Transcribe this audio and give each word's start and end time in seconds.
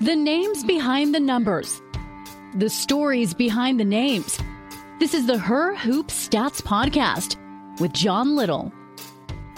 The 0.00 0.14
names 0.14 0.62
behind 0.62 1.12
the 1.12 1.18
numbers, 1.18 1.82
the 2.54 2.70
stories 2.70 3.34
behind 3.34 3.80
the 3.80 3.84
names. 3.84 4.38
This 5.00 5.12
is 5.12 5.26
the 5.26 5.38
Her 5.38 5.74
Hoop 5.74 6.06
Stats 6.06 6.62
Podcast 6.62 7.34
with 7.80 7.94
John 7.94 8.36
Little. 8.36 8.72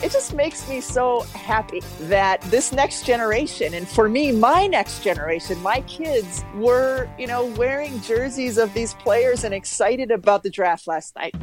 It 0.02 0.12
just 0.12 0.32
makes 0.32 0.66
me 0.66 0.80
so 0.80 1.20
happy 1.34 1.82
that 2.00 2.41
this 2.44 2.72
next 2.72 3.04
generation, 3.04 3.75
and 3.75 3.87
for 3.87 4.09
me, 4.09 4.32
my 4.32 4.66
next 4.66 5.04
generation, 5.04 5.60
my 5.60 5.82
kids 5.82 6.43
were, 6.54 7.06
you 7.19 7.26
know, 7.26 7.44
wearing 7.44 8.00
jerseys 8.00 8.56
of 8.56 8.72
these 8.72 8.94
players 8.94 9.44
and 9.44 9.53
excited 9.53 10.10
about 10.10 10.43
the 10.43 10.48
draft 10.48 10.87
last 10.87 11.14
night. 11.16 11.34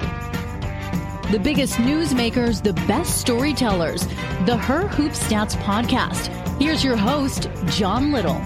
The 1.32 1.40
biggest 1.40 1.76
newsmakers, 1.76 2.64
the 2.64 2.74
best 2.88 3.22
storytellers. 3.22 4.08
The 4.48 4.58
Her 4.58 4.88
Hoop 4.88 5.12
Stats 5.12 5.56
Podcast. 5.58 6.30
Here's 6.60 6.84
your 6.84 6.98
host, 6.98 7.48
John 7.68 8.12
Little. 8.12 8.42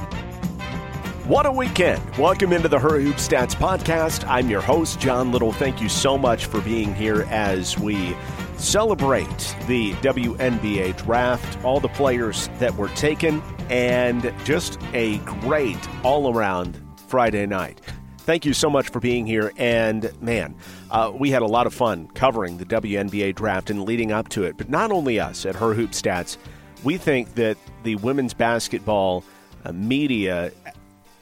What 1.25 1.45
a 1.45 1.51
weekend. 1.51 2.17
Welcome 2.17 2.51
into 2.51 2.67
the 2.67 2.79
Her 2.79 2.99
Hoop 2.99 3.17
Stats 3.17 3.55
podcast. 3.55 4.27
I'm 4.27 4.49
your 4.49 4.59
host, 4.59 4.99
John 4.99 5.31
Little. 5.31 5.51
Thank 5.51 5.79
you 5.79 5.87
so 5.87 6.17
much 6.17 6.47
for 6.47 6.61
being 6.61 6.95
here 6.95 7.27
as 7.29 7.77
we 7.77 8.15
celebrate 8.57 9.55
the 9.67 9.93
WNBA 10.01 10.97
draft, 10.97 11.63
all 11.63 11.79
the 11.79 11.89
players 11.89 12.49
that 12.57 12.75
were 12.75 12.89
taken, 12.89 13.41
and 13.69 14.33
just 14.45 14.79
a 14.93 15.19
great 15.19 15.77
all 16.03 16.35
around 16.35 16.81
Friday 17.07 17.45
night. 17.45 17.79
Thank 18.17 18.43
you 18.43 18.53
so 18.53 18.69
much 18.69 18.89
for 18.89 18.99
being 18.99 19.27
here. 19.27 19.53
And 19.57 20.11
man, 20.23 20.55
uh, 20.89 21.11
we 21.13 21.29
had 21.29 21.43
a 21.43 21.47
lot 21.47 21.67
of 21.67 21.73
fun 21.73 22.07
covering 22.15 22.57
the 22.57 22.65
WNBA 22.65 23.35
draft 23.35 23.69
and 23.69 23.83
leading 23.83 24.11
up 24.11 24.29
to 24.29 24.43
it. 24.43 24.57
But 24.57 24.69
not 24.69 24.91
only 24.91 25.19
us 25.19 25.45
at 25.45 25.55
Her 25.55 25.75
Hoop 25.75 25.91
Stats, 25.91 26.37
we 26.83 26.97
think 26.97 27.35
that 27.35 27.57
the 27.83 27.95
women's 27.97 28.33
basketball 28.33 29.23
uh, 29.63 29.71
media 29.71 30.51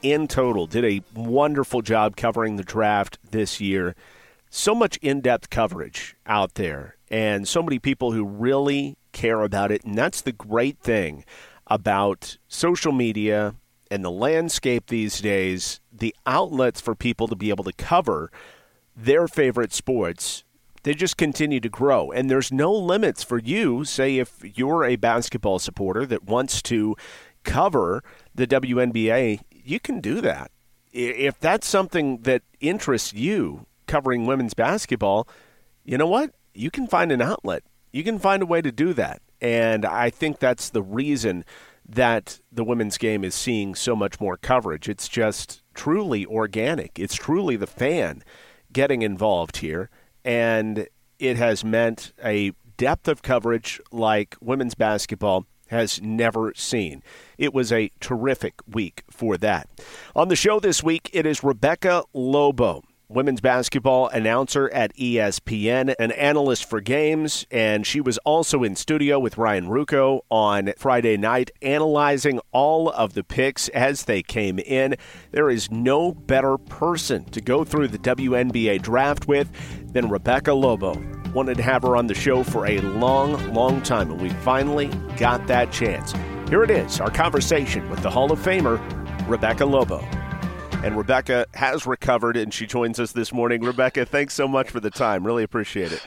in 0.02 0.28
total 0.28 0.66
did 0.66 0.84
a 0.84 1.02
wonderful 1.14 1.82
job 1.82 2.16
covering 2.16 2.56
the 2.56 2.62
draft 2.62 3.18
this 3.30 3.60
year. 3.60 3.94
So 4.48 4.74
much 4.74 4.96
in 4.98 5.20
depth 5.20 5.50
coverage 5.50 6.16
out 6.26 6.54
there, 6.54 6.96
and 7.10 7.46
so 7.46 7.62
many 7.62 7.78
people 7.78 8.12
who 8.12 8.24
really 8.24 8.96
care 9.12 9.42
about 9.42 9.70
it. 9.70 9.84
And 9.84 9.96
that's 9.96 10.20
the 10.20 10.32
great 10.32 10.78
thing 10.80 11.24
about 11.66 12.36
social 12.48 12.92
media 12.92 13.54
and 13.90 14.04
the 14.04 14.10
landscape 14.10 14.86
these 14.86 15.20
days 15.20 15.80
the 15.92 16.14
outlets 16.26 16.80
for 16.80 16.94
people 16.94 17.28
to 17.28 17.36
be 17.36 17.50
able 17.50 17.64
to 17.64 17.72
cover 17.72 18.30
their 18.96 19.26
favorite 19.28 19.72
sports 19.72 20.44
they 20.82 20.94
just 20.94 21.16
continue 21.16 21.60
to 21.60 21.68
grow 21.68 22.10
and 22.10 22.30
there's 22.30 22.52
no 22.52 22.72
limits 22.72 23.22
for 23.22 23.38
you 23.38 23.84
say 23.84 24.18
if 24.18 24.40
you're 24.56 24.84
a 24.84 24.96
basketball 24.96 25.58
supporter 25.58 26.06
that 26.06 26.24
wants 26.24 26.62
to 26.62 26.96
cover 27.44 28.02
the 28.34 28.46
WNBA 28.46 29.40
you 29.70 29.80
can 29.80 30.00
do 30.00 30.20
that. 30.20 30.50
If 30.92 31.38
that's 31.38 31.66
something 31.66 32.18
that 32.22 32.42
interests 32.60 33.12
you, 33.12 33.66
covering 33.86 34.26
women's 34.26 34.54
basketball, 34.54 35.28
you 35.84 35.96
know 35.96 36.06
what? 36.06 36.34
You 36.54 36.70
can 36.70 36.86
find 36.86 37.12
an 37.12 37.22
outlet. 37.22 37.62
You 37.92 38.02
can 38.04 38.18
find 38.18 38.42
a 38.42 38.46
way 38.46 38.60
to 38.60 38.72
do 38.72 38.92
that. 38.94 39.22
And 39.40 39.84
I 39.84 40.10
think 40.10 40.38
that's 40.38 40.68
the 40.68 40.82
reason 40.82 41.44
that 41.88 42.40
the 42.52 42.64
women's 42.64 42.98
game 42.98 43.24
is 43.24 43.34
seeing 43.34 43.74
so 43.74 43.96
much 43.96 44.20
more 44.20 44.36
coverage. 44.36 44.88
It's 44.88 45.08
just 45.08 45.62
truly 45.74 46.26
organic. 46.26 46.98
It's 46.98 47.14
truly 47.14 47.56
the 47.56 47.66
fan 47.66 48.22
getting 48.72 49.02
involved 49.02 49.58
here. 49.58 49.90
And 50.24 50.88
it 51.18 51.36
has 51.36 51.64
meant 51.64 52.12
a 52.22 52.52
depth 52.76 53.08
of 53.08 53.22
coverage 53.22 53.80
like 53.90 54.36
women's 54.40 54.74
basketball 54.74 55.46
has 55.70 56.00
never 56.02 56.52
seen. 56.54 57.02
It 57.38 57.54
was 57.54 57.72
a 57.72 57.90
terrific 58.00 58.54
week 58.68 59.04
for 59.10 59.36
that. 59.38 59.68
On 60.14 60.28
the 60.28 60.36
show 60.36 60.60
this 60.60 60.82
week, 60.82 61.08
it 61.12 61.26
is 61.26 61.42
Rebecca 61.42 62.04
Lobo 62.12 62.82
women's 63.10 63.40
basketball 63.40 64.06
announcer 64.08 64.70
at 64.70 64.94
ESPN, 64.94 65.92
an 65.98 66.12
analyst 66.12 66.64
for 66.64 66.80
games, 66.80 67.44
and 67.50 67.84
she 67.84 68.00
was 68.00 68.18
also 68.18 68.62
in 68.62 68.76
studio 68.76 69.18
with 69.18 69.36
Ryan 69.36 69.66
Ruocco 69.66 70.20
on 70.30 70.72
Friday 70.78 71.16
night, 71.16 71.50
analyzing 71.60 72.40
all 72.52 72.88
of 72.88 73.14
the 73.14 73.24
picks 73.24 73.68
as 73.70 74.04
they 74.04 74.22
came 74.22 74.60
in. 74.60 74.94
There 75.32 75.50
is 75.50 75.70
no 75.70 76.12
better 76.12 76.56
person 76.56 77.24
to 77.26 77.40
go 77.40 77.64
through 77.64 77.88
the 77.88 77.98
WNBA 77.98 78.80
draft 78.80 79.26
with 79.26 79.50
than 79.92 80.08
Rebecca 80.08 80.54
Lobo. 80.54 80.94
Wanted 81.34 81.56
to 81.56 81.62
have 81.62 81.82
her 81.82 81.96
on 81.96 82.06
the 82.06 82.14
show 82.14 82.44
for 82.44 82.66
a 82.66 82.80
long, 82.80 83.52
long 83.52 83.82
time, 83.82 84.10
and 84.10 84.20
we 84.20 84.30
finally 84.30 84.86
got 85.16 85.46
that 85.48 85.72
chance. 85.72 86.12
Here 86.48 86.62
it 86.62 86.70
is, 86.70 87.00
our 87.00 87.10
conversation 87.10 87.88
with 87.90 88.02
the 88.02 88.10
Hall 88.10 88.30
of 88.30 88.38
Famer, 88.38 88.78
Rebecca 89.28 89.66
Lobo. 89.66 90.04
And 90.82 90.96
Rebecca 90.96 91.46
has 91.52 91.84
recovered, 91.84 92.38
and 92.38 92.54
she 92.54 92.66
joins 92.66 92.98
us 92.98 93.12
this 93.12 93.34
morning. 93.34 93.60
Rebecca, 93.60 94.06
thanks 94.06 94.32
so 94.32 94.48
much 94.48 94.70
for 94.70 94.80
the 94.80 94.90
time. 94.90 95.26
Really 95.26 95.42
appreciate 95.42 95.92
it. 95.92 96.06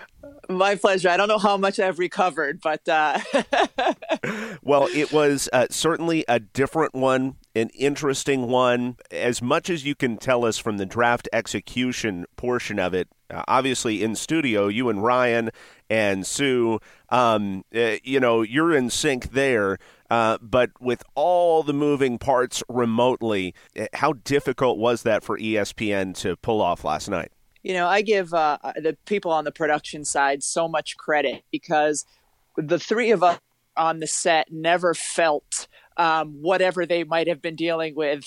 My 0.49 0.73
pleasure. 0.75 1.09
I 1.09 1.17
don't 1.17 1.27
know 1.27 1.37
how 1.37 1.57
much 1.57 1.79
I've 1.79 1.99
recovered, 1.99 2.59
but. 2.59 2.89
Uh... 2.89 3.19
well, 4.63 4.87
it 4.91 5.13
was 5.13 5.47
uh, 5.53 5.67
certainly 5.69 6.25
a 6.27 6.39
different 6.39 6.95
one, 6.95 7.35
an 7.55 7.69
interesting 7.69 8.47
one. 8.47 8.97
As 9.11 9.43
much 9.43 9.69
as 9.69 9.85
you 9.85 9.93
can 9.93 10.17
tell 10.17 10.43
us 10.43 10.57
from 10.57 10.77
the 10.77 10.87
draft 10.87 11.29
execution 11.31 12.25
portion 12.35 12.79
of 12.79 12.95
it, 12.95 13.07
uh, 13.29 13.43
obviously 13.47 14.03
in 14.03 14.15
studio, 14.15 14.67
you 14.67 14.89
and 14.89 15.03
Ryan 15.03 15.51
and 15.87 16.25
Sue, 16.25 16.79
um, 17.09 17.63
uh, 17.75 17.97
you 18.03 18.19
know, 18.19 18.41
you're 18.41 18.75
in 18.75 18.89
sync 18.89 19.31
there. 19.33 19.77
Uh, 20.13 20.37
but 20.43 20.69
with 20.79 21.01
all 21.15 21.63
the 21.63 21.73
moving 21.73 22.19
parts 22.19 22.61
remotely, 22.69 23.55
eh, 23.75 23.87
how 23.93 24.13
difficult 24.13 24.77
was 24.77 25.01
that 25.01 25.23
for 25.23 25.39
ESPN 25.39 26.15
to 26.15 26.35
pull 26.35 26.61
off 26.61 26.83
last 26.83 27.09
night? 27.09 27.31
You 27.63 27.73
know, 27.73 27.87
I 27.87 28.03
give 28.03 28.31
uh, 28.31 28.59
the 28.75 28.95
people 29.07 29.31
on 29.31 29.43
the 29.43 29.51
production 29.51 30.05
side 30.05 30.43
so 30.43 30.67
much 30.67 30.97
credit 30.97 31.43
because 31.51 32.05
the 32.55 32.77
three 32.77 33.09
of 33.09 33.23
us 33.23 33.39
on 33.75 34.01
the 34.01 34.05
set 34.05 34.49
never 34.51 34.93
felt 34.93 35.67
um, 35.97 36.33
whatever 36.43 36.85
they 36.85 37.03
might 37.03 37.27
have 37.27 37.41
been 37.41 37.55
dealing 37.55 37.95
with 37.95 38.23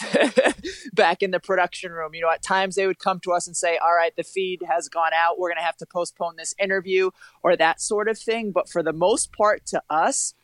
back 0.93 1.23
in 1.23 1.31
the 1.31 1.38
production 1.38 1.93
room. 1.93 2.15
You 2.15 2.23
know, 2.23 2.31
at 2.33 2.43
times 2.43 2.75
they 2.75 2.88
would 2.88 2.99
come 2.99 3.21
to 3.21 3.31
us 3.31 3.47
and 3.47 3.56
say, 3.56 3.79
All 3.79 3.94
right, 3.94 4.12
the 4.17 4.25
feed 4.25 4.61
has 4.69 4.88
gone 4.88 5.12
out. 5.15 5.38
We're 5.38 5.50
going 5.50 5.59
to 5.59 5.65
have 5.65 5.77
to 5.77 5.87
postpone 5.87 6.35
this 6.37 6.53
interview 6.59 7.12
or 7.44 7.56
that 7.56 7.81
sort 7.81 8.09
of 8.09 8.19
thing. 8.19 8.50
But 8.50 8.69
for 8.69 8.83
the 8.83 8.93
most 8.93 9.33
part, 9.33 9.65
to 9.67 9.81
us, 9.88 10.35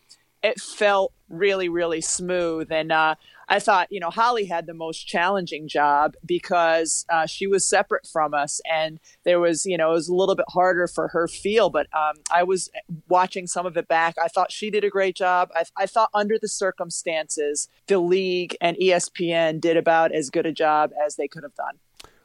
it 0.43 0.61
felt 0.61 1.13
really, 1.29 1.69
really 1.69 2.01
smooth. 2.01 2.71
And 2.71 2.93
uh, 2.93 3.15
I 3.49 3.59
thought, 3.59 3.89
you 3.91 4.01
know, 4.01 4.11
Holly 4.11 4.45
had 4.47 4.67
the 4.67 4.75
most 4.75 5.07
challenging 5.07 5.69
job 5.69 6.15
because 6.25 7.05
uh, 7.09 7.27
she 7.27 7.47
was 7.47 7.67
separate 7.67 8.07
from 8.07 8.35
us, 8.35 8.61
and 8.71 9.01
there 9.25 9.41
was, 9.41 9.65
you 9.67 9.77
know, 9.77 9.91
it 9.91 9.95
was 9.95 10.09
a 10.09 10.15
little 10.15 10.35
bit 10.35 10.47
harder 10.49 10.87
for 10.87 11.09
her 11.09 11.29
feel. 11.29 11.71
But 11.71 11.87
um, 11.95 12.17
I 12.31 12.43
was 12.43 12.71
watching 13.09 13.47
some 13.47 13.67
of 13.67 13.77
it 13.77 13.89
back. 13.89 14.17
I 14.23 14.29
thought 14.29 14.53
she 14.53 14.71
did 14.71 14.85
a 14.85 14.91
great 14.91 15.17
job. 15.17 15.51
I, 15.55 15.65
I 15.77 15.87
thought 15.87 16.11
under 16.15 16.39
the 16.39 16.49
circumstances, 16.49 17.69
the 17.87 17.99
league 17.99 18.57
and 18.61 18.77
ESPN 18.77 19.61
did 19.61 19.77
about 19.77 20.13
as 20.13 20.31
good 20.31 20.47
a 20.47 20.53
job 20.53 20.93
as 21.05 21.17
they 21.17 21.29
could 21.29 21.43
have 21.43 21.55
done. 21.55 21.79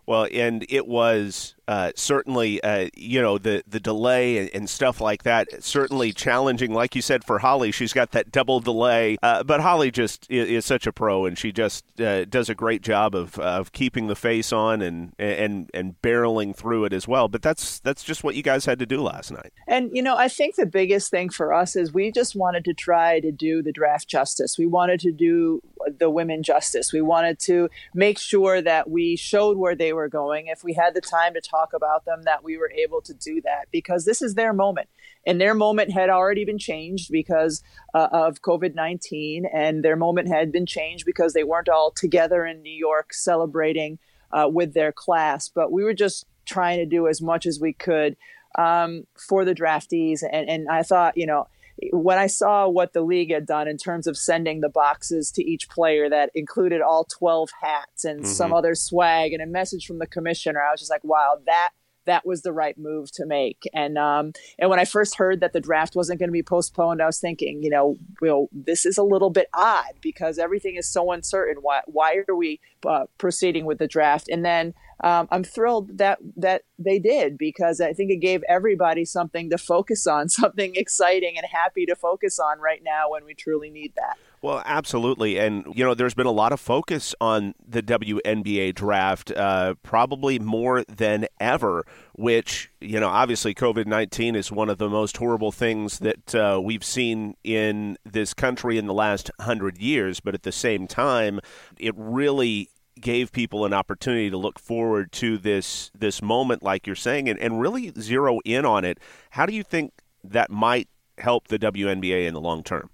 Well, 0.05 0.27
and 0.31 0.65
it 0.69 0.87
was 0.87 1.55
uh, 1.67 1.91
certainly, 1.95 2.61
uh, 2.63 2.89
you 2.95 3.21
know, 3.21 3.37
the 3.37 3.63
the 3.67 3.79
delay 3.79 4.37
and, 4.37 4.49
and, 4.53 4.69
stuff 4.69 5.01
like 5.01 5.23
that. 5.23 5.63
Certainly 5.63 6.13
challenging, 6.13 6.73
like 6.73 6.95
you 6.95 7.01
said, 7.01 7.25
for 7.25 7.39
Holly. 7.39 7.71
She's 7.71 7.93
got 7.93 8.11
that 8.11 8.31
double 8.31 8.59
delay, 8.59 9.17
uh, 9.21 9.43
but 9.43 9.59
Holly 9.59 9.91
just 9.91 10.25
is, 10.29 10.49
is, 10.49 10.65
such 10.65 10.87
a 10.87 10.93
pro, 10.93 11.25
and 11.25 11.37
she 11.37 11.51
just 11.51 11.99
uh, 11.99 12.25
does 12.25 12.49
a 12.49 12.55
great 12.55 12.81
job 12.81 13.15
of 13.15 13.37
of 13.39 13.71
keeping 13.73 14.07
the 14.07 14.15
face 14.15 14.53
on 14.53 14.81
and 14.81 15.13
and 15.19 15.69
and 15.73 16.01
barreling 16.01 16.55
through 16.55 16.85
it 16.85 16.93
as 16.93 17.07
well. 17.07 17.27
But 17.27 17.41
that's 17.41 17.79
that's 17.79 18.03
just 18.03 18.23
what 18.23 18.35
you 18.35 18.43
guys 18.43 18.65
had 18.65 18.79
to 18.79 18.85
do 18.85 19.01
last 19.01 19.31
night. 19.31 19.51
And 19.67 19.89
you 19.93 20.01
know, 20.01 20.15
I 20.15 20.29
think 20.29 20.55
the 20.55 20.65
biggest 20.65 21.11
thing 21.11 21.29
for 21.29 21.53
us 21.53 21.75
is 21.75 21.93
we 21.93 22.11
just 22.11 22.35
wanted 22.35 22.63
to 22.65 22.73
try 22.73 23.19
to 23.19 23.31
do 23.31 23.61
the 23.61 23.73
draft 23.73 24.07
justice. 24.07 24.57
We 24.57 24.67
wanted 24.67 25.01
to 25.01 25.11
do 25.11 25.61
the 25.99 26.09
women 26.09 26.43
justice. 26.43 26.93
We 26.93 27.01
wanted 27.01 27.39
to 27.39 27.69
make 27.93 28.19
sure 28.19 28.61
that 28.61 28.89
we 28.89 29.15
showed 29.15 29.57
where 29.57 29.75
they 29.75 29.91
were 29.93 30.07
going. 30.07 30.47
If 30.47 30.63
we 30.63 30.73
had 30.73 30.93
the 30.93 31.01
time 31.01 31.33
to 31.33 31.41
talk 31.41 31.56
talk 31.57 31.73
about 31.73 32.05
them 32.05 32.23
that 32.23 32.43
we 32.43 32.57
were 32.57 32.71
able 32.71 33.01
to 33.01 33.13
do 33.13 33.41
that 33.41 33.67
because 33.71 34.05
this 34.05 34.21
is 34.21 34.35
their 34.35 34.53
moment. 34.53 34.89
And 35.25 35.41
their 35.41 35.53
moment 35.53 35.91
had 35.91 36.09
already 36.09 36.45
been 36.45 36.57
changed 36.57 37.11
because 37.11 37.61
uh, 37.93 38.07
of 38.11 38.41
COVID 38.41 38.75
19, 38.75 39.45
and 39.45 39.83
their 39.83 39.95
moment 39.95 40.27
had 40.29 40.51
been 40.51 40.65
changed 40.65 41.05
because 41.05 41.33
they 41.33 41.43
weren't 41.43 41.69
all 41.69 41.91
together 41.91 42.45
in 42.45 42.61
New 42.61 42.69
York 42.69 43.13
celebrating 43.13 43.99
uh, 44.31 44.47
with 44.51 44.73
their 44.73 44.91
class. 44.91 45.49
But 45.49 45.71
we 45.71 45.83
were 45.83 45.93
just 45.93 46.25
trying 46.45 46.77
to 46.77 46.85
do 46.85 47.07
as 47.07 47.21
much 47.21 47.45
as 47.45 47.59
we 47.59 47.73
could 47.73 48.15
um, 48.57 49.05
for 49.17 49.43
the 49.43 49.53
draftees. 49.53 50.23
And, 50.23 50.49
and 50.49 50.69
I 50.69 50.83
thought, 50.83 51.17
you 51.17 51.25
know, 51.25 51.47
when 51.91 52.17
I 52.17 52.27
saw 52.27 52.67
what 52.67 52.93
the 52.93 53.01
league 53.01 53.31
had 53.31 53.45
done 53.45 53.67
in 53.67 53.77
terms 53.77 54.07
of 54.07 54.17
sending 54.17 54.61
the 54.61 54.69
boxes 54.69 55.31
to 55.31 55.43
each 55.43 55.69
player 55.69 56.09
that 56.09 56.31
included 56.33 56.81
all 56.81 57.05
12 57.05 57.49
hats 57.61 58.03
and 58.03 58.21
mm-hmm. 58.21 58.31
some 58.31 58.53
other 58.53 58.75
swag 58.75 59.33
and 59.33 59.41
a 59.41 59.45
message 59.45 59.85
from 59.85 59.99
the 59.99 60.07
commissioner, 60.07 60.61
I 60.61 60.71
was 60.71 60.79
just 60.79 60.91
like, 60.91 61.03
wow, 61.03 61.37
that 61.45 61.69
that 62.07 62.25
was 62.25 62.41
the 62.41 62.53
right 62.53 62.77
move 62.77 63.11
to 63.11 63.25
make. 63.25 63.63
And 63.73 63.97
um, 63.97 64.31
and 64.57 64.69
when 64.69 64.79
I 64.79 64.85
first 64.85 65.15
heard 65.15 65.41
that 65.41 65.53
the 65.53 65.59
draft 65.59 65.95
wasn't 65.95 66.19
going 66.19 66.29
to 66.29 66.33
be 66.33 66.41
postponed, 66.41 67.01
I 67.01 67.05
was 67.05 67.19
thinking, 67.19 67.61
you 67.61 67.69
know, 67.69 67.97
well, 68.21 68.47
this 68.51 68.85
is 68.85 68.97
a 68.97 69.03
little 69.03 69.29
bit 69.29 69.47
odd 69.53 69.93
because 70.01 70.39
everything 70.39 70.77
is 70.77 70.87
so 70.87 71.11
uncertain. 71.11 71.57
Why 71.61 71.81
why 71.85 72.23
are 72.27 72.35
we 72.35 72.59
uh, 72.85 73.05
proceeding 73.17 73.65
with 73.65 73.77
the 73.77 73.87
draft? 73.87 74.29
And 74.29 74.43
then 74.43 74.73
um, 75.01 75.27
I'm 75.31 75.43
thrilled 75.43 75.97
that 75.97 76.19
that 76.37 76.63
they 76.79 76.99
did 76.99 77.37
because 77.37 77.81
I 77.81 77.93
think 77.93 78.11
it 78.11 78.17
gave 78.17 78.43
everybody 78.47 79.05
something 79.05 79.49
to 79.49 79.57
focus 79.57 80.07
on, 80.07 80.29
something 80.29 80.75
exciting 80.75 81.37
and 81.37 81.45
happy 81.51 81.85
to 81.85 81.95
focus 81.95 82.39
on 82.39 82.59
right 82.59 82.81
now 82.83 83.11
when 83.11 83.25
we 83.25 83.33
truly 83.33 83.69
need 83.69 83.93
that. 83.95 84.17
Well, 84.39 84.61
absolutely. 84.65 85.39
And, 85.39 85.65
you 85.75 85.83
know, 85.83 85.95
there's 85.95 86.13
been 86.13 86.27
a 86.27 86.31
lot 86.31 86.51
of 86.51 86.59
focus 86.59 87.15
on 87.19 87.55
the 87.67 87.81
WNBA 87.81 88.75
draft, 88.75 89.31
uh, 89.31 89.73
probably 89.81 90.37
more 90.37 90.83
than 90.83 91.25
ever, 91.39 91.87
which, 92.13 92.69
you 92.79 92.99
know, 92.99 93.07
obviously 93.07 93.55
COVID 93.55 93.87
19 93.87 94.35
is 94.35 94.51
one 94.51 94.69
of 94.69 94.77
the 94.77 94.89
most 94.89 95.17
horrible 95.17 95.51
things 95.51 95.97
that 95.99 96.35
uh, 96.35 96.61
we've 96.63 96.83
seen 96.83 97.35
in 97.43 97.97
this 98.05 98.35
country 98.35 98.77
in 98.77 98.85
the 98.85 98.93
last 98.93 99.31
hundred 99.39 99.79
years. 99.79 100.19
But 100.19 100.35
at 100.35 100.43
the 100.43 100.51
same 100.51 100.85
time, 100.85 101.39
it 101.79 101.95
really 101.97 102.69
gave 103.01 103.31
people 103.31 103.65
an 103.65 103.73
opportunity 103.73 104.29
to 104.29 104.37
look 104.37 104.59
forward 104.59 105.11
to 105.11 105.37
this 105.37 105.91
this 105.97 106.21
moment 106.21 106.63
like 106.63 106.85
you're 106.85 106.95
saying 106.95 107.29
and, 107.29 107.39
and 107.39 107.61
really 107.61 107.91
zero 107.99 108.39
in 108.45 108.65
on 108.65 108.83
it 108.85 108.99
how 109.31 109.45
do 109.45 109.53
you 109.53 109.63
think 109.63 109.93
that 110.23 110.49
might 110.49 110.87
help 111.17 111.47
the 111.47 111.57
WNBA 111.57 112.27
in 112.27 112.33
the 112.33 112.41
long 112.41 112.63
term 112.63 112.89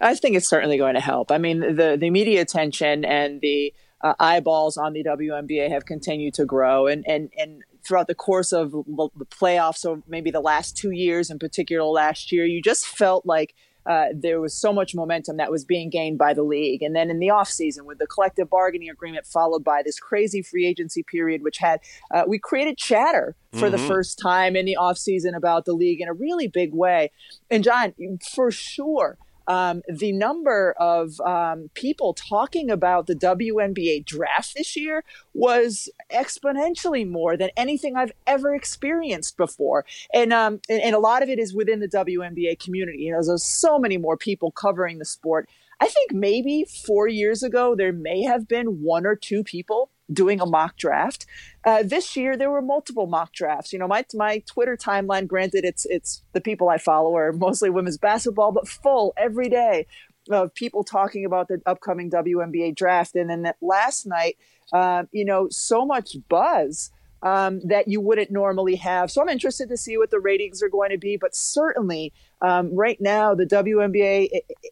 I 0.00 0.14
think 0.14 0.36
it's 0.36 0.48
certainly 0.48 0.76
going 0.76 0.94
to 0.94 1.00
help. 1.00 1.30
I 1.30 1.38
mean, 1.38 1.60
the 1.60 1.96
the 1.98 2.10
media 2.10 2.42
attention 2.42 3.04
and 3.04 3.40
the 3.40 3.72
uh, 4.02 4.14
eyeballs 4.18 4.76
on 4.76 4.92
the 4.92 5.04
WNBA 5.04 5.70
have 5.70 5.86
continued 5.86 6.34
to 6.34 6.44
grow, 6.44 6.86
and 6.86 7.04
and 7.08 7.30
and 7.38 7.62
throughout 7.82 8.08
the 8.08 8.14
course 8.14 8.52
of 8.52 8.72
the 8.72 9.26
playoffs, 9.30 9.78
so 9.78 10.02
maybe 10.06 10.30
the 10.30 10.40
last 10.40 10.76
two 10.76 10.90
years, 10.90 11.30
in 11.30 11.38
particular 11.38 11.84
last 11.84 12.32
year, 12.32 12.44
you 12.44 12.62
just 12.62 12.86
felt 12.86 13.26
like. 13.26 13.54
Uh, 13.86 14.06
there 14.14 14.40
was 14.40 14.54
so 14.54 14.72
much 14.72 14.94
momentum 14.94 15.36
that 15.36 15.50
was 15.50 15.64
being 15.64 15.90
gained 15.90 16.18
by 16.18 16.34
the 16.34 16.42
league. 16.42 16.82
And 16.82 16.94
then 16.94 17.10
in 17.10 17.18
the 17.18 17.28
offseason, 17.28 17.84
with 17.84 17.98
the 17.98 18.06
collective 18.06 18.50
bargaining 18.50 18.90
agreement 18.90 19.26
followed 19.26 19.62
by 19.62 19.82
this 19.84 20.00
crazy 20.00 20.42
free 20.42 20.66
agency 20.66 21.02
period, 21.02 21.42
which 21.42 21.58
had, 21.58 21.80
uh, 22.12 22.24
we 22.26 22.38
created 22.38 22.76
chatter 22.76 23.36
for 23.52 23.62
mm-hmm. 23.62 23.72
the 23.72 23.78
first 23.78 24.18
time 24.18 24.56
in 24.56 24.66
the 24.66 24.76
offseason 24.78 25.36
about 25.36 25.64
the 25.64 25.72
league 25.72 26.00
in 26.00 26.08
a 26.08 26.12
really 26.12 26.48
big 26.48 26.74
way. 26.74 27.10
And 27.50 27.62
John, 27.62 27.94
for 28.34 28.50
sure, 28.50 29.18
um, 29.46 29.82
the 29.88 30.12
number 30.12 30.74
of 30.78 31.20
um, 31.20 31.70
people 31.74 32.14
talking 32.14 32.70
about 32.70 33.06
the 33.06 33.14
WNBA 33.14 34.04
draft 34.04 34.54
this 34.54 34.76
year 34.76 35.04
was 35.34 35.88
exponentially 36.12 37.08
more 37.08 37.36
than 37.36 37.50
anything 37.56 37.96
I've 37.96 38.12
ever 38.26 38.54
experienced 38.54 39.36
before. 39.36 39.84
And, 40.12 40.32
um, 40.32 40.60
and, 40.68 40.82
and 40.82 40.94
a 40.94 40.98
lot 40.98 41.22
of 41.22 41.28
it 41.28 41.38
is 41.38 41.54
within 41.54 41.80
the 41.80 41.88
WNBA 41.88 42.58
community. 42.62 43.04
You 43.04 43.12
know, 43.12 43.22
there's 43.24 43.44
so 43.44 43.78
many 43.78 43.96
more 43.96 44.16
people 44.16 44.50
covering 44.50 44.98
the 44.98 45.04
sport. 45.04 45.48
I 45.80 45.88
think 45.88 46.12
maybe 46.12 46.64
four 46.64 47.06
years 47.06 47.42
ago, 47.42 47.74
there 47.76 47.92
may 47.92 48.22
have 48.22 48.48
been 48.48 48.82
one 48.82 49.04
or 49.06 49.14
two 49.14 49.44
people 49.44 49.90
doing 50.12 50.40
a 50.40 50.46
mock 50.46 50.76
draft. 50.76 51.26
Uh, 51.64 51.82
this 51.82 52.16
year 52.16 52.36
there 52.36 52.50
were 52.50 52.62
multiple 52.62 53.06
mock 53.06 53.32
drafts. 53.32 53.72
You 53.72 53.78
know, 53.78 53.88
my 53.88 54.04
my 54.14 54.42
Twitter 54.46 54.76
timeline, 54.76 55.26
granted, 55.26 55.64
it's 55.64 55.86
it's 55.86 56.22
the 56.32 56.40
people 56.40 56.68
I 56.68 56.78
follow 56.78 57.16
are 57.16 57.32
mostly 57.46 57.70
women's 57.70 57.98
basketball, 57.98 58.52
but 58.52 58.68
full 58.68 59.12
every 59.16 59.48
day 59.48 59.86
of 60.30 60.54
people 60.54 60.84
talking 60.84 61.24
about 61.24 61.48
the 61.48 61.60
upcoming 61.66 62.10
WNBA 62.10 62.74
draft. 62.74 63.14
And 63.14 63.30
then 63.30 63.52
last 63.60 64.06
night, 64.06 64.36
uh, 64.72 65.04
you 65.12 65.24
know, 65.24 65.48
so 65.50 65.86
much 65.86 66.16
buzz. 66.28 66.90
Um, 67.22 67.60
that 67.64 67.88
you 67.88 68.00
wouldn't 68.00 68.30
normally 68.30 68.76
have. 68.76 69.10
So 69.10 69.22
I'm 69.22 69.28
interested 69.28 69.70
to 69.70 69.76
see 69.76 69.96
what 69.96 70.10
the 70.10 70.20
ratings 70.20 70.62
are 70.62 70.68
going 70.68 70.90
to 70.90 70.98
be. 70.98 71.16
But 71.16 71.34
certainly, 71.34 72.12
um, 72.42 72.72
right 72.74 73.00
now, 73.00 73.34
the 73.34 73.46
WNBA 73.46 74.28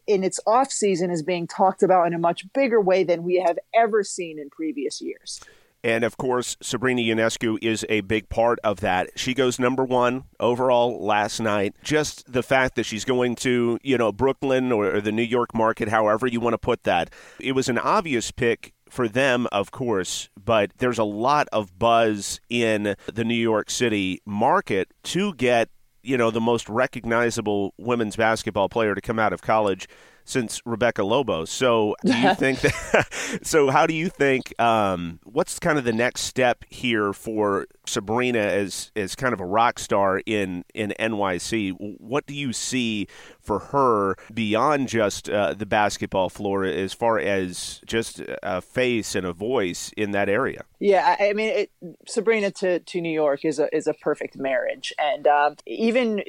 in 0.07 0.23
its 0.23 0.39
off 0.45 0.71
season 0.71 1.09
is 1.09 1.23
being 1.23 1.47
talked 1.47 1.81
about 1.81 2.05
in 2.07 2.13
a 2.13 2.19
much 2.19 2.45
bigger 2.53 2.79
way 2.79 3.03
than 3.03 3.23
we 3.23 3.43
have 3.45 3.57
ever 3.73 4.03
seen 4.03 4.39
in 4.39 4.49
previous 4.51 5.01
years. 5.01 5.41
And 5.85 6.03
of 6.03 6.17
course, 6.17 6.57
Sabrina 6.63 6.99
Ionescu 7.03 7.59
is 7.61 7.85
a 7.89 8.01
big 8.01 8.27
part 8.27 8.57
of 8.63 8.79
that. 8.79 9.11
She 9.15 9.35
goes 9.35 9.59
number 9.59 9.83
one 9.83 10.23
overall 10.39 11.05
last 11.05 11.39
night. 11.39 11.75
Just 11.83 12.31
the 12.33 12.41
fact 12.41 12.75
that 12.75 12.87
she's 12.87 13.05
going 13.05 13.35
to, 13.35 13.77
you 13.83 13.95
know, 13.95 14.11
Brooklyn 14.11 14.71
or 14.71 14.99
the 14.99 15.11
New 15.11 15.21
York 15.21 15.53
market, 15.53 15.89
however 15.89 16.25
you 16.25 16.39
want 16.39 16.55
to 16.55 16.57
put 16.57 16.85
that, 16.85 17.11
it 17.39 17.51
was 17.51 17.69
an 17.69 17.77
obvious 17.77 18.31
pick 18.31 18.73
for 18.89 19.07
them, 19.07 19.47
of 19.51 19.71
course, 19.71 20.29
but 20.43 20.71
there's 20.77 20.99
a 20.99 21.03
lot 21.03 21.47
of 21.51 21.77
buzz 21.77 22.39
in 22.49 22.95
the 23.13 23.23
New 23.23 23.33
York 23.33 23.69
City 23.69 24.21
market 24.25 24.89
to 25.03 25.33
get 25.35 25.69
you 26.05 26.17
know, 26.17 26.29
the 26.29 26.41
most 26.41 26.69
recognizable 26.69 27.73
women's 27.77 28.15
basketball 28.15 28.69
player 28.69 28.93
to 28.93 29.01
come 29.01 29.17
out 29.17 29.33
of 29.33 29.41
college 29.41 29.87
since 30.25 30.61
Rebecca 30.65 31.03
Lobo. 31.03 31.45
So, 31.45 31.95
do 32.03 32.17
you 32.17 32.33
think 32.35 32.59
that? 32.61 33.07
so, 33.43 33.69
how 33.69 33.85
do 33.85 33.93
you 33.93 34.09
think? 34.09 34.59
Um, 34.59 35.19
what's 35.23 35.59
kind 35.59 35.77
of 35.77 35.85
the 35.85 35.93
next 35.93 36.21
step 36.21 36.65
here 36.69 37.13
for 37.13 37.67
Sabrina 37.85 38.39
as 38.39 38.91
as 38.95 39.15
kind 39.15 39.33
of 39.33 39.39
a 39.39 39.45
rock 39.45 39.79
star 39.79 40.21
in 40.25 40.65
in 40.73 40.93
NYC? 40.99 41.75
What 41.99 42.25
do 42.25 42.33
you 42.33 42.51
see 42.51 43.07
for 43.39 43.59
her 43.59 44.15
beyond 44.33 44.89
just 44.89 45.29
uh, 45.29 45.53
the 45.53 45.65
basketball 45.65 46.29
floor, 46.29 46.65
as 46.65 46.93
far 46.93 47.19
as 47.19 47.79
just 47.85 48.21
a 48.43 48.61
face 48.61 49.15
and 49.15 49.25
a 49.25 49.33
voice 49.33 49.91
in 49.95 50.11
that 50.11 50.27
area? 50.27 50.65
Yeah, 50.79 51.15
I 51.19 51.33
mean, 51.33 51.49
it, 51.49 51.71
Sabrina 52.07 52.51
to, 52.51 52.79
to 52.79 53.01
New 53.01 53.13
York 53.13 53.45
is 53.45 53.59
a 53.59 53.73
is 53.75 53.87
a 53.87 53.93
perfect 53.93 54.37
marriage, 54.37 54.91
and 54.97 55.27
um, 55.27 55.55
even 55.65 56.23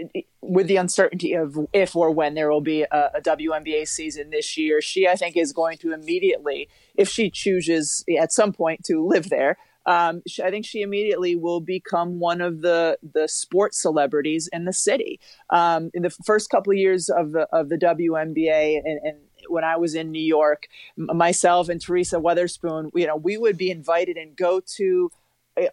with 0.49 0.67
the 0.67 0.77
uncertainty 0.77 1.33
of 1.35 1.59
if 1.73 1.97
or 1.97 2.11
when 2.11 2.35
there 2.35 2.51
will 2.51 2.61
be 2.61 2.83
a, 2.83 3.11
a, 3.15 3.21
WNBA 3.21 3.87
season 3.89 4.31
this 4.31 4.57
year, 4.57 4.81
she, 4.81 5.07
I 5.07 5.15
think, 5.15 5.37
is 5.37 5.53
going 5.53 5.79
to 5.79 5.93
immediately, 5.93 6.69
if 6.95 7.09
she 7.09 7.31
chooses 7.31 8.05
at 8.21 8.33
some 8.33 8.53
point 8.53 8.85
to 8.85 9.05
live 9.05 9.29
there, 9.29 9.59
um, 9.87 10.23
she, 10.27 10.43
I 10.43 10.51
think 10.51 10.67
she 10.67 10.83
immediately 10.83 11.37
will 11.37 11.61
become 11.61 12.19
one 12.19 12.41
of 12.41 12.61
the 12.61 12.99
the 13.15 13.29
sports 13.29 13.81
celebrities 13.81 14.49
in 14.53 14.65
the 14.65 14.73
city. 14.73 15.21
Um, 15.51 15.91
in 15.95 16.03
the 16.03 16.11
first 16.11 16.51
couple 16.51 16.73
of 16.73 16.79
years 16.79 17.09
of 17.09 17.33
the 17.33 17.49
of 17.53 17.69
the 17.69 17.77
WNBA, 17.77 18.81
and, 18.85 19.01
and 19.03 19.19
when 19.49 19.65
I 19.65 19.77
was 19.77 19.95
in 19.95 20.11
New 20.11 20.23
York, 20.23 20.67
myself 20.97 21.69
and 21.69 21.81
Teresa 21.81 22.17
Weatherspoon, 22.17 22.91
you 22.95 23.07
know, 23.07 23.17
we 23.17 23.37
would 23.37 23.57
be 23.57 23.71
invited 23.71 24.17
and 24.17 24.37
go 24.37 24.61
to 24.77 25.11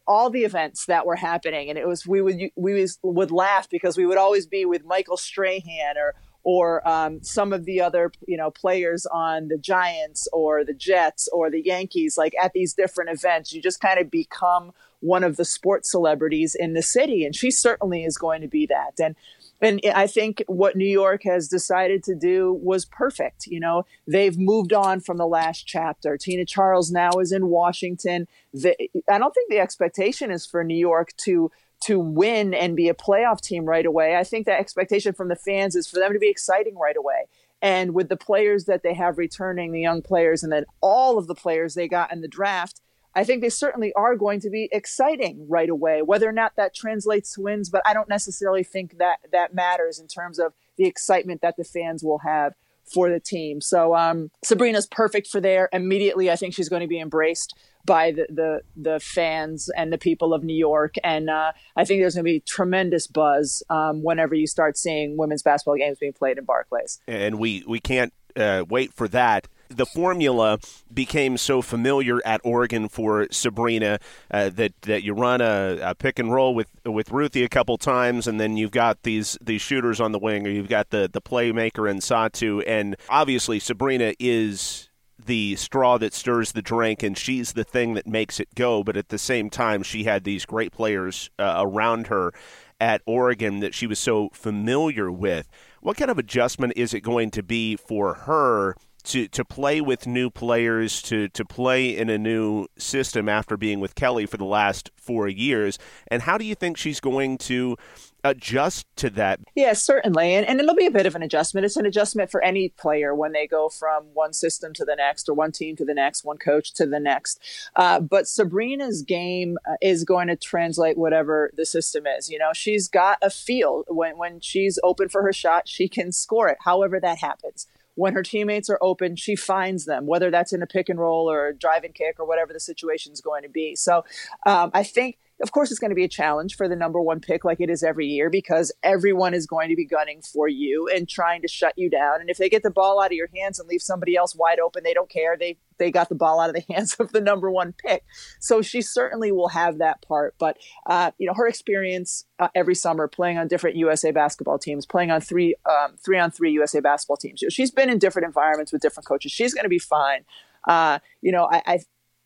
all 0.07 0.29
the 0.29 0.43
events 0.43 0.85
that 0.85 1.05
were 1.05 1.15
happening. 1.15 1.69
And 1.69 1.77
it 1.77 1.87
was 1.87 2.05
we 2.07 2.21
would 2.21 2.39
we 2.55 2.87
would 3.03 3.31
laugh 3.31 3.69
because 3.69 3.97
we 3.97 4.05
would 4.05 4.17
always 4.17 4.45
be 4.45 4.65
with 4.65 4.85
Michael 4.85 5.17
Strahan 5.17 5.97
or 5.97 6.15
or 6.45 6.87
um, 6.87 7.23
some 7.23 7.53
of 7.53 7.65
the 7.65 7.81
other 7.81 8.11
you 8.27 8.37
know 8.37 8.51
players 8.51 9.05
on 9.05 9.47
the 9.47 9.57
Giants 9.57 10.27
or 10.33 10.63
the 10.63 10.73
Jets 10.73 11.27
or 11.31 11.49
the 11.49 11.61
Yankees 11.63 12.17
like 12.17 12.33
at 12.41 12.53
these 12.53 12.73
different 12.73 13.11
events 13.11 13.53
you 13.53 13.61
just 13.61 13.79
kind 13.79 13.99
of 13.99 14.11
become 14.11 14.73
one 15.03 15.23
of 15.23 15.35
the 15.35 15.45
sports 15.45 15.91
celebrities 15.91 16.55
in 16.57 16.73
the 16.73 16.81
city. 16.81 17.25
And 17.25 17.35
she 17.35 17.51
certainly 17.51 18.05
is 18.05 18.17
going 18.17 18.41
to 18.41 18.47
be 18.47 18.65
that. 18.67 18.93
And 19.03 19.15
and 19.63 19.79
I 19.95 20.07
think 20.07 20.43
what 20.47 20.75
New 20.75 20.85
York 20.85 21.23
has 21.23 21.47
decided 21.47 22.03
to 22.03 22.15
do 22.15 22.53
was 22.61 22.83
perfect. 22.85 23.47
You 23.47 23.61
know, 23.61 23.85
they've 24.05 24.37
moved 24.37 24.73
on 24.73 24.99
from 24.99 25.17
the 25.17 25.25
last 25.25 25.65
chapter. 25.65 26.17
Tina 26.17 26.45
Charles 26.45 26.91
now 26.91 27.11
is 27.19 27.31
in 27.31 27.47
Washington. 27.47 28.27
The, 28.53 28.75
I 29.09 29.17
don't 29.17 29.33
think 29.33 29.49
the 29.49 29.59
expectation 29.59 30.31
is 30.31 30.45
for 30.45 30.63
New 30.63 30.77
York 30.77 31.13
to 31.25 31.49
to 31.85 31.99
win 31.99 32.53
and 32.53 32.77
be 32.77 32.87
a 32.87 32.93
playoff 32.93 33.41
team 33.41 33.65
right 33.65 33.85
away. 33.85 34.15
I 34.15 34.23
think 34.23 34.45
the 34.45 34.57
expectation 34.57 35.13
from 35.13 35.27
the 35.27 35.35
fans 35.35 35.75
is 35.75 35.87
for 35.87 35.99
them 35.99 36.13
to 36.13 36.19
be 36.19 36.29
exciting 36.29 36.77
right 36.77 36.95
away. 36.95 37.27
And 37.61 37.93
with 37.93 38.07
the 38.07 38.17
players 38.17 38.65
that 38.65 38.83
they 38.83 38.93
have 38.93 39.17
returning, 39.17 39.71
the 39.71 39.81
young 39.81 40.01
players, 40.01 40.43
and 40.43 40.51
then 40.51 40.65
all 40.81 41.17
of 41.17 41.27
the 41.27 41.35
players 41.35 41.73
they 41.73 41.89
got 41.89 42.11
in 42.11 42.21
the 42.21 42.27
draft, 42.27 42.81
I 43.15 43.23
think 43.23 43.41
they 43.41 43.49
certainly 43.49 43.93
are 43.93 44.15
going 44.15 44.39
to 44.41 44.49
be 44.49 44.69
exciting 44.71 45.45
right 45.49 45.69
away. 45.69 46.01
Whether 46.01 46.27
or 46.27 46.33
not 46.33 46.55
that 46.55 46.73
translates 46.73 47.33
to 47.35 47.41
wins, 47.41 47.69
but 47.69 47.81
I 47.85 47.93
don't 47.93 48.09
necessarily 48.09 48.63
think 48.63 48.97
that 48.97 49.19
that 49.31 49.53
matters 49.53 49.99
in 49.99 50.07
terms 50.07 50.39
of 50.39 50.53
the 50.77 50.85
excitement 50.85 51.41
that 51.41 51.55
the 51.57 51.63
fans 51.63 52.03
will 52.03 52.19
have 52.19 52.53
for 52.91 53.09
the 53.09 53.19
team. 53.19 53.61
So 53.61 53.95
um, 53.95 54.29
Sabrina's 54.43 54.87
perfect 54.87 55.27
for 55.27 55.39
there. 55.39 55.69
Immediately, 55.71 56.29
I 56.29 56.35
think 56.35 56.53
she's 56.53 56.69
going 56.69 56.81
to 56.81 56.87
be 56.87 56.99
embraced 56.99 57.55
by 57.85 58.11
the 58.11 58.25
the, 58.29 58.61
the 58.75 58.99
fans 58.99 59.69
and 59.75 59.91
the 59.91 59.97
people 59.97 60.33
of 60.33 60.43
New 60.43 60.55
York, 60.55 60.95
and 61.03 61.29
uh, 61.29 61.51
I 61.75 61.85
think 61.85 62.01
there's 62.01 62.15
going 62.15 62.25
to 62.25 62.31
be 62.31 62.39
tremendous 62.39 63.07
buzz 63.07 63.63
um, 63.69 64.03
whenever 64.03 64.35
you 64.35 64.47
start 64.47 64.77
seeing 64.77 65.17
women's 65.17 65.43
basketball 65.43 65.75
games 65.75 65.97
being 65.99 66.13
played 66.13 66.37
in 66.37 66.45
Barclays. 66.45 66.99
And 67.07 67.39
we 67.39 67.63
we 67.67 67.79
can't 67.79 68.13
uh, 68.35 68.63
wait 68.67 68.93
for 68.93 69.07
that 69.09 69.47
the 69.75 69.85
formula 69.85 70.59
became 70.93 71.37
so 71.37 71.61
familiar 71.61 72.19
at 72.25 72.41
Oregon 72.43 72.89
for 72.89 73.27
Sabrina 73.31 73.99
uh, 74.31 74.49
that 74.49 74.73
that 74.81 75.03
you 75.03 75.13
run 75.13 75.41
a, 75.41 75.79
a, 75.81 75.95
pick 75.95 76.19
and 76.19 76.31
roll 76.31 76.55
with 76.55 76.67
with 76.85 77.11
Ruthie 77.11 77.43
a 77.43 77.49
couple 77.49 77.77
times, 77.77 78.27
and 78.27 78.39
then 78.39 78.57
you've 78.57 78.71
got 78.71 79.03
these 79.03 79.37
these 79.41 79.61
shooters 79.61 79.99
on 79.99 80.11
the 80.11 80.19
wing, 80.19 80.45
or 80.45 80.49
you've 80.49 80.69
got 80.69 80.89
the 80.89 81.09
the 81.11 81.21
playmaker 81.21 81.89
and 81.89 82.01
Satou, 82.01 82.63
and 82.67 82.95
obviously 83.09 83.59
Sabrina 83.59 84.13
is 84.19 84.89
the 85.25 85.55
straw 85.55 85.97
that 85.97 86.13
stirs 86.13 86.51
the 86.51 86.61
drink, 86.61 87.03
and 87.03 87.17
she's 87.17 87.53
the 87.53 87.63
thing 87.63 87.93
that 87.93 88.07
makes 88.07 88.39
it 88.39 88.53
go. 88.55 88.83
But 88.83 88.97
at 88.97 89.09
the 89.09 89.17
same 89.17 89.49
time, 89.49 89.83
she 89.83 90.03
had 90.03 90.23
these 90.23 90.45
great 90.45 90.71
players 90.71 91.29
uh, 91.39 91.55
around 91.59 92.07
her 92.07 92.33
at 92.79 93.01
Oregon 93.05 93.59
that 93.61 93.73
she 93.73 93.87
was 93.87 93.99
so 93.99 94.29
familiar 94.33 95.11
with. 95.11 95.47
What 95.81 95.97
kind 95.97 96.11
of 96.11 96.17
adjustment 96.17 96.73
is 96.75 96.93
it 96.93 97.01
going 97.01 97.31
to 97.31 97.43
be 97.43 97.75
for 97.75 98.13
her? 98.13 98.75
To 99.03 99.27
to 99.27 99.45
play 99.45 99.81
with 99.81 100.07
new 100.07 100.29
players, 100.29 101.01
to 101.03 101.27
to 101.29 101.45
play 101.45 101.95
in 101.95 102.09
a 102.09 102.17
new 102.17 102.67
system 102.77 103.29
after 103.29 103.57
being 103.57 103.79
with 103.79 103.95
Kelly 103.95 104.25
for 104.25 104.37
the 104.37 104.45
last 104.45 104.91
four 104.95 105.27
years, 105.27 105.77
and 106.07 106.21
how 106.21 106.37
do 106.37 106.45
you 106.45 106.55
think 106.55 106.77
she's 106.77 106.99
going 106.99 107.37
to 107.39 107.77
adjust 108.23 108.85
to 108.95 109.09
that? 109.09 109.39
Yeah, 109.55 109.73
certainly. 109.73 110.33
And, 110.33 110.47
and 110.47 110.59
it'll 110.59 110.75
be 110.75 110.85
a 110.85 110.91
bit 110.91 111.05
of 111.05 111.15
an 111.15 111.23
adjustment. 111.23 111.65
It's 111.65 111.75
an 111.75 111.85
adjustment 111.85 112.31
for 112.31 112.41
any 112.41 112.69
player 112.69 113.13
when 113.13 113.33
they 113.33 113.47
go 113.47 113.69
from 113.69 114.05
one 114.13 114.33
system 114.33 114.73
to 114.73 114.85
the 114.85 114.95
next, 114.95 115.27
or 115.27 115.33
one 115.33 115.51
team 115.51 115.75
to 115.75 115.85
the 115.85 115.93
next, 115.93 116.23
one 116.23 116.37
coach 116.37 116.73
to 116.73 116.85
the 116.85 116.99
next. 116.99 117.39
Uh, 117.75 117.99
but 117.99 118.27
Sabrina's 118.27 119.01
game 119.01 119.57
uh, 119.67 119.73
is 119.81 120.03
going 120.03 120.27
to 120.27 120.35
translate 120.35 120.97
whatever 120.97 121.51
the 121.55 121.65
system 121.65 122.05
is. 122.07 122.29
You 122.29 122.39
know, 122.39 122.51
she's 122.53 122.87
got 122.87 123.17
a 123.21 123.29
feel 123.29 123.83
when, 123.87 124.17
when 124.17 124.39
she's 124.39 124.79
open 124.83 125.09
for 125.09 125.21
her 125.23 125.33
shot, 125.33 125.67
she 125.67 125.87
can 125.87 126.11
score 126.11 126.47
it, 126.47 126.57
however 126.63 126.99
that 126.99 127.17
happens 127.19 127.67
when 127.95 128.13
her 128.13 128.23
teammates 128.23 128.69
are 128.69 128.79
open, 128.81 129.15
she 129.15 129.35
finds 129.35 129.85
them, 129.85 130.05
whether 130.05 130.31
that's 130.31 130.53
in 130.53 130.61
a 130.61 130.67
pick 130.67 130.89
and 130.89 130.99
roll 130.99 131.29
or 131.29 131.47
a 131.47 131.55
drive 131.55 131.83
and 131.83 131.93
kick 131.93 132.19
or 132.19 132.25
whatever 132.25 132.53
the 132.53 132.59
situation 132.59 133.11
is 133.13 133.21
going 133.21 133.43
to 133.43 133.49
be. 133.49 133.75
So 133.75 134.03
um, 134.45 134.71
I 134.73 134.83
think 134.83 135.17
of 135.43 135.51
course, 135.51 135.71
it's 135.71 135.79
going 135.79 135.91
to 135.91 135.95
be 135.95 136.05
a 136.05 136.09
challenge 136.09 136.55
for 136.55 136.69
the 136.69 136.75
number 136.75 137.01
one 137.01 137.19
pick, 137.19 137.43
like 137.43 137.59
it 137.59 137.69
is 137.69 137.83
every 137.83 138.07
year, 138.07 138.29
because 138.29 138.71
everyone 138.81 139.33
is 139.33 139.45
going 139.45 139.69
to 139.69 139.75
be 139.75 139.85
gunning 139.85 140.21
for 140.21 140.47
you 140.47 140.87
and 140.87 141.07
trying 141.07 141.41
to 141.41 141.49
shut 141.49 141.73
you 141.75 141.89
down. 141.89 142.21
And 142.21 142.29
if 142.29 142.37
they 142.37 142.49
get 142.49 142.63
the 142.63 142.71
ball 142.71 143.01
out 143.01 143.07
of 143.07 143.11
your 143.11 143.27
hands 143.35 143.59
and 143.59 143.67
leave 143.67 143.81
somebody 143.81 144.15
else 144.15 144.33
wide 144.33 144.59
open, 144.59 144.83
they 144.83 144.93
don't 144.93 145.09
care. 145.09 145.35
They 145.37 145.57
they 145.79 145.91
got 145.91 146.07
the 146.07 146.15
ball 146.15 146.39
out 146.39 146.49
of 146.49 146.55
the 146.55 146.63
hands 146.73 146.95
of 146.95 147.11
the 147.11 147.19
number 147.19 147.51
one 147.51 147.73
pick. 147.73 148.05
So 148.39 148.61
she 148.61 148.81
certainly 148.81 149.33
will 149.33 149.49
have 149.49 149.79
that 149.79 150.01
part. 150.01 150.35
But 150.39 150.57
uh, 150.85 151.11
you 151.17 151.27
know, 151.27 151.33
her 151.35 151.47
experience 151.47 152.23
uh, 152.39 152.47
every 152.55 152.75
summer 152.75 153.09
playing 153.09 153.37
on 153.37 153.49
different 153.49 153.75
USA 153.75 154.11
basketball 154.11 154.57
teams, 154.57 154.85
playing 154.85 155.11
on 155.11 155.19
three 155.19 155.55
um, 155.69 155.97
three 156.03 156.19
on 156.19 156.31
three 156.31 156.51
USA 156.53 156.79
basketball 156.79 157.17
teams. 157.17 157.43
She's 157.49 157.69
been 157.69 157.89
in 157.89 157.99
different 157.99 158.25
environments 158.25 158.71
with 158.71 158.81
different 158.81 159.07
coaches. 159.07 159.33
She's 159.33 159.53
going 159.53 159.65
to 159.65 159.69
be 159.69 159.79
fine. 159.79 160.23
Uh, 160.65 160.99
you 161.21 161.33
know, 161.33 161.49
I, 161.51 161.61
I, 161.65 161.79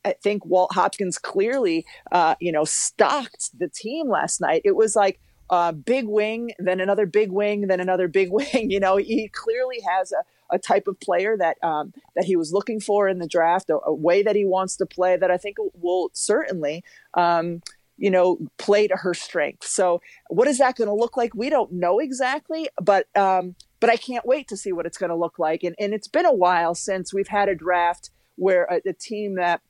I 0.06 0.13
think 0.13 0.46
Walt 0.46 0.74
Hopkins 0.74 1.18
clearly, 1.18 1.86
uh, 2.12 2.36
you 2.39 2.51
know, 2.51 2.63
stocked 2.63 3.58
the 3.58 3.68
team 3.68 4.10
last 4.10 4.39
night. 4.39 4.62
It 4.63 4.75
was 4.75 4.96
like 4.96 5.20
uh, 5.50 5.72
big 5.72 6.08
wing, 6.08 6.51
then 6.60 6.80
another 6.80 7.06
big 7.06 7.32
wing, 7.32 7.68
then 7.68 7.80
another 7.80 8.08
big 8.08 8.32
wing. 8.32 8.72
You 8.72 8.80
know, 8.80 8.98
he 8.98 9.30
clearly 9.30 9.80
has 9.88 10.12
a, 10.12 10.56
a 10.56 10.60
type 10.60 10.88
of 10.88 11.00
player 11.00 11.38
that 11.38 11.58
um, 11.63 11.94
that 12.16 12.25
he 12.25 12.36
was 12.36 12.54
looking 12.54 12.80
for 12.80 13.08
in 13.08 13.20
the 13.20 13.27
draft, 13.27 13.70
a, 13.70 13.80
a, 13.86 13.94
way 13.94 14.24
that 14.24 14.36
he 14.36 14.46
wants 14.46 14.77
to 14.77 14.86
play 14.86 15.18
that 15.18 15.32
I 15.32 15.38
think 15.38 15.58
will 15.74 16.10
certainly. 16.13 16.84
Um, 17.13 17.62
you 18.00 18.12
know, 18.12 18.38
play 18.60 18.88
to 18.88 18.96
her 18.96 19.16
strength. 19.16 19.66
So, 19.66 20.01
what 20.30 20.48
is 20.48 20.60
that 20.60 20.75
going 20.75 20.88
to 20.88 20.94
look 20.94 21.18
like? 21.18 21.34
We 21.34 21.50
don't 21.50 21.72
know 21.72 21.98
exactly, 21.98 22.70
but 22.80 23.08
um, 23.18 23.56
but 23.80 23.89
I 23.89 23.96
can't 23.96 24.24
wait 24.24 24.48
to 24.50 24.58
see 24.58 24.72
what 24.72 24.86
it's 24.86 25.00
going 25.00 25.10
to 25.10 25.16
look 25.16 25.39
like. 25.39 25.63
And 25.63 25.75
and 25.80 25.96
it's 25.96 26.08
been 26.08 26.27
a 26.27 26.32
while 26.32 26.75
since 26.75 27.12
we've 27.12 27.27
had 27.27 27.50
a 27.50 27.56
draft 27.56 28.12
where 28.36 28.66
a, 28.66 28.88
a 28.88 28.94
team 28.94 29.34
that 29.36 29.62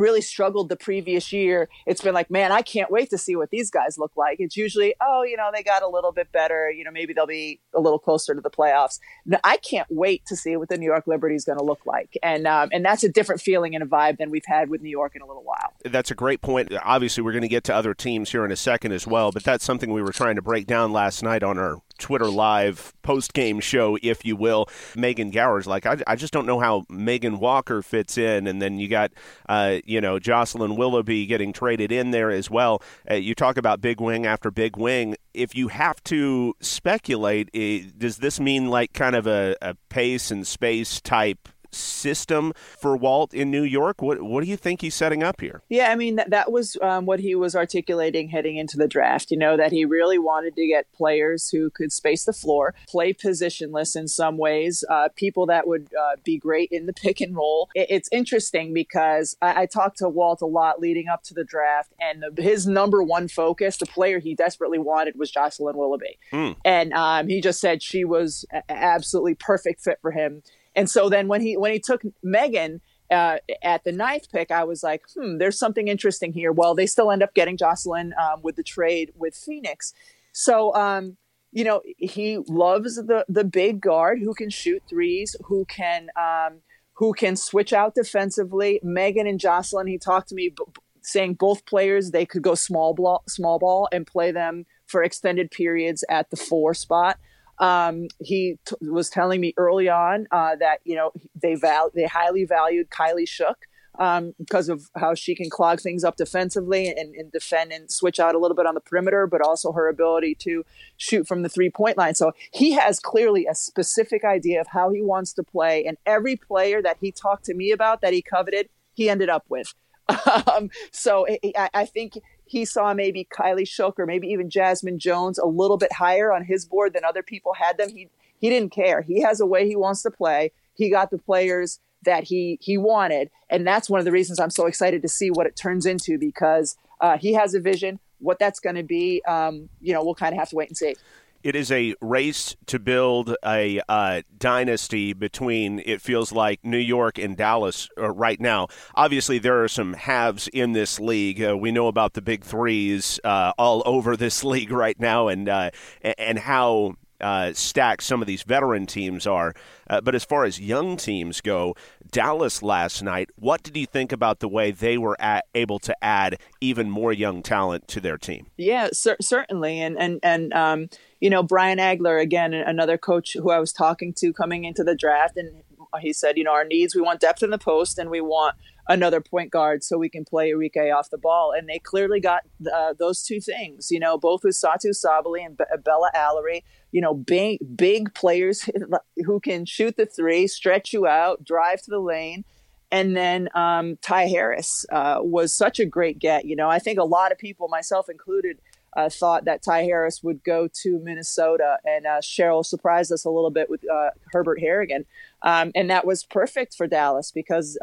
really 0.00 0.20
struggled 0.20 0.68
the 0.68 0.76
previous 0.76 1.32
year, 1.32 1.68
it's 1.86 2.00
been 2.00 2.14
like, 2.14 2.30
man, 2.30 2.52
I 2.52 2.62
can't 2.62 2.90
wait 2.90 3.10
to 3.10 3.18
see 3.18 3.36
what 3.36 3.50
these 3.50 3.70
guys 3.70 3.98
look 3.98 4.12
like. 4.16 4.36
It's 4.40 4.56
usually, 4.56 4.94
oh, 5.00 5.22
you 5.22 5.36
know, 5.36 5.50
they 5.54 5.62
got 5.62 5.82
a 5.82 5.88
little 5.88 6.12
bit 6.12 6.32
better. 6.32 6.70
You 6.70 6.84
know, 6.84 6.90
maybe 6.90 7.12
they'll 7.12 7.26
be 7.26 7.60
a 7.74 7.80
little 7.80 7.98
closer 7.98 8.34
to 8.34 8.40
the 8.40 8.50
playoffs. 8.50 8.98
I 9.44 9.58
can't 9.58 9.86
wait 9.90 10.26
to 10.26 10.36
see 10.36 10.56
what 10.56 10.68
the 10.68 10.78
New 10.78 10.86
York 10.86 11.06
Liberty 11.06 11.34
is 11.34 11.44
going 11.44 11.58
to 11.58 11.64
look 11.64 11.84
like, 11.86 12.16
and 12.22 12.46
um, 12.46 12.70
and 12.72 12.84
that's 12.84 13.04
a 13.04 13.08
different 13.08 13.40
feeling 13.40 13.74
and 13.74 13.84
a 13.84 13.86
vibe 13.86 14.18
than 14.18 14.30
we've 14.30 14.46
had 14.46 14.70
with 14.70 14.80
New 14.80 14.90
York 14.90 15.14
in 15.14 15.22
a 15.22 15.26
little 15.26 15.44
while. 15.44 15.72
That's 15.84 16.10
a 16.10 16.14
great 16.14 16.40
point. 16.40 16.72
Obviously, 16.82 17.22
we're 17.22 17.32
going 17.32 17.42
to 17.42 17.48
get 17.48 17.64
to 17.64 17.74
other 17.74 17.94
teams 17.94 18.30
here 18.30 18.44
in 18.44 18.50
a 18.50 18.56
second 18.56 18.92
as 18.92 19.06
well, 19.06 19.32
but 19.32 19.44
that's 19.44 19.64
something 19.64 19.92
we 19.92 20.02
were 20.02 20.12
trying 20.12 20.36
to 20.36 20.42
break 20.42 20.66
down 20.66 20.92
last 20.92 21.22
night 21.22 21.42
on 21.42 21.58
our 21.58 21.80
Twitter 22.00 22.28
Live 22.28 22.92
post 23.02 23.32
game 23.32 23.60
show, 23.60 23.96
if 24.02 24.24
you 24.24 24.36
will. 24.36 24.68
Megan 24.96 25.30
Gower's 25.30 25.66
like, 25.66 25.86
I, 25.86 25.98
I 26.06 26.16
just 26.16 26.32
don't 26.32 26.46
know 26.46 26.58
how 26.58 26.84
Megan 26.88 27.38
Walker 27.38 27.82
fits 27.82 28.18
in. 28.18 28.46
And 28.46 28.60
then 28.60 28.78
you 28.78 28.88
got, 28.88 29.12
uh, 29.48 29.78
you 29.84 30.00
know, 30.00 30.18
Jocelyn 30.18 30.76
Willoughby 30.76 31.26
getting 31.26 31.52
traded 31.52 31.92
in 31.92 32.10
there 32.10 32.30
as 32.30 32.50
well. 32.50 32.82
Uh, 33.08 33.14
you 33.14 33.34
talk 33.34 33.56
about 33.56 33.80
big 33.80 34.00
wing 34.00 34.26
after 34.26 34.50
big 34.50 34.76
wing. 34.76 35.16
If 35.34 35.54
you 35.54 35.68
have 35.68 36.02
to 36.04 36.54
speculate, 36.60 37.50
eh, 37.54 37.82
does 37.96 38.18
this 38.18 38.40
mean 38.40 38.68
like 38.68 38.92
kind 38.92 39.14
of 39.14 39.26
a, 39.26 39.56
a 39.62 39.76
pace 39.88 40.30
and 40.30 40.46
space 40.46 41.00
type 41.00 41.48
system 41.72 42.52
for 42.56 42.96
Walt 42.96 43.34
in 43.34 43.50
New 43.50 43.62
York? 43.62 44.02
What 44.02 44.22
what 44.22 44.42
do 44.42 44.50
you 44.50 44.56
think 44.56 44.80
he's 44.80 44.94
setting 44.94 45.22
up 45.22 45.40
here? 45.40 45.62
Yeah, 45.68 45.90
I 45.90 45.96
mean 45.96 46.16
that 46.16 46.30
that 46.30 46.52
was 46.52 46.76
um, 46.82 47.06
what 47.06 47.20
he 47.20 47.34
was 47.34 47.54
articulating 47.54 48.28
heading 48.28 48.56
into 48.56 48.76
the 48.76 48.88
draft. 48.88 49.30
You 49.30 49.36
know 49.36 49.56
that 49.56 49.72
he 49.72 49.84
really 49.84 50.18
wanted 50.18 50.56
to 50.56 50.66
get 50.66 50.92
players 50.92 51.48
who 51.50 51.70
could 51.70 51.92
space 51.92 52.24
the 52.24 52.32
floor, 52.32 52.74
play 52.88 53.12
positionless 53.12 53.96
in 53.96 54.08
some 54.08 54.36
ways, 54.38 54.84
uh, 54.88 55.08
people 55.14 55.46
that 55.46 55.66
would 55.66 55.88
uh, 55.98 56.16
be 56.24 56.38
great 56.38 56.70
in 56.70 56.86
the 56.86 56.92
pick 56.92 57.20
and 57.20 57.34
roll. 57.34 57.68
It, 57.74 57.86
it's 57.90 58.08
interesting 58.12 58.72
because 58.72 59.36
I, 59.40 59.62
I, 59.62 59.66
talked 59.66 59.98
to 59.98 60.08
Walt 60.08 60.42
a 60.42 60.46
lot 60.46 60.80
leading 60.80 61.08
up 61.08 61.22
to 61.24 61.34
the 61.34 61.44
draft, 61.44 61.92
and 62.00 62.22
the, 62.22 62.42
his 62.42 62.66
number 62.66 63.02
one 63.02 63.28
focus, 63.28 63.76
the 63.76 63.86
player 63.86 64.18
he 64.18 64.34
desperately 64.34 64.78
wanted, 64.78 65.18
was 65.18 65.30
Jocelyn 65.30 65.76
Willoughby, 65.76 66.18
mm. 66.32 66.56
and 66.64 66.92
um, 66.92 67.28
he 67.28 67.40
just 67.40 67.60
said 67.60 67.82
she 67.82 68.04
was 68.04 68.44
a- 68.52 68.62
absolutely 68.70 69.34
perfect 69.34 69.80
fit 69.82 69.98
for 70.00 70.10
him 70.10 70.42
and 70.74 70.88
so 70.88 71.08
then 71.08 71.28
when 71.28 71.40
he 71.40 71.56
when 71.56 71.72
he 71.72 71.78
took 71.78 72.02
Megan 72.22 72.80
uh, 73.10 73.38
at 73.62 73.84
the 73.84 73.92
ninth 73.92 74.30
pick, 74.30 74.50
I 74.50 74.64
was 74.64 74.82
like, 74.82 75.02
hmm, 75.14 75.38
there's 75.38 75.58
something 75.58 75.88
interesting 75.88 76.32
here. 76.32 76.52
Well, 76.52 76.74
they 76.74 76.86
still 76.86 77.10
end 77.10 77.22
up 77.22 77.34
getting 77.34 77.56
Jocelyn 77.56 78.14
um, 78.20 78.40
with 78.42 78.56
the 78.56 78.62
trade 78.62 79.12
with 79.16 79.34
Phoenix. 79.34 79.92
So, 80.32 80.74
um, 80.74 81.16
you 81.52 81.64
know, 81.64 81.82
he 81.98 82.38
loves 82.48 82.96
the 82.96 83.24
the 83.28 83.44
big 83.44 83.80
guard 83.80 84.20
who 84.20 84.34
can 84.34 84.50
shoot 84.50 84.82
threes, 84.88 85.34
who 85.46 85.64
can 85.64 86.08
um, 86.16 86.60
who 86.94 87.12
can 87.12 87.34
switch 87.34 87.72
out 87.72 87.94
defensively. 87.94 88.78
Megan 88.82 89.26
and 89.26 89.40
Jocelyn, 89.40 89.88
he 89.88 89.98
talked 89.98 90.28
to 90.28 90.34
me 90.34 90.50
b- 90.50 90.64
saying 91.02 91.34
both 91.34 91.66
players 91.66 92.10
they 92.10 92.26
could 92.26 92.42
go 92.42 92.54
small 92.54 92.94
ball, 92.94 93.24
small 93.26 93.58
ball 93.58 93.88
and 93.90 94.06
play 94.06 94.30
them 94.30 94.66
for 94.86 95.02
extended 95.02 95.50
periods 95.50 96.04
at 96.08 96.30
the 96.30 96.36
four 96.36 96.74
spot. 96.74 97.18
Um, 97.60 98.08
he 98.20 98.58
t- 98.64 98.74
was 98.80 99.10
telling 99.10 99.40
me 99.40 99.54
early 99.56 99.88
on 99.88 100.26
uh, 100.32 100.56
that 100.56 100.80
you 100.84 100.96
know 100.96 101.12
they 101.40 101.54
val- 101.54 101.90
they 101.94 102.06
highly 102.06 102.44
valued 102.44 102.88
Kylie 102.90 103.28
Shook 103.28 103.66
um, 103.98 104.34
because 104.38 104.68
of 104.68 104.86
how 104.96 105.14
she 105.14 105.34
can 105.34 105.50
clog 105.50 105.80
things 105.80 106.04
up 106.04 106.16
defensively 106.16 106.88
and, 106.88 107.14
and, 107.14 107.30
defend 107.30 107.70
and 107.70 107.90
switch 107.90 108.18
out 108.18 108.34
a 108.34 108.38
little 108.38 108.56
bit 108.56 108.66
on 108.66 108.74
the 108.74 108.80
perimeter, 108.80 109.26
but 109.26 109.42
also 109.42 109.72
her 109.72 109.88
ability 109.88 110.34
to 110.36 110.64
shoot 110.96 111.28
from 111.28 111.42
the 111.42 111.48
three 111.48 111.70
point 111.70 111.98
line. 111.98 112.14
So 112.14 112.32
he 112.50 112.72
has 112.72 112.98
clearly 112.98 113.46
a 113.46 113.54
specific 113.54 114.24
idea 114.24 114.60
of 114.60 114.68
how 114.68 114.90
he 114.90 115.02
wants 115.02 115.32
to 115.34 115.42
play. 115.42 115.84
And 115.84 115.98
every 116.06 116.36
player 116.36 116.80
that 116.82 116.96
he 117.00 117.12
talked 117.12 117.44
to 117.44 117.54
me 117.54 117.72
about 117.72 118.00
that 118.00 118.14
he 118.14 118.22
coveted, 118.22 118.68
he 118.94 119.08
ended 119.08 119.28
up 119.28 119.44
with. 119.48 119.74
Um, 120.52 120.70
so 120.90 121.24
I, 121.56 121.70
I 121.72 121.84
think 121.86 122.18
he 122.50 122.64
saw 122.64 122.92
maybe 122.92 123.28
Kylie 123.32 123.66
Shook 123.66 124.00
or 124.00 124.06
maybe 124.06 124.26
even 124.26 124.50
Jazmine 124.50 124.96
Jones 124.96 125.38
a 125.38 125.46
little 125.46 125.76
bit 125.76 125.92
higher 125.92 126.32
on 126.32 126.42
his 126.42 126.66
board 126.66 126.92
than 126.92 127.04
other 127.04 127.22
people 127.22 127.54
had 127.54 127.78
them. 127.78 127.90
He 127.90 128.08
he 128.40 128.48
didn't 128.48 128.72
care. 128.72 129.02
He 129.02 129.20
has 129.20 129.38
a 129.38 129.46
way 129.46 129.68
he 129.68 129.76
wants 129.76 130.02
to 130.02 130.10
play. 130.10 130.50
He 130.74 130.90
got 130.90 131.12
the 131.12 131.18
players 131.18 131.78
that 132.02 132.24
he 132.24 132.58
he 132.60 132.76
wanted, 132.76 133.30
and 133.48 133.64
that's 133.64 133.88
one 133.88 134.00
of 134.00 134.04
the 134.04 134.10
reasons 134.10 134.40
I'm 134.40 134.50
so 134.50 134.66
excited 134.66 135.00
to 135.02 135.08
see 135.08 135.30
what 135.30 135.46
it 135.46 135.54
turns 135.54 135.86
into 135.86 136.18
because 136.18 136.76
uh, 137.00 137.18
he 137.18 137.34
has 137.34 137.54
a 137.54 137.60
vision. 137.60 138.00
What 138.18 138.40
that's 138.40 138.58
going 138.58 138.76
to 138.76 138.82
be, 138.82 139.22
um, 139.28 139.68
you 139.80 139.94
know, 139.94 140.02
we'll 140.02 140.16
kind 140.16 140.34
of 140.34 140.40
have 140.40 140.48
to 140.48 140.56
wait 140.56 140.68
and 140.68 140.76
see. 140.76 140.96
It 141.42 141.56
is 141.56 141.72
a 141.72 141.94
race 142.02 142.54
to 142.66 142.78
build 142.78 143.34
a 143.44 143.80
uh, 143.88 144.22
dynasty 144.36 145.14
between, 145.14 145.82
it 145.86 146.02
feels 146.02 146.32
like, 146.32 146.62
New 146.64 146.76
York 146.76 147.18
and 147.18 147.34
Dallas 147.34 147.88
uh, 147.96 148.10
right 148.10 148.38
now. 148.38 148.68
Obviously, 148.94 149.38
there 149.38 149.62
are 149.64 149.68
some 149.68 149.94
halves 149.94 150.48
in 150.48 150.72
this 150.72 151.00
league. 151.00 151.42
Uh, 151.42 151.56
we 151.56 151.72
know 151.72 151.86
about 151.86 152.12
the 152.12 152.20
big 152.20 152.44
threes 152.44 153.18
uh, 153.24 153.54
all 153.56 153.82
over 153.86 154.18
this 154.18 154.44
league 154.52 154.70
right 154.70 155.00
now 155.00 155.28
and, 155.28 155.48
uh, 155.48 155.70
and 156.02 156.40
how 156.40 156.96
uh, 157.20 157.52
stacked 157.52 158.02
some 158.02 158.20
of 158.20 158.26
these 158.26 158.42
veteran 158.42 158.86
teams 158.86 159.26
are. 159.26 159.54
Uh, 159.88 160.00
but 160.00 160.14
as 160.14 160.24
far 160.24 160.44
as 160.44 160.60
young 160.60 160.96
teams 160.96 161.40
go, 161.40 161.74
Dallas 162.10 162.62
last 162.62 163.02
night, 163.02 163.30
what 163.36 163.62
did 163.62 163.76
you 163.76 163.86
think 163.86 164.12
about 164.12 164.40
the 164.40 164.48
way 164.48 164.70
they 164.70 164.98
were 164.98 165.16
at, 165.20 165.46
able 165.54 165.78
to 165.80 166.04
add 166.04 166.38
even 166.60 166.90
more 166.90 167.12
young 167.12 167.42
talent 167.42 167.88
to 167.88 168.00
their 168.00 168.18
team? 168.18 168.46
Yeah, 168.56 168.88
cer- 168.92 169.16
certainly. 169.20 169.80
And, 169.80 169.98
and, 169.98 170.20
and, 170.22 170.52
um, 170.52 170.88
you 171.20 171.28
know, 171.28 171.42
Brian 171.42 171.78
Agler, 171.78 172.20
again, 172.20 172.54
another 172.54 172.96
coach 172.96 173.34
who 173.34 173.50
I 173.50 173.58
was 173.58 173.72
talking 173.72 174.14
to 174.18 174.32
coming 174.32 174.64
into 174.64 174.82
the 174.82 174.94
draft, 174.94 175.36
and 175.36 175.62
he 176.00 176.12
said, 176.12 176.36
you 176.36 176.44
know, 176.44 176.52
our 176.52 176.64
needs, 176.64 176.94
we 176.94 177.02
want 177.02 177.20
depth 177.20 177.42
in 177.42 177.50
the 177.50 177.58
post 177.58 177.98
and 177.98 178.10
we 178.10 178.20
want 178.20 178.54
another 178.90 179.20
point 179.20 179.52
guard 179.52 179.84
so 179.84 179.96
we 179.96 180.08
can 180.08 180.24
play 180.24 180.50
Arike 180.50 180.94
off 180.94 181.10
the 181.10 181.16
ball. 181.16 181.54
And 181.56 181.68
they 181.68 181.78
clearly 181.78 182.20
got 182.20 182.42
uh, 182.72 182.92
those 182.98 183.22
two 183.22 183.40
things, 183.40 183.90
you 183.90 184.00
know, 184.00 184.18
both 184.18 184.42
with 184.42 184.54
Satou 184.54 184.90
Sabally 184.90 185.46
and 185.46 185.56
Bella 185.84 186.10
Alarie, 186.14 186.64
you 186.90 187.00
know, 187.00 187.14
big, 187.14 187.58
big 187.76 188.12
players 188.14 188.68
who 189.24 189.40
can 189.40 189.64
shoot 189.64 189.96
the 189.96 190.06
three, 190.06 190.48
stretch 190.48 190.92
you 190.92 191.06
out, 191.06 191.44
drive 191.44 191.80
to 191.82 191.90
the 191.90 192.00
lane. 192.00 192.44
And 192.90 193.16
then 193.16 193.48
um, 193.54 193.96
Ty 194.02 194.26
Harris 194.26 194.84
uh, 194.90 195.18
was 195.20 195.54
such 195.54 195.78
a 195.78 195.86
great 195.86 196.18
get. 196.18 196.44
You 196.44 196.56
know, 196.56 196.68
I 196.68 196.80
think 196.80 196.98
a 196.98 197.04
lot 197.04 197.30
of 197.30 197.38
people, 197.38 197.68
myself 197.68 198.08
included, 198.08 198.58
uh, 198.96 199.08
thought 199.08 199.44
that 199.44 199.62
Ty 199.62 199.82
Harris 199.82 200.22
would 200.22 200.42
go 200.42 200.68
to 200.82 200.98
Minnesota, 200.98 201.78
and 201.84 202.06
uh, 202.06 202.20
Cheryl 202.20 202.64
surprised 202.64 203.12
us 203.12 203.24
a 203.24 203.30
little 203.30 203.50
bit 203.50 203.70
with 203.70 203.88
uh, 203.88 204.10
Herbert 204.32 204.60
Harrigan, 204.60 205.06
um, 205.42 205.70
and 205.74 205.90
that 205.90 206.06
was 206.06 206.24
perfect 206.24 206.74
for 206.74 206.86
Dallas 206.86 207.30
because 207.30 207.78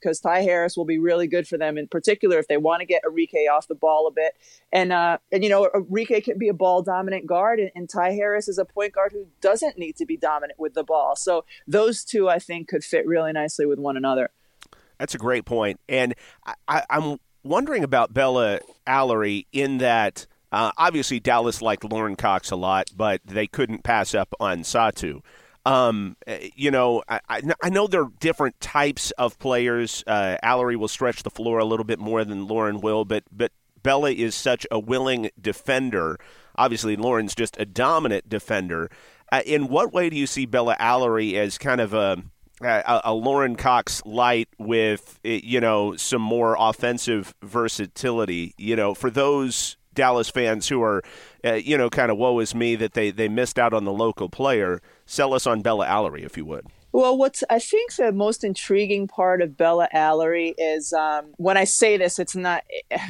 because 0.00 0.24
uh, 0.24 0.28
Ty 0.28 0.40
Harris 0.42 0.76
will 0.76 0.84
be 0.84 0.98
really 0.98 1.26
good 1.26 1.46
for 1.46 1.56
them, 1.56 1.78
in 1.78 1.86
particular 1.86 2.38
if 2.38 2.48
they 2.48 2.56
want 2.56 2.80
to 2.80 2.86
get 2.86 3.02
Arike 3.04 3.48
off 3.50 3.68
the 3.68 3.74
ball 3.74 4.06
a 4.08 4.10
bit, 4.10 4.34
and 4.72 4.92
uh, 4.92 5.18
and 5.30 5.44
you 5.44 5.50
know 5.50 5.68
Arike 5.72 6.24
can 6.24 6.38
be 6.38 6.48
a 6.48 6.54
ball 6.54 6.82
dominant 6.82 7.26
guard, 7.26 7.60
and, 7.60 7.70
and 7.74 7.88
Ty 7.88 8.12
Harris 8.12 8.48
is 8.48 8.58
a 8.58 8.64
point 8.64 8.92
guard 8.92 9.12
who 9.12 9.26
doesn't 9.40 9.78
need 9.78 9.96
to 9.96 10.06
be 10.06 10.16
dominant 10.16 10.58
with 10.58 10.74
the 10.74 10.84
ball, 10.84 11.14
so 11.14 11.44
those 11.66 12.04
two 12.04 12.28
I 12.28 12.38
think 12.38 12.68
could 12.68 12.84
fit 12.84 13.06
really 13.06 13.32
nicely 13.32 13.66
with 13.66 13.78
one 13.78 13.96
another. 13.96 14.30
That's 14.98 15.14
a 15.14 15.18
great 15.18 15.44
point, 15.44 15.80
and 15.88 16.14
I, 16.68 16.84
I'm 16.90 17.18
wondering 17.42 17.84
about 17.84 18.12
Bella 18.12 18.60
Alarie 18.86 19.46
in 19.52 19.78
that 19.78 20.26
uh, 20.52 20.72
obviously, 20.76 21.20
Dallas 21.20 21.62
liked 21.62 21.84
Lauren 21.84 22.16
Cox 22.16 22.50
a 22.50 22.56
lot, 22.56 22.90
but 22.96 23.20
they 23.24 23.46
couldn't 23.46 23.84
pass 23.84 24.14
up 24.14 24.34
on 24.40 24.60
Satou. 24.60 25.22
Um, 25.64 26.16
eh, 26.26 26.48
you 26.56 26.70
know, 26.70 27.02
I, 27.08 27.20
I, 27.28 27.68
know 27.68 27.86
there 27.86 28.02
are 28.02 28.12
different 28.18 28.58
types 28.60 29.10
of 29.12 29.38
players. 29.38 30.02
Uh, 30.06 30.38
Alarie 30.42 30.76
will 30.76 30.88
stretch 30.88 31.22
the 31.22 31.30
floor 31.30 31.58
a 31.58 31.66
little 31.66 31.84
bit 31.84 31.98
more 31.98 32.24
than 32.24 32.48
Lauren 32.48 32.80
will, 32.80 33.04
but 33.04 33.24
but 33.30 33.52
Bella 33.82 34.10
is 34.10 34.34
such 34.34 34.66
a 34.70 34.78
willing 34.78 35.30
defender. 35.40 36.18
Obviously, 36.56 36.96
Lauren's 36.96 37.34
just 37.34 37.60
a 37.60 37.66
dominant 37.66 38.28
defender. 38.28 38.90
Uh, 39.30 39.42
in 39.44 39.68
what 39.68 39.92
way 39.92 40.10
do 40.10 40.16
you 40.16 40.26
see 40.26 40.46
Bella 40.46 40.76
Alarie 40.80 41.34
as 41.34 41.58
kind 41.58 41.80
of 41.80 41.92
a 41.94 42.22
a, 42.62 43.00
a, 43.04 43.14
Lauren 43.14 43.56
Cox 43.56 44.02
light 44.04 44.48
with 44.58 45.18
eh, 45.24 45.40
you 45.42 45.60
know 45.60 45.94
some 45.96 46.22
more 46.22 46.56
offensive 46.58 47.34
versatility. 47.42 48.54
You 48.58 48.76
know, 48.76 48.94
for 48.94 49.10
those 49.10 49.76
Dallas 49.94 50.30
fans 50.30 50.68
who 50.68 50.82
are, 50.82 51.02
uh, 51.44 51.54
you 51.54 51.76
know, 51.76 51.90
kind 51.90 52.10
of 52.10 52.16
woe 52.16 52.38
is 52.38 52.54
me 52.54 52.76
that 52.76 52.94
they, 52.94 53.10
they 53.10 53.28
missed 53.28 53.58
out 53.58 53.74
on 53.74 53.84
the 53.84 53.92
local 53.92 54.28
player. 54.28 54.80
Sell 55.06 55.34
us 55.34 55.46
on 55.46 55.62
Bella 55.62 55.86
Alarie, 55.86 56.24
if 56.24 56.36
you 56.36 56.44
would. 56.44 56.66
Well, 56.92 57.16
what's 57.16 57.44
I 57.48 57.60
think 57.60 57.94
the 57.94 58.12
most 58.12 58.42
intriguing 58.42 59.06
part 59.06 59.42
of 59.42 59.56
Bella 59.56 59.88
Alarie 59.94 60.54
is 60.58 60.92
um, 60.92 61.34
when 61.36 61.56
I 61.56 61.64
say 61.64 61.96
this, 61.96 62.18
it's 62.18 62.36
not. 62.36 62.64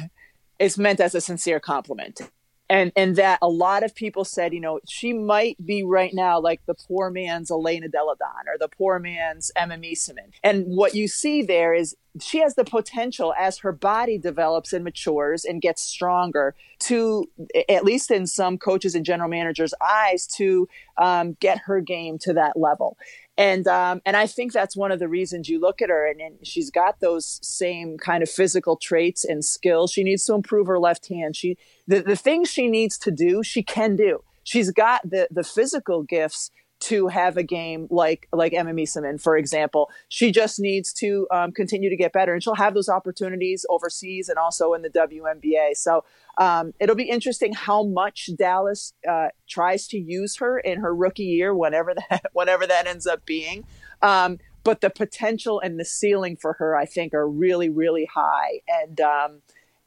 It's 0.59 0.77
meant 0.77 0.99
as 0.99 1.15
a 1.15 1.21
sincere 1.21 1.59
compliment 1.59 2.21
and 2.71 2.93
and 2.95 3.17
that 3.17 3.37
a 3.41 3.49
lot 3.49 3.83
of 3.83 3.93
people 3.93 4.23
said, 4.23 4.53
you 4.53 4.61
know, 4.61 4.79
she 4.87 5.11
might 5.11 5.63
be 5.63 5.83
right 5.83 6.13
now 6.13 6.39
like 6.39 6.65
the 6.65 6.73
poor 6.73 7.11
man's 7.11 7.51
Elena 7.51 7.89
Delle 7.89 8.15
Donne 8.17 8.47
or 8.47 8.57
the 8.57 8.69
poor 8.69 8.97
man's 8.97 9.51
Emma 9.57 9.75
Meesseman. 9.75 10.31
And 10.41 10.65
what 10.67 10.95
you 10.95 11.09
see 11.09 11.41
there 11.41 11.73
is 11.73 11.97
she 12.21 12.39
has 12.39 12.55
the 12.55 12.63
potential 12.63 13.33
as 13.37 13.57
her 13.59 13.73
body 13.73 14.17
develops 14.17 14.71
and 14.71 14.85
matures 14.85 15.43
and 15.43 15.61
gets 15.61 15.81
stronger 15.81 16.55
to 16.79 17.29
at 17.67 17.83
least 17.83 18.09
in 18.09 18.25
some 18.25 18.57
coaches 18.57 18.95
and 18.95 19.05
general 19.05 19.29
managers 19.29 19.73
eyes 19.81 20.25
to 20.27 20.67
um, 20.97 21.35
get 21.41 21.59
her 21.65 21.81
game 21.81 22.17
to 22.19 22.33
that 22.33 22.57
level 22.57 22.97
and 23.41 23.67
um, 23.67 24.01
and 24.05 24.15
I 24.15 24.27
think 24.27 24.53
that's 24.53 24.77
one 24.77 24.91
of 24.91 24.99
the 24.99 25.07
reasons 25.07 25.49
you 25.49 25.59
look 25.59 25.81
at 25.81 25.89
her 25.89 26.07
and, 26.07 26.21
and, 26.21 26.45
she's 26.45 26.69
got 26.69 26.99
those 26.99 27.39
same 27.41 27.97
kind 27.97 28.21
of 28.21 28.29
physical 28.29 28.77
traits 28.77 29.25
and 29.25 29.43
skills. 29.43 29.91
She 29.91 30.03
needs 30.03 30.25
to 30.25 30.35
improve 30.35 30.67
her 30.67 30.77
left 30.77 31.09
hand. 31.09 31.35
She 31.35 31.57
the, 31.87 32.01
the 32.03 32.15
things 32.15 32.51
she 32.51 32.67
needs 32.67 32.99
to 32.99 33.09
do, 33.09 33.41
she 33.41 33.63
can 33.63 33.95
do. 33.95 34.23
She's 34.43 34.69
got 34.69 35.09
the 35.09 35.27
the 35.31 35.43
physical 35.43 36.03
gifts 36.03 36.51
to 36.81 37.07
have 37.07 37.35
a 37.35 37.43
game 37.43 37.87
like 37.89 38.27
like 38.31 38.53
Emma 38.53 38.73
Meesseman, 38.73 39.19
for 39.19 39.35
example. 39.35 39.89
She 40.09 40.31
just 40.31 40.59
needs 40.59 40.93
to 40.93 41.27
um, 41.31 41.51
continue 41.51 41.89
to 41.89 41.97
get 41.97 42.13
better, 42.13 42.33
and 42.33 42.43
she'll 42.43 42.55
have 42.55 42.75
those 42.75 42.89
opportunities 42.89 43.65
overseas 43.69 44.29
and 44.29 44.37
also 44.37 44.73
in 44.73 44.83
the 44.83 44.89
WNBA. 44.89 45.75
So 45.75 46.03
um, 46.37 46.73
it'll 46.79 46.95
be 46.95 47.09
interesting 47.09 47.53
how 47.53 47.83
much 47.83 48.29
Dallas 48.37 48.93
uh, 49.09 49.29
tries 49.49 49.87
to 49.89 49.97
use 49.97 50.37
her 50.37 50.59
in 50.59 50.79
her 50.79 50.93
rookie 50.93 51.23
year, 51.23 51.53
whenever 51.53 51.93
that 52.09 52.25
whenever 52.33 52.65
that 52.67 52.87
ends 52.87 53.07
up 53.07 53.25
being. 53.25 53.65
Um, 54.01 54.39
but 54.63 54.81
the 54.81 54.89
potential 54.89 55.59
and 55.59 55.79
the 55.79 55.85
ceiling 55.85 56.37
for 56.37 56.53
her, 56.53 56.75
I 56.75 56.85
think, 56.85 57.13
are 57.13 57.27
really 57.27 57.69
really 57.69 58.07
high, 58.13 58.61
and 58.67 59.01
um, 59.01 59.41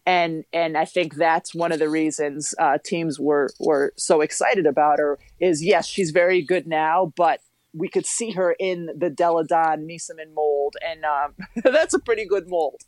and 0.07 0.45
and 0.53 0.77
I 0.77 0.85
think 0.85 1.15
that's 1.15 1.55
one 1.55 1.73
of 1.73 1.79
the 1.79 1.89
reasons 1.89 2.55
uh, 2.59 2.79
teams 2.85 3.19
were 3.19 3.51
were 3.59 3.93
so 3.97 4.21
excited 4.21 4.67
about 4.67 4.99
her. 4.99 5.19
Is 5.41 5.65
yes, 5.65 5.87
she's 5.87 6.11
very 6.11 6.43
good 6.43 6.67
now, 6.67 7.13
but 7.17 7.41
we 7.73 7.89
could 7.89 8.07
see 8.07 8.31
her 8.33 8.55
in 8.61 8.91
the 8.97 9.11
Delle 9.11 9.43
Donne 9.45 9.87
Meesseman 9.87 10.33
mold, 10.35 10.77
and 10.87 11.05
um, 11.05 11.35
that's 11.73 11.95
a 11.95 11.99
pretty 11.99 12.27
good 12.27 12.49
mold 12.49 12.83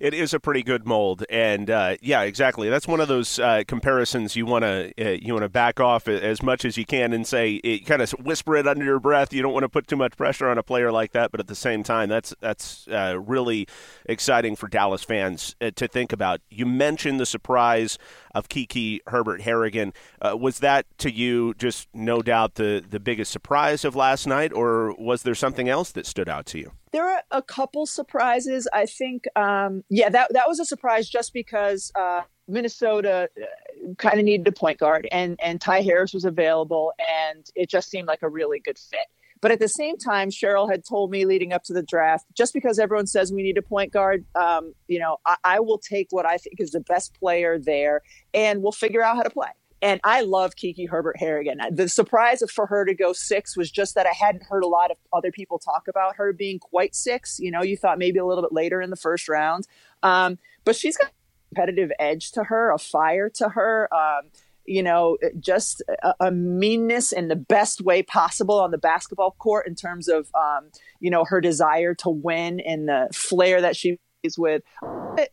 it 0.00 0.14
is 0.14 0.34
a 0.34 0.40
pretty 0.40 0.62
good 0.62 0.86
mold, 0.86 1.24
and 1.28 1.70
uh, 1.70 1.96
yeah, 2.00 2.22
exactly. 2.22 2.68
That's 2.68 2.88
one 2.88 3.00
of 3.00 3.08
those 3.08 3.38
uh, 3.38 3.64
comparisons 3.66 4.36
you 4.36 4.46
want 4.46 4.64
to 4.64 4.92
uh, 5.00 5.10
you 5.10 5.32
want 5.32 5.44
to 5.44 5.48
back 5.48 5.80
off 5.80 6.08
as 6.08 6.42
much 6.42 6.64
as 6.64 6.76
you 6.76 6.84
can 6.84 7.12
and 7.12 7.26
say 7.26 7.54
it, 7.54 7.86
kind 7.86 8.02
of 8.02 8.10
whisper 8.12 8.56
it 8.56 8.66
under 8.66 8.84
your 8.84 9.00
breath. 9.00 9.32
You 9.32 9.42
don't 9.42 9.52
want 9.52 9.64
to 9.64 9.68
put 9.68 9.86
too 9.86 9.96
much 9.96 10.16
pressure 10.16 10.48
on 10.48 10.58
a 10.58 10.62
player 10.62 10.90
like 10.92 11.12
that, 11.12 11.30
but 11.30 11.40
at 11.40 11.46
the 11.46 11.54
same 11.54 11.82
time, 11.82 12.08
that's 12.08 12.34
that's 12.40 12.86
uh, 12.88 13.18
really 13.18 13.66
exciting 14.06 14.56
for 14.56 14.68
Dallas 14.68 15.04
fans 15.04 15.54
uh, 15.60 15.70
to 15.76 15.88
think 15.88 16.12
about. 16.12 16.40
You 16.50 16.66
mentioned 16.66 17.20
the 17.20 17.26
surprise 17.26 17.98
of 18.34 18.48
Kiki 18.48 19.00
Herbert 19.06 19.42
Harrigan. 19.42 19.92
Uh, 20.20 20.36
was 20.36 20.60
that 20.60 20.86
to 20.98 21.10
you 21.10 21.54
just 21.54 21.88
no 21.94 22.22
doubt 22.22 22.54
the 22.54 22.84
the 22.88 23.00
biggest 23.00 23.32
surprise 23.32 23.84
of 23.84 23.94
last 23.94 24.26
night, 24.26 24.52
or 24.52 24.94
was 24.98 25.22
there 25.22 25.34
something 25.34 25.68
else 25.68 25.92
that 25.92 26.06
stood 26.06 26.28
out 26.28 26.46
to 26.46 26.58
you? 26.58 26.72
there 26.92 27.08
are 27.08 27.22
a 27.30 27.42
couple 27.42 27.86
surprises. 27.86 28.68
I 28.72 28.86
think, 28.86 29.24
um, 29.36 29.84
yeah, 29.88 30.08
that 30.08 30.32
that 30.32 30.48
was 30.48 30.60
a 30.60 30.64
surprise 30.64 31.08
just 31.08 31.32
because 31.32 31.92
uh, 31.94 32.22
Minnesota 32.46 33.28
uh, 33.36 33.94
kind 33.98 34.18
of 34.18 34.24
needed 34.24 34.46
a 34.48 34.52
point 34.52 34.78
guard, 34.78 35.08
and 35.12 35.38
and 35.42 35.60
Ty 35.60 35.82
Harris 35.82 36.12
was 36.12 36.24
available, 36.24 36.92
and 36.98 37.48
it 37.54 37.68
just 37.68 37.90
seemed 37.90 38.08
like 38.08 38.22
a 38.22 38.28
really 38.28 38.60
good 38.60 38.78
fit. 38.78 39.06
But 39.40 39.52
at 39.52 39.60
the 39.60 39.68
same 39.68 39.96
time, 39.96 40.30
Cheryl 40.30 40.70
had 40.70 40.84
told 40.84 41.10
me 41.10 41.24
leading 41.24 41.52
up 41.52 41.62
to 41.64 41.72
the 41.72 41.82
draft, 41.82 42.26
just 42.34 42.52
because 42.52 42.78
everyone 42.78 43.06
says 43.06 43.32
we 43.32 43.42
need 43.42 43.58
a 43.58 43.62
point 43.62 43.92
guard, 43.92 44.24
um, 44.34 44.74
you 44.88 44.98
know, 44.98 45.18
I, 45.26 45.36
I 45.44 45.60
will 45.60 45.78
take 45.78 46.08
what 46.10 46.26
I 46.26 46.36
think 46.38 46.60
is 46.60 46.72
the 46.72 46.80
best 46.80 47.14
player 47.18 47.58
there, 47.58 48.02
and 48.34 48.62
we'll 48.62 48.72
figure 48.72 49.02
out 49.02 49.16
how 49.16 49.22
to 49.22 49.30
play. 49.30 49.48
And 49.80 50.00
I 50.02 50.22
love 50.22 50.56
Kiki 50.56 50.86
Herbert 50.86 51.18
Harrigan. 51.18 51.60
The 51.70 51.88
surprise 51.88 52.42
for 52.52 52.66
her 52.66 52.84
to 52.84 52.94
go 52.94 53.12
six 53.12 53.56
was 53.56 53.70
just 53.70 53.94
that 53.94 54.06
I 54.06 54.12
hadn't 54.12 54.42
heard 54.42 54.64
a 54.64 54.66
lot 54.66 54.90
of 54.90 54.96
other 55.12 55.30
people 55.30 55.58
talk 55.58 55.86
about 55.88 56.16
her 56.16 56.32
being 56.32 56.58
quite 56.58 56.96
six. 56.96 57.38
You 57.38 57.52
know, 57.52 57.62
you 57.62 57.76
thought 57.76 57.96
maybe 57.96 58.18
a 58.18 58.26
little 58.26 58.42
bit 58.42 58.52
later 58.52 58.82
in 58.82 58.90
the 58.90 58.96
first 58.96 59.28
round. 59.28 59.68
Um, 60.02 60.38
but 60.64 60.74
she's 60.74 60.96
got 60.96 61.12
competitive 61.50 61.92
edge 61.98 62.32
to 62.32 62.44
her, 62.44 62.72
a 62.72 62.78
fire 62.78 63.28
to 63.30 63.50
her. 63.50 63.88
Um, 63.94 64.30
you 64.68 64.82
know, 64.82 65.16
just 65.40 65.82
a, 66.02 66.14
a, 66.20 66.30
meanness 66.30 67.10
in 67.10 67.28
the 67.28 67.36
best 67.36 67.80
way 67.80 68.02
possible 68.02 68.60
on 68.60 68.70
the 68.70 68.78
basketball 68.78 69.34
court 69.38 69.66
in 69.66 69.74
terms 69.74 70.08
of, 70.08 70.28
um, 70.34 70.70
you 71.00 71.10
know, 71.10 71.24
her 71.24 71.40
desire 71.40 71.94
to 71.94 72.10
win 72.10 72.60
and 72.60 72.88
the 72.88 73.08
flair 73.12 73.60
that 73.60 73.74
she 73.74 73.98
with, 74.36 74.62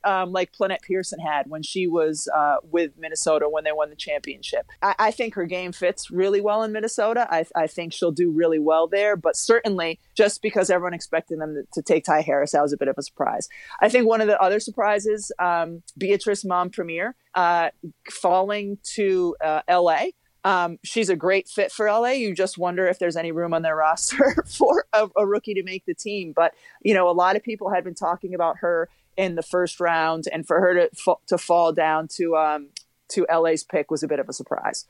um, 0.03 0.31
like 0.31 0.53
Plenette 0.53 0.81
Pierson 0.81 1.19
had 1.19 1.49
when 1.49 1.63
she 1.63 1.87
was 1.87 2.29
uh, 2.35 2.57
with 2.63 2.91
Minnesota 2.97 3.49
when 3.49 3.63
they 3.63 3.71
won 3.71 3.89
the 3.89 3.95
championship. 3.95 4.67
I, 4.81 4.95
I, 4.99 5.11
think 5.11 5.33
her 5.35 5.45
game 5.45 5.71
fits 5.71 6.11
really 6.11 6.41
well 6.41 6.63
in 6.63 6.71
Minnesota. 6.71 7.27
I, 7.29 7.45
I, 7.55 7.67
think 7.67 7.93
she'll 7.93 8.11
do 8.11 8.31
really 8.31 8.59
well 8.59 8.87
there. 8.87 9.15
But 9.15 9.35
certainly, 9.35 9.99
just 10.15 10.41
because 10.41 10.69
everyone 10.69 10.93
expected 10.93 11.39
them 11.39 11.55
to, 11.55 11.63
to, 11.73 11.81
take 11.81 12.05
Ty 12.05 12.21
Harris, 12.21 12.51
that 12.51 12.61
was 12.61 12.73
a 12.73 12.77
bit 12.77 12.87
of 12.87 12.95
a 12.97 13.03
surprise. 13.03 13.47
I 13.79 13.89
think 13.89 14.07
one 14.07 14.21
of 14.21 14.27
the 14.27 14.41
other 14.41 14.59
surprises, 14.59 15.31
um, 15.39 15.83
Beatrice 15.97 16.43
Mompremier 16.43 17.13
uh, 17.33 17.69
falling 18.11 18.77
to 18.95 19.35
uh, 19.43 19.61
LA. 19.69 20.07
Um, 20.45 20.77
she's 20.83 21.09
a 21.09 21.15
great 21.15 21.47
fit 21.47 21.71
for 21.71 21.87
LA. 21.87 22.11
You 22.11 22.35
just 22.35 22.59
wonder 22.59 22.85
if 22.85 22.99
there's 22.99 23.17
any 23.17 23.31
room 23.31 23.51
on 23.51 23.63
their 23.63 23.75
roster 23.85 24.43
for 24.47 24.85
a, 24.93 25.09
a, 25.17 25.25
rookie 25.25 25.55
to 25.55 25.63
make 25.63 25.85
the 25.85 25.95
team. 25.95 26.33
But 26.33 26.53
you 26.81 26.93
know, 26.93 27.09
a 27.09 27.11
lot 27.11 27.35
of 27.35 27.43
people 27.43 27.71
had 27.71 27.83
been 27.83 27.95
talking 27.95 28.35
about 28.35 28.57
her 28.59 28.87
in 29.17 29.33
the 29.35 29.41
first 29.41 29.79
round, 29.79 30.25
and 30.31 30.45
for 30.45 30.61
her 30.61 30.87
to 30.87 31.15
to 31.27 31.37
fall 31.39 31.73
down 31.73 32.07
to 32.17 32.35
um, 32.37 32.67
to 33.09 33.25
LA's 33.33 33.63
pick 33.63 33.89
was 33.89 34.03
a 34.03 34.07
bit 34.07 34.19
of 34.19 34.29
a 34.29 34.33
surprise. 34.33 34.85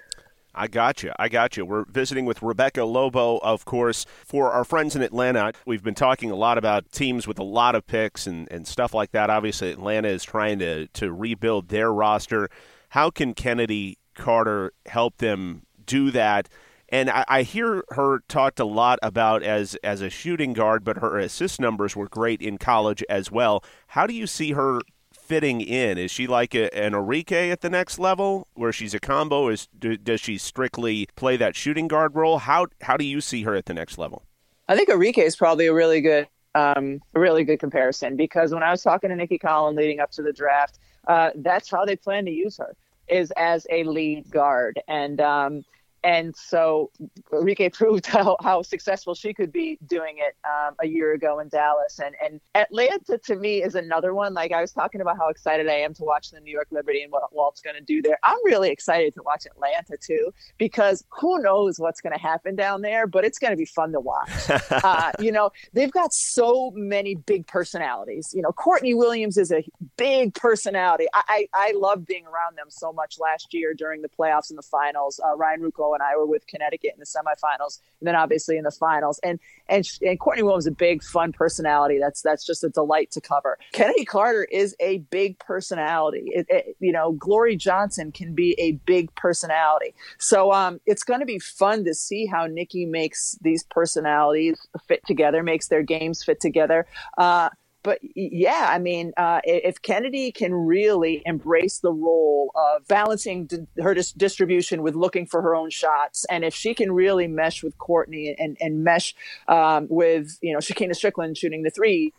I 0.58 0.68
got 0.68 1.04
you. 1.04 1.12
I 1.18 1.30
got 1.30 1.58
you. 1.58 1.66
We're 1.66 1.86
visiting 1.86 2.26
with 2.26 2.42
Rebecca 2.42 2.86
Lobo, 2.86 3.38
of 3.38 3.66
course, 3.66 4.06
for 4.26 4.52
our 4.52 4.64
friends 4.64 4.96
in 4.96 5.02
Atlanta. 5.02 5.52
We've 5.66 5.84
been 5.84 5.96
talking 5.96 6.32
a 6.32 6.36
lot 6.36 6.58
about 6.58 6.92
teams 6.94 7.28
with 7.28 7.40
a 7.40 7.44
lot 7.44 7.76
of 7.76 7.86
picks 7.86 8.26
and, 8.26 8.50
and 8.50 8.66
stuff 8.66 8.94
like 8.94 9.12
that. 9.12 9.30
Obviously, 9.30 9.72
Atlanta 9.72 10.08
is 10.08 10.24
trying 10.24 10.60
to, 10.60 10.88
to 10.88 11.12
rebuild 11.12 11.68
their 11.68 11.92
roster. 11.92 12.50
How 12.88 13.10
can 13.10 13.36
Chennedy 13.36 13.98
Carter 14.16 14.74
helped 14.86 15.20
them 15.20 15.64
do 15.86 16.12
that. 16.12 16.50
And 16.90 17.10
I, 17.10 17.26
I, 17.28 17.42
hear 17.44 17.84
her 17.90 18.20
talked 18.28 18.60
a 18.60 18.66
lot 18.66 19.00
about 19.02 19.42
as 19.42 19.76
as 19.84 20.02
a 20.02 20.10
shooting 20.10 20.54
guard, 20.54 20.84
but 20.84 20.98
her 20.98 21.18
assist 21.18 21.60
numbers 21.60 21.96
were 21.96 22.08
great 22.08 22.42
in 22.42 22.58
college 22.58 23.04
as 23.10 23.32
well. 23.32 23.64
How 23.88 24.06
do 24.06 24.14
you 24.14 24.28
see 24.28 24.52
her 24.52 24.82
fitting 25.12 25.62
in? 25.62 25.98
Is 25.98 26.12
she 26.12 26.28
like 26.28 26.54
a, 26.54 26.74
an 26.78 26.94
Arike 26.94 27.52
at 27.52 27.62
the 27.62 27.70
next 27.70 27.98
level, 27.98 28.48
where 28.54 28.72
she's 28.72 28.94
a 28.94 29.00
combo? 29.00 29.50
Is 29.50 29.68
do, 29.78 29.98
does 29.98 30.22
she 30.22 30.38
strictly 30.38 31.08
play 31.16 31.38
that 31.38 31.56
shooting 31.56 31.88
guard 31.88 32.16
role? 32.16 32.38
How 32.38 32.68
how 32.82 32.98
do 32.98 33.06
you 33.06 33.20
see 33.20 33.44
her 33.44 33.56
at 33.56 33.66
the 33.66 33.74
next 33.74 33.98
level? 33.98 34.24
I 34.68 34.76
think 34.76 34.90
Arike 34.90 35.18
is 35.18 35.36
probably 35.36 35.66
a 35.66 35.74
really 35.74 36.02
good 36.02 36.28
um, 36.54 37.02
a 37.16 37.20
really 37.20 37.44
good 37.44 37.60
comparison 37.60 38.16
because 38.16 38.54
when 38.54 38.64
I 38.64 38.70
was 38.70 38.84
talking 38.84 39.10
to 39.10 39.16
Nikki 39.16 39.40
Collen 39.40 39.76
leading 39.76 40.00
up 40.00 40.12
to 40.12 40.22
the 40.22 40.32
draft, 40.32 40.80
uh, 41.08 41.32
that's 41.36 41.70
how 41.70 41.84
they 41.84 41.96
plan 41.96 42.26
to 42.26 42.32
use 42.32 42.58
her 42.58 42.76
is 43.08 43.32
as 43.38 43.66
a 43.70 43.84
lead 43.84 44.30
guard. 44.30 44.82
And 44.88 45.20
um, 45.22 45.66
and 46.06 46.36
so 46.36 46.92
Arike 47.34 47.74
proved 47.78 48.06
how, 48.06 48.38
how 48.42 48.62
successful 48.62 49.16
she 49.16 49.34
could 49.34 49.52
be 49.52 49.80
doing 49.88 50.18
it 50.20 50.36
um, 50.46 50.76
a 50.80 50.88
year 50.88 51.14
ago 51.14 51.40
in 51.40 51.50
Dallas. 51.50 52.00
And, 52.00 52.16
and 52.24 52.40
Atlanta 52.54 53.18
to 53.18 53.36
me 53.36 53.64
is 53.64 53.74
another 53.74 54.14
one. 54.14 54.36
Like 54.36 54.52
I 54.52 54.62
was 54.62 54.72
talking 54.72 55.02
about 55.02 55.18
how 55.18 55.30
excited 55.30 55.68
I 55.68 55.74
am 55.74 55.96
to 55.96 56.04
watch 56.04 56.30
the 56.30 56.40
New 56.40 56.52
York 56.52 56.68
Liberty 56.70 57.02
and 57.02 57.12
what 57.12 57.24
Walt's 57.34 57.60
going 57.60 57.76
to 57.76 57.82
do 57.82 58.04
there. 58.04 58.20
I'm 58.24 58.38
really 58.46 58.70
excited 58.70 59.16
to 59.16 59.24
watch 59.24 59.48
Atlanta 59.48 59.98
too, 60.00 60.32
because 60.60 61.04
who 61.10 61.42
knows 61.42 61.80
what's 61.80 62.02
going 62.02 62.14
to 62.14 62.22
happen 62.22 62.56
down 62.56 62.82
there, 62.82 63.08
but 63.08 63.26
it's 63.26 63.40
going 63.40 63.52
to 63.52 63.58
be 63.58 63.66
fun 63.66 63.92
to 63.94 64.00
watch. 64.00 64.30
uh, 64.70 65.12
you 65.20 65.32
know, 65.32 65.50
they've 65.74 65.92
got 65.92 66.14
so 66.14 66.72
many 66.76 67.16
big 67.16 67.48
personalities. 67.48 68.32
You 68.32 68.44
know, 68.44 68.52
Courtney 68.52 68.94
Williams 68.94 69.38
is 69.38 69.52
a 69.52 69.66
big 69.98 70.36
personality. 70.36 71.08
I, 71.16 71.24
I, 71.28 71.70
I 71.70 71.74
love 71.76 72.06
being 72.06 72.28
around 72.28 72.58
them 72.58 72.68
so 72.70 72.94
much 72.94 73.18
last 73.20 73.56
year 73.56 73.74
during 73.74 74.04
the 74.04 74.10
playoffs 74.10 74.52
and 74.52 74.58
the 74.60 74.64
finals. 74.64 75.20
Uh, 75.26 75.36
Ryan 75.36 75.62
Ruocco 75.62 75.95
and 75.96 76.04
I 76.04 76.16
were 76.16 76.28
with 76.28 76.46
Connecticut 76.48 76.92
in 76.94 77.00
the 77.00 77.06
semifinals, 77.06 77.80
and 78.00 78.08
then 78.08 78.16
obviously 78.16 78.58
in 78.58 78.64
the 78.64 78.72
finals. 78.72 79.20
And 79.24 79.40
and 79.68 79.88
and 80.02 80.20
Courtney 80.20 80.44
Williams 80.44 80.66
is 80.66 80.72
a 80.72 80.76
big, 80.76 81.04
fun 81.04 81.32
personality. 81.32 81.98
That's 82.00 82.22
that's 82.22 82.46
just 82.46 82.64
a 82.64 82.70
delight 82.70 83.12
to 83.12 83.22
cover. 83.22 83.58
Chennedy 83.74 84.06
Carter 84.06 84.44
is 84.52 84.76
a 84.80 85.00
big 85.00 85.40
personality. 85.40 86.26
It, 86.28 86.46
it, 86.50 86.78
you 86.80 86.92
know, 86.92 87.14
Glory 87.14 87.56
Johnson 87.56 88.12
can 88.12 88.36
be 88.36 88.56
a 88.60 88.74
big 88.86 89.14
personality. 89.16 89.94
So 90.20 90.52
um, 90.52 90.80
it's 90.86 91.04
going 91.04 91.22
to 91.22 91.26
be 91.26 91.40
fun 91.40 91.86
to 91.86 91.94
see 91.94 92.26
how 92.26 92.46
Nikki 92.46 92.86
makes 92.86 93.38
these 93.42 93.64
personalities 93.64 94.68
fit 94.88 95.02
together, 95.08 95.44
makes 95.44 95.68
their 95.68 95.84
games 95.84 96.24
fit 96.24 96.40
together. 96.40 96.86
Uh, 97.18 97.50
but 97.86 98.00
yeah, 98.02 98.66
I 98.68 98.80
mean, 98.80 99.14
uh, 99.16 99.42
if 99.44 99.80
Chennedy 99.84 100.32
can 100.32 100.56
really 100.56 101.22
embrace 101.24 101.78
the 101.78 101.92
role 101.92 102.52
of 102.56 102.88
balancing 102.88 103.48
her 103.80 103.94
dis- 103.94 104.12
distribution 104.12 104.82
with 104.82 104.96
looking 104.96 105.28
for 105.28 105.44
her 105.44 105.54
own 105.54 105.70
shots, 105.70 106.26
and 106.26 106.44
if 106.44 106.56
she 106.56 106.74
can 106.74 106.92
really 106.92 107.28
mesh 107.28 107.62
with 107.62 107.78
Courtney 107.78 108.36
and, 108.40 108.58
and 108.60 108.84
mesh 108.84 109.14
um, 109.48 109.86
with, 109.88 110.40
you 110.42 110.52
know, 110.52 110.58
Shekinna 110.58 110.94
Stricklen 110.94 111.38
shooting 111.38 111.62
the 111.62 111.70
three 111.70 112.12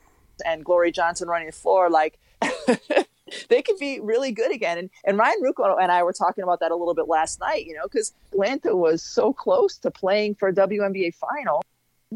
and 0.45 0.65
Glory 0.65 0.93
Johnson 0.93 1.29
running 1.29 1.49
the 1.49 1.53
floor, 1.53 1.91
like 1.91 2.21
they 3.49 3.61
could 3.61 3.79
be 3.81 3.99
really 3.99 4.31
good 4.31 4.55
again. 4.55 4.79
And, 4.79 4.91
and 5.05 5.19
Ryan 5.19 5.43
Ruocco 5.43 5.83
and 5.83 5.91
I 5.91 6.05
were 6.05 6.13
talking 6.13 6.45
about 6.45 6.61
that 6.61 6.71
a 6.71 6.77
little 6.77 6.95
bit 6.95 7.09
last 7.09 7.41
night, 7.41 7.67
you 7.67 7.75
know, 7.75 7.89
because 7.91 8.15
Atlanta 8.33 8.77
was 8.77 9.03
so 9.03 9.33
close 9.33 9.79
to 9.79 9.91
playing 9.91 10.37
for 10.37 10.47
a 10.49 10.55
WNBA 10.55 11.13
final 11.17 11.65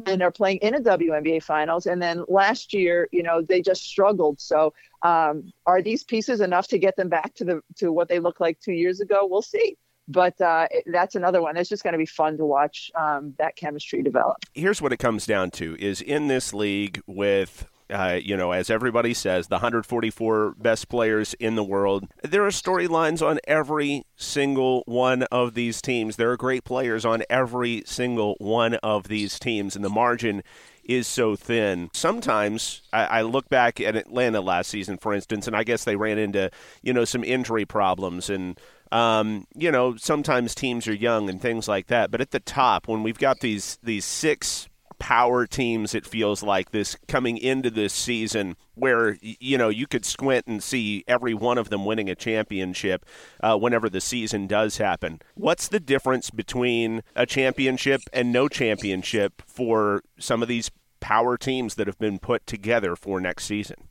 and 0.06 0.22
are 0.22 0.30
playing 0.30 0.58
in 0.58 0.74
a 0.74 0.80
WNBA 0.80 1.42
finals. 1.42 1.86
And 1.86 2.00
then 2.00 2.24
last 2.28 2.72
year, 2.72 3.08
you 3.12 3.22
know, 3.22 3.42
they 3.42 3.60
just 3.60 3.84
struggled. 3.84 4.40
So 4.40 4.72
um, 5.02 5.52
are 5.66 5.82
these 5.82 6.04
pieces 6.04 6.40
enough 6.40 6.68
to 6.68 6.78
get 6.78 6.96
them 6.96 7.08
back 7.08 7.34
to 7.34 7.44
the 7.44 7.60
to 7.76 7.92
what 7.92 8.08
they 8.08 8.20
looked 8.20 8.40
like 8.40 8.60
two 8.60 8.72
years 8.72 9.00
ago? 9.00 9.26
We'll 9.30 9.42
see. 9.42 9.76
But 10.08 10.40
uh, 10.40 10.66
that's 10.86 11.14
another 11.14 11.40
one. 11.40 11.56
It's 11.56 11.68
just 11.68 11.84
going 11.84 11.92
to 11.92 11.98
be 11.98 12.06
fun 12.06 12.36
to 12.38 12.44
watch 12.44 12.90
um, 12.98 13.34
that 13.38 13.54
chemistry 13.54 14.02
develop. 14.02 14.38
Here's 14.54 14.82
what 14.82 14.92
it 14.92 14.96
comes 14.96 15.24
down 15.24 15.50
to: 15.52 15.76
is 15.78 16.00
in 16.00 16.26
this 16.26 16.52
league 16.52 17.00
with 17.06 17.66
uh, 17.90 18.18
you 18.22 18.36
know, 18.36 18.52
as 18.52 18.70
everybody 18.70 19.14
says, 19.14 19.48
the 19.48 19.56
144 19.56 20.54
best 20.58 20.88
players 20.88 21.34
in 21.34 21.54
the 21.54 21.64
world. 21.64 22.06
There 22.22 22.44
are 22.44 22.50
storylines 22.50 23.26
on 23.26 23.38
every 23.46 24.04
single 24.16 24.82
one 24.86 25.24
of 25.24 25.54
these 25.54 25.82
teams. 25.82 26.16
There 26.16 26.30
are 26.30 26.36
great 26.36 26.64
players 26.64 27.04
on 27.04 27.22
every 27.28 27.82
single 27.86 28.36
one 28.38 28.74
of 28.76 29.08
these 29.08 29.38
teams, 29.38 29.76
and 29.76 29.84
the 29.84 29.90
margin 29.90 30.42
is 30.84 31.06
so 31.06 31.36
thin. 31.36 31.90
Sometimes 31.92 32.82
I, 32.92 33.04
I, 33.04 33.22
look 33.22 33.48
back 33.48 33.80
at 33.80 33.94
Atlanta 33.94 34.40
last 34.40 34.70
season, 34.70 34.98
for 34.98 35.14
instance, 35.14 35.46
and 35.46 35.54
I 35.54 35.62
guess 35.62 35.84
they 35.84 35.94
ran 35.94 36.18
into 36.18 36.50
you 36.82 36.92
know 36.92 37.04
some 37.04 37.24
injury 37.24 37.64
problems 37.64 38.30
and. 38.30 38.58
Um, 38.92 39.46
you 39.54 39.70
know, 39.70 39.94
sometimes 39.94 40.52
teams 40.52 40.88
are 40.88 40.92
young 40.92 41.30
and 41.30 41.40
things 41.40 41.68
like 41.68 41.86
that. 41.86 42.10
But 42.10 42.20
at 42.20 42.32
the 42.32 42.40
top, 42.40 42.88
when 42.88 43.04
we've 43.04 43.20
got 43.20 43.38
these 43.38 43.78
these 43.84 44.04
six 44.04 44.68
power 45.00 45.46
teams 45.46 45.94
it 45.94 46.06
feels 46.06 46.42
like 46.42 46.70
this 46.70 46.96
coming 47.08 47.38
into 47.38 47.70
this 47.70 47.92
season 47.92 48.54
where 48.74 49.16
you 49.22 49.58
know 49.58 49.70
you 49.70 49.86
could 49.86 50.04
squint 50.04 50.46
and 50.46 50.62
see 50.62 51.02
every 51.08 51.34
one 51.34 51.58
of 51.58 51.70
them 51.70 51.84
winning 51.84 52.08
a 52.08 52.14
championship 52.14 53.04
uh, 53.42 53.56
whenever 53.56 53.88
the 53.88 54.00
season 54.00 54.46
does 54.46 54.76
happen. 54.76 55.20
What's 55.34 55.66
the 55.66 55.80
difference 55.80 56.30
between 56.30 57.02
a 57.16 57.26
championship 57.26 58.02
and 58.12 58.30
no 58.30 58.46
championship 58.46 59.42
for 59.46 60.02
some 60.18 60.42
of 60.42 60.48
these 60.48 60.70
power 61.00 61.36
teams 61.36 61.74
that 61.74 61.86
have 61.86 61.98
been 61.98 62.18
put 62.18 62.46
together 62.46 62.94
for 62.94 63.20
next 63.20 63.46
season? 63.46 63.88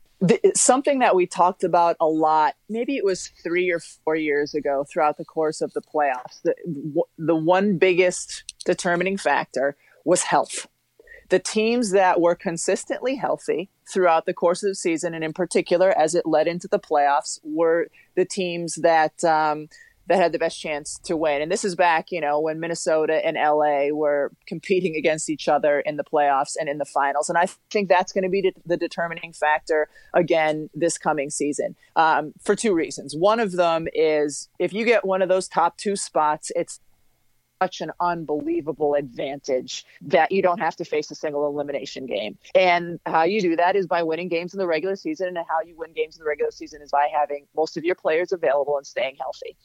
Something 0.54 1.00
that 1.00 1.16
we 1.16 1.26
talked 1.26 1.64
about 1.64 1.96
a 1.98 2.06
lot 2.06 2.54
maybe 2.68 2.96
it 2.96 3.04
was 3.04 3.28
three 3.42 3.70
or 3.70 3.80
four 3.80 4.14
years 4.14 4.54
ago 4.54 4.86
throughout 4.90 5.18
the 5.18 5.24
course 5.24 5.60
of 5.60 5.72
the 5.72 5.82
playoffs 5.82 6.40
the, 6.44 6.54
the 7.18 7.34
one 7.34 7.78
biggest 7.78 8.54
determining 8.64 9.16
factor 9.16 9.76
was 10.04 10.22
health 10.22 10.68
the 11.30 11.38
teams 11.38 11.92
that 11.92 12.20
were 12.20 12.34
consistently 12.34 13.16
healthy 13.16 13.70
throughout 13.90 14.26
the 14.26 14.34
course 14.34 14.62
of 14.62 14.68
the 14.68 14.74
season, 14.74 15.14
and 15.14 15.24
in 15.24 15.32
particular 15.32 15.96
as 15.96 16.14
it 16.14 16.26
led 16.26 16.46
into 16.46 16.68
the 16.68 16.78
playoffs, 16.78 17.38
were 17.42 17.88
the 18.16 18.24
teams 18.24 18.74
that 18.76 19.24
um, 19.24 19.68
that 20.10 20.18
had 20.18 20.32
the 20.32 20.40
best 20.40 20.60
chance 20.60 20.98
to 21.04 21.16
win. 21.16 21.40
And 21.40 21.52
this 21.52 21.64
is 21.64 21.76
back, 21.76 22.10
you 22.10 22.20
know, 22.20 22.40
when 22.40 22.58
Minnesota 22.58 23.24
and 23.24 23.36
LA 23.36 23.94
were 23.94 24.32
competing 24.44 24.96
against 24.96 25.30
each 25.30 25.46
other 25.46 25.78
in 25.78 25.98
the 25.98 26.02
playoffs 26.02 26.56
and 26.58 26.68
in 26.68 26.78
the 26.78 26.84
finals. 26.84 27.28
And 27.28 27.38
I 27.38 27.46
think 27.70 27.88
that's 27.88 28.12
going 28.12 28.24
to 28.24 28.28
be 28.28 28.52
the 28.66 28.76
determining 28.76 29.32
factor 29.32 29.88
again 30.12 30.68
this 30.74 30.98
coming 30.98 31.30
season 31.30 31.76
um, 31.94 32.32
for 32.42 32.56
two 32.56 32.74
reasons. 32.74 33.14
One 33.14 33.38
of 33.38 33.52
them 33.52 33.86
is 33.94 34.48
if 34.58 34.72
you 34.72 34.84
get 34.84 35.04
one 35.04 35.22
of 35.22 35.28
those 35.28 35.46
top 35.46 35.78
two 35.78 35.94
spots, 35.94 36.50
it's 36.56 36.80
such 37.60 37.80
an 37.80 37.90
unbelievable 38.00 38.94
advantage 38.94 39.84
that 40.00 40.32
you 40.32 40.42
don't 40.42 40.60
have 40.60 40.76
to 40.76 40.84
face 40.84 41.10
a 41.10 41.14
single 41.14 41.46
elimination 41.46 42.06
game. 42.06 42.38
And 42.54 42.98
how 43.06 43.24
you 43.24 43.40
do 43.40 43.56
that 43.56 43.76
is 43.76 43.86
by 43.86 44.02
winning 44.02 44.28
games 44.28 44.54
in 44.54 44.58
the 44.58 44.66
regular 44.66 44.96
season. 44.96 45.28
And 45.28 45.38
how 45.38 45.60
you 45.66 45.76
win 45.76 45.92
games 45.92 46.16
in 46.16 46.24
the 46.24 46.28
regular 46.28 46.50
season 46.50 46.80
is 46.82 46.90
by 46.90 47.08
having 47.12 47.46
most 47.54 47.76
of 47.76 47.84
your 47.84 47.94
players 47.94 48.32
available 48.32 48.76
and 48.76 48.86
staying 48.86 49.16
healthy 49.20 49.56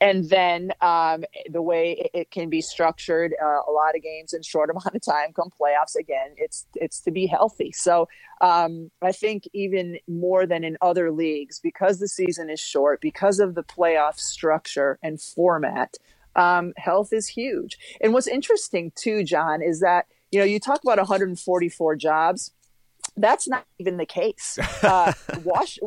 and 0.00 0.28
then 0.30 0.72
um, 0.80 1.24
the 1.50 1.60
way 1.60 2.08
it, 2.14 2.30
can 2.30 2.48
be 2.48 2.62
structured, 2.62 3.34
uh, 3.42 3.60
a 3.68 3.70
lot 3.70 3.94
of 3.94 4.02
games 4.02 4.32
in 4.32 4.42
short 4.42 4.70
amount 4.70 4.94
of 4.94 5.02
time 5.02 5.32
come 5.34 5.50
playoffs. 5.50 5.94
Again, 5.98 6.34
it's 6.36 6.66
it's 6.74 7.00
to 7.02 7.10
be 7.10 7.26
healthy. 7.26 7.72
So 7.72 8.08
um, 8.40 8.90
I 9.02 9.12
think 9.12 9.44
even 9.52 9.98
more 10.08 10.46
than 10.46 10.64
in 10.64 10.78
other 10.80 11.10
leagues, 11.10 11.60
because 11.60 11.98
the 11.98 12.08
season 12.08 12.48
is 12.48 12.60
short, 12.60 13.00
because 13.00 13.40
of 13.40 13.54
the 13.54 13.62
playoff 13.62 14.18
structure 14.18 14.98
and 15.02 15.20
format, 15.20 15.96
um, 16.36 16.72
health 16.76 17.12
is 17.12 17.28
huge. 17.28 17.78
And 18.00 18.12
what's 18.12 18.26
interesting 18.26 18.92
too, 18.94 19.24
John, 19.24 19.62
is 19.62 19.80
that 19.80 20.06
you 20.30 20.38
know 20.38 20.44
you 20.44 20.60
talk 20.60 20.82
about 20.82 20.98
144 20.98 21.96
jobs 21.96 22.52
that's 23.16 23.48
not 23.48 23.66
even 23.78 23.96
the 23.96 24.06
case. 24.06 24.58
Uh, 24.82 25.12
Was- 25.44 25.78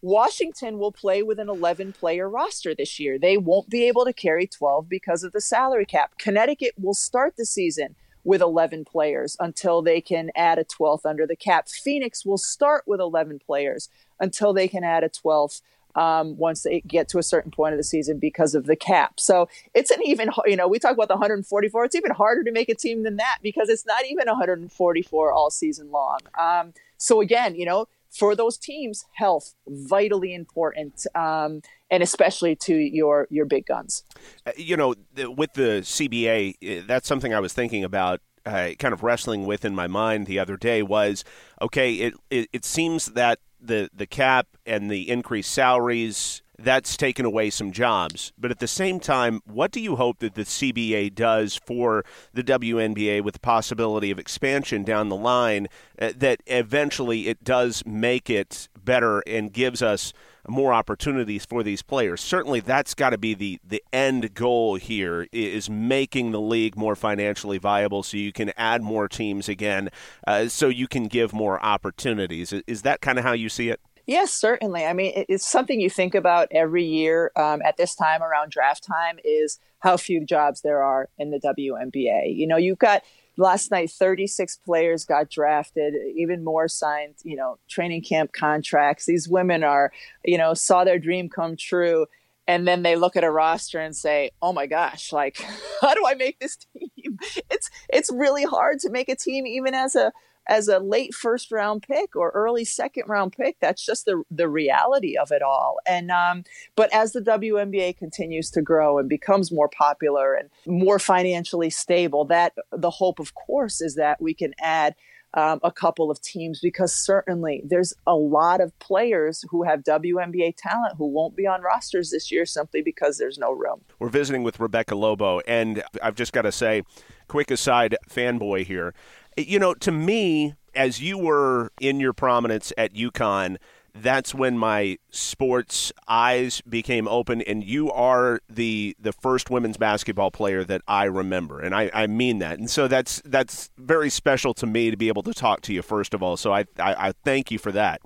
Washington 0.00 0.78
will 0.78 0.92
play 0.92 1.22
with 1.22 1.38
an 1.38 1.48
11 1.48 1.92
player 1.92 2.28
roster 2.28 2.74
this 2.74 2.98
year. 2.98 3.18
They 3.18 3.36
won't 3.36 3.68
be 3.68 3.86
able 3.88 4.04
to 4.04 4.12
carry 4.12 4.46
12 4.46 4.88
because 4.88 5.22
of 5.22 5.32
the 5.32 5.40
salary 5.40 5.86
cap. 5.86 6.18
Connecticut 6.18 6.74
will 6.78 6.94
start 6.94 7.34
the 7.36 7.46
season 7.46 7.94
with 8.24 8.40
11 8.40 8.84
players 8.84 9.36
until 9.40 9.82
they 9.82 10.00
can 10.00 10.30
add 10.36 10.58
a 10.58 10.64
12th 10.64 11.04
under 11.04 11.26
the 11.26 11.36
cap. 11.36 11.68
Phoenix 11.68 12.24
will 12.24 12.38
start 12.38 12.84
with 12.86 13.00
11 13.00 13.40
players 13.44 13.88
until 14.20 14.52
they 14.52 14.68
can 14.68 14.84
add 14.84 15.02
a 15.02 15.08
12th 15.08 15.60
um, 15.94 16.36
once 16.36 16.62
they 16.62 16.80
get 16.80 17.08
to 17.10 17.18
a 17.18 17.22
certain 17.22 17.50
point 17.50 17.74
of 17.74 17.78
the 17.78 17.84
season 17.84 18.18
because 18.18 18.54
of 18.54 18.66
the 18.66 18.76
cap. 18.76 19.20
So 19.20 19.48
it's 19.74 19.90
an 19.90 20.00
even, 20.04 20.30
you 20.46 20.56
know, 20.56 20.68
we 20.68 20.78
talk 20.78 20.92
about 20.92 21.08
the 21.08 21.14
144. 21.14 21.84
It's 21.84 21.94
even 21.94 22.12
harder 22.12 22.42
to 22.44 22.52
make 22.52 22.68
a 22.68 22.74
team 22.74 23.02
than 23.02 23.16
that 23.16 23.38
because 23.42 23.68
it's 23.68 23.86
not 23.86 24.04
even 24.06 24.26
144 24.26 25.32
all 25.32 25.50
season 25.50 25.90
long. 25.90 26.18
Um, 26.38 26.72
so 26.96 27.20
again, 27.20 27.54
you 27.54 27.66
know, 27.66 27.88
for 28.10 28.36
those 28.36 28.58
teams, 28.58 29.06
health 29.14 29.54
vitally 29.66 30.34
important, 30.34 31.06
um, 31.14 31.62
and 31.90 32.02
especially 32.02 32.54
to 32.56 32.74
your 32.74 33.26
your 33.30 33.46
big 33.46 33.64
guns. 33.66 34.04
Uh, 34.46 34.52
you 34.56 34.76
know, 34.76 34.94
with 35.16 35.54
the 35.54 35.80
CBA, 35.82 36.86
that's 36.86 37.08
something 37.08 37.32
I 37.32 37.40
was 37.40 37.54
thinking 37.54 37.84
about 37.84 38.20
uh, 38.44 38.70
kind 38.78 38.92
of 38.92 39.02
wrestling 39.02 39.46
with 39.46 39.64
in 39.64 39.74
my 39.74 39.86
mind 39.86 40.26
the 40.26 40.38
other 40.38 40.56
day 40.56 40.82
was 40.82 41.24
okay 41.60 41.94
it, 41.94 42.14
it, 42.28 42.48
it 42.52 42.64
seems 42.64 43.06
that 43.06 43.38
the 43.62 43.88
the 43.94 44.06
cap 44.06 44.46
and 44.66 44.90
the 44.90 45.08
increased 45.08 45.52
salaries 45.52 46.42
that's 46.58 46.96
taken 46.96 47.24
away 47.24 47.50
some 47.50 47.72
jobs. 47.72 48.32
But 48.38 48.50
at 48.50 48.58
the 48.58 48.68
same 48.68 49.00
time, 49.00 49.40
what 49.44 49.72
do 49.72 49.80
you 49.80 49.96
hope 49.96 50.18
that 50.20 50.34
the 50.34 50.42
CBA 50.42 51.14
does 51.14 51.56
for 51.56 52.04
the 52.32 52.44
WNBA 52.44 53.22
with 53.22 53.34
the 53.34 53.40
possibility 53.40 54.10
of 54.10 54.18
expansion 54.18 54.84
down 54.84 55.08
the 55.08 55.16
line 55.16 55.68
uh, 56.00 56.12
that 56.16 56.40
eventually 56.46 57.28
it 57.28 57.42
does 57.42 57.84
make 57.86 58.30
it 58.30 58.68
better 58.84 59.20
and 59.26 59.52
gives 59.52 59.82
us 59.82 60.12
more 60.48 60.72
opportunities 60.72 61.44
for 61.44 61.62
these 61.62 61.82
players. 61.82 62.20
Certainly, 62.20 62.60
that's 62.60 62.94
got 62.94 63.10
to 63.10 63.18
be 63.18 63.34
the 63.34 63.60
the 63.64 63.82
end 63.92 64.34
goal 64.34 64.76
here 64.76 65.26
is 65.32 65.70
making 65.70 66.32
the 66.32 66.40
league 66.40 66.76
more 66.76 66.96
financially 66.96 67.58
viable, 67.58 68.02
so 68.02 68.16
you 68.16 68.32
can 68.32 68.52
add 68.56 68.82
more 68.82 69.08
teams 69.08 69.48
again, 69.48 69.90
uh, 70.26 70.48
so 70.48 70.68
you 70.68 70.88
can 70.88 71.06
give 71.08 71.32
more 71.32 71.62
opportunities. 71.64 72.52
Is 72.66 72.82
that 72.82 73.00
kind 73.00 73.18
of 73.18 73.24
how 73.24 73.32
you 73.32 73.48
see 73.48 73.68
it? 73.68 73.80
Yes, 74.06 74.32
certainly. 74.32 74.84
I 74.84 74.92
mean, 74.92 75.12
it's 75.28 75.46
something 75.46 75.80
you 75.80 75.88
think 75.88 76.14
about 76.14 76.48
every 76.50 76.84
year 76.84 77.30
um, 77.36 77.62
at 77.62 77.76
this 77.76 77.94
time 77.94 78.22
around 78.22 78.50
draft 78.50 78.82
time 78.82 79.18
is 79.24 79.60
how 79.78 79.96
few 79.96 80.24
jobs 80.24 80.62
there 80.62 80.82
are 80.82 81.08
in 81.18 81.30
the 81.30 81.38
WNBA. 81.38 82.36
You 82.36 82.48
know, 82.48 82.56
you've 82.56 82.78
got 82.78 83.04
last 83.36 83.70
night 83.70 83.90
36 83.90 84.58
players 84.64 85.04
got 85.04 85.30
drafted 85.30 85.94
even 86.14 86.44
more 86.44 86.68
signed 86.68 87.14
you 87.24 87.36
know 87.36 87.58
training 87.68 88.02
camp 88.02 88.32
contracts. 88.32 89.06
These 89.06 89.28
women 89.28 89.64
are 89.64 89.92
you 90.24 90.38
know 90.38 90.54
saw 90.54 90.84
their 90.84 90.98
dream 90.98 91.28
come 91.28 91.56
true 91.56 92.06
and 92.46 92.66
then 92.66 92.82
they 92.82 92.96
look 92.96 93.16
at 93.16 93.24
a 93.24 93.30
roster 93.30 93.78
and 93.78 93.96
say 93.96 94.30
oh 94.40 94.52
my 94.52 94.66
gosh 94.66 95.12
like 95.12 95.40
how 95.80 95.94
do 95.94 96.04
i 96.06 96.14
make 96.14 96.38
this 96.38 96.56
team? 96.56 97.18
It's 97.50 97.70
it's 97.88 98.10
really 98.10 98.44
hard 98.44 98.78
to 98.80 98.90
make 98.90 99.08
a 99.08 99.16
team 99.16 99.46
even 99.46 99.74
as 99.74 99.94
a 99.94 100.12
as 100.48 100.68
a 100.68 100.78
late 100.78 101.14
first 101.14 101.52
round 101.52 101.82
pick 101.82 102.16
or 102.16 102.30
early 102.30 102.64
second 102.64 103.04
round 103.06 103.32
pick. 103.32 103.56
That's 103.60 103.84
just 103.84 104.04
the 104.04 104.22
the 104.30 104.48
reality 104.48 105.16
of 105.16 105.30
it 105.30 105.42
all. 105.42 105.78
And 105.86 106.10
um, 106.10 106.44
but 106.76 106.92
as 106.92 107.12
the 107.12 107.20
WNBA 107.20 107.96
continues 107.96 108.50
to 108.50 108.62
grow 108.62 108.98
and 108.98 109.08
becomes 109.08 109.52
more 109.52 109.68
popular 109.68 110.34
and 110.34 110.50
more 110.66 110.98
financially 110.98 111.70
stable, 111.70 112.24
that 112.26 112.54
the 112.70 112.90
hope, 112.90 113.18
of 113.18 113.34
course, 113.34 113.80
is 113.80 113.94
that 113.96 114.20
we 114.20 114.34
can 114.34 114.54
add. 114.58 114.94
Um, 115.34 115.60
a 115.62 115.72
couple 115.72 116.10
of 116.10 116.20
teams 116.20 116.60
because 116.60 116.92
certainly 116.92 117.62
there's 117.64 117.94
a 118.06 118.14
lot 118.14 118.60
of 118.60 118.78
players 118.80 119.46
who 119.48 119.62
have 119.62 119.80
WNBA 119.80 120.56
talent 120.58 120.96
who 120.98 121.06
won't 121.06 121.34
be 121.34 121.46
on 121.46 121.62
rosters 121.62 122.10
this 122.10 122.30
year 122.30 122.44
simply 122.44 122.82
because 122.82 123.16
there's 123.16 123.38
no 123.38 123.50
room. 123.50 123.80
We're 123.98 124.10
visiting 124.10 124.42
with 124.42 124.60
Rebecca 124.60 124.94
Lobo, 124.94 125.40
and 125.46 125.82
I've 126.02 126.16
just 126.16 126.34
got 126.34 126.42
to 126.42 126.52
say, 126.52 126.82
quick 127.28 127.50
aside, 127.50 127.96
fanboy 128.10 128.66
here. 128.66 128.92
You 129.36 129.58
know, 129.58 129.74
to 129.74 129.92
me, 129.92 130.54
as 130.74 131.00
you 131.00 131.18
were 131.18 131.72
in 131.80 132.00
your 132.00 132.12
prominence 132.12 132.72
at 132.76 132.94
UConn, 132.94 133.56
that's 133.94 134.34
when 134.34 134.56
my 134.56 134.98
sports 135.10 135.92
eyes 136.08 136.62
became 136.62 137.06
open 137.06 137.42
and 137.42 137.62
you 137.62 137.90
are 137.92 138.40
the 138.48 138.96
the 138.98 139.12
first 139.12 139.50
women's 139.50 139.76
basketball 139.76 140.30
player 140.30 140.64
that 140.64 140.80
I 140.88 141.04
remember 141.04 141.60
and 141.60 141.74
I, 141.74 141.90
I 141.92 142.06
mean 142.06 142.38
that. 142.38 142.58
And 142.58 142.70
so 142.70 142.88
that's 142.88 143.20
that's 143.24 143.70
very 143.76 144.08
special 144.08 144.54
to 144.54 144.66
me 144.66 144.90
to 144.90 144.96
be 144.96 145.08
able 145.08 145.22
to 145.24 145.34
talk 145.34 145.60
to 145.62 145.74
you 145.74 145.82
first 145.82 146.14
of 146.14 146.22
all. 146.22 146.36
So 146.36 146.52
I, 146.52 146.60
I, 146.78 147.08
I 147.08 147.12
thank 147.24 147.50
you 147.50 147.58
for 147.58 147.70
that. 147.72 148.00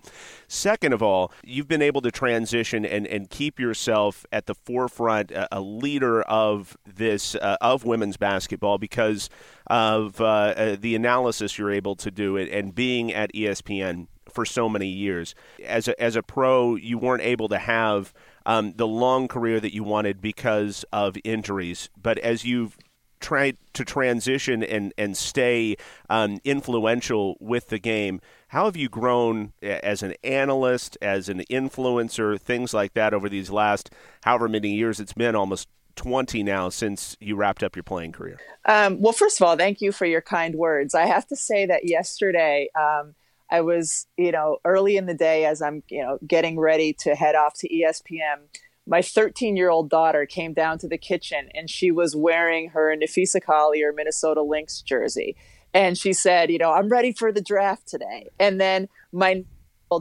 Second 0.49 0.93
of 0.93 1.03
all 1.03 1.33
you've 1.45 1.69
been 1.69 1.83
able 1.83 2.03
to 2.03 2.11
transition 2.11 2.85
and, 2.85 3.07
and 3.07 3.31
keep 3.31 3.61
yourself 3.61 4.27
at 4.33 4.47
the 4.47 4.55
forefront 4.55 5.31
a, 5.31 5.57
a 5.57 5.61
leader 5.61 6.23
of 6.23 6.77
this 6.85 7.37
uh, 7.37 7.59
of 7.61 7.85
women's 7.85 8.17
basketball 8.17 8.79
because 8.79 9.31
of 9.69 10.21
uh, 10.21 10.25
uh, 10.25 10.77
the 10.79 10.97
analysis 10.97 11.59
you're 11.59 11.71
able 11.71 11.95
to 11.97 12.11
do 12.11 12.37
it 12.37 12.51
and 12.51 12.75
being 12.75 13.13
at 13.13 13.33
ESPN 13.33 14.09
for 14.31 14.45
so 14.45 14.69
many 14.69 14.89
years. 14.89 15.35
As 15.65 15.89
a, 15.89 16.01
as 16.03 16.17
a 16.17 16.23
pro, 16.23 16.75
you 16.75 16.99
weren't 16.99 17.23
able 17.23 17.49
to 17.49 17.59
have 17.59 18.13
um, 18.45 18.75
the 18.77 18.87
long 18.87 19.29
career 19.29 19.61
that 19.61 19.75
you 19.75 19.83
wanted 19.85 20.21
because 20.21 20.85
of 20.93 21.17
injuries. 21.25 21.91
But 22.01 22.19
as 22.19 22.45
you've 22.45 22.77
tried 23.21 23.57
to 23.73 23.85
transition 23.85 24.63
and, 24.63 24.93
and 24.97 25.17
stay 25.17 25.77
um, 26.11 26.39
influential 26.45 27.37
with 27.41 27.69
the 27.69 27.79
game, 27.79 28.21
how 28.49 28.67
have 28.67 28.77
you 28.77 28.89
grown 28.89 29.53
as 29.63 30.03
an 30.03 30.15
analyst, 30.23 30.97
as 31.03 31.29
an 31.29 31.43
influencer, 31.51 32.41
things 32.41 32.73
like 32.73 32.95
that 32.95 33.13
over 33.13 33.29
these 33.29 33.51
last 33.51 33.91
however 34.23 34.49
many 34.49 34.75
years 34.75 35.01
it's 35.01 35.13
been, 35.13 35.35
almost 35.35 35.69
20 35.97 36.43
now 36.43 36.69
since 36.69 37.17
you 37.21 37.35
wrapped 37.35 37.63
up 37.63 37.75
your 37.75 37.83
playing 37.83 38.13
career? 38.13 38.39
Um, 38.65 39.01
well, 39.01 39.13
first 39.13 39.41
of 39.41 39.47
all, 39.47 39.57
thank 39.57 39.81
you 39.81 39.93
for 39.93 40.07
your 40.07 40.21
kind 40.21 40.55
words. 40.55 40.95
I 40.95 41.07
have 41.07 41.27
to 41.29 41.37
say 41.37 41.67
that 41.67 41.89
yesterday, 41.89 42.69
um, 42.79 43.15
I 43.51 43.61
was, 43.61 44.07
you 44.17 44.33
know, 44.33 44.59
early 44.65 44.97
in 44.97 45.07
the 45.07 45.15
day 45.15 45.45
as 45.45 45.63
I'm, 45.63 45.83
you 45.89 46.03
know, 46.03 46.19
getting 46.27 46.59
ready 46.59 46.93
to 47.01 47.15
head 47.15 47.35
off 47.35 47.55
to 47.61 47.69
ESPN. 47.69 48.49
My 48.87 49.03
13 49.03 49.57
year 49.57 49.71
old 49.71 49.91
daughter 49.91 50.27
came 50.27 50.53
down 50.53 50.79
to 50.79 50.89
the 50.89 50.99
kitchen 50.99 51.49
and 51.55 51.69
she 51.69 51.91
was 51.91 52.15
wearing 52.15 52.71
her 52.71 52.95
Napheesa 52.97 53.43
Collier 53.43 53.93
Minnesota 53.93 54.43
Lynx 54.43 54.83
jersey. 54.83 55.37
And 55.75 55.99
she 55.99 56.13
said, 56.13 56.51
you 56.51 56.59
know, 56.59 56.73
I'm 56.73 56.89
ready 56.89 57.13
for 57.13 57.33
the 57.33 57.43
draft 57.43 57.89
today. 57.89 58.29
And 58.39 58.61
then 58.61 58.89
my 59.13 59.45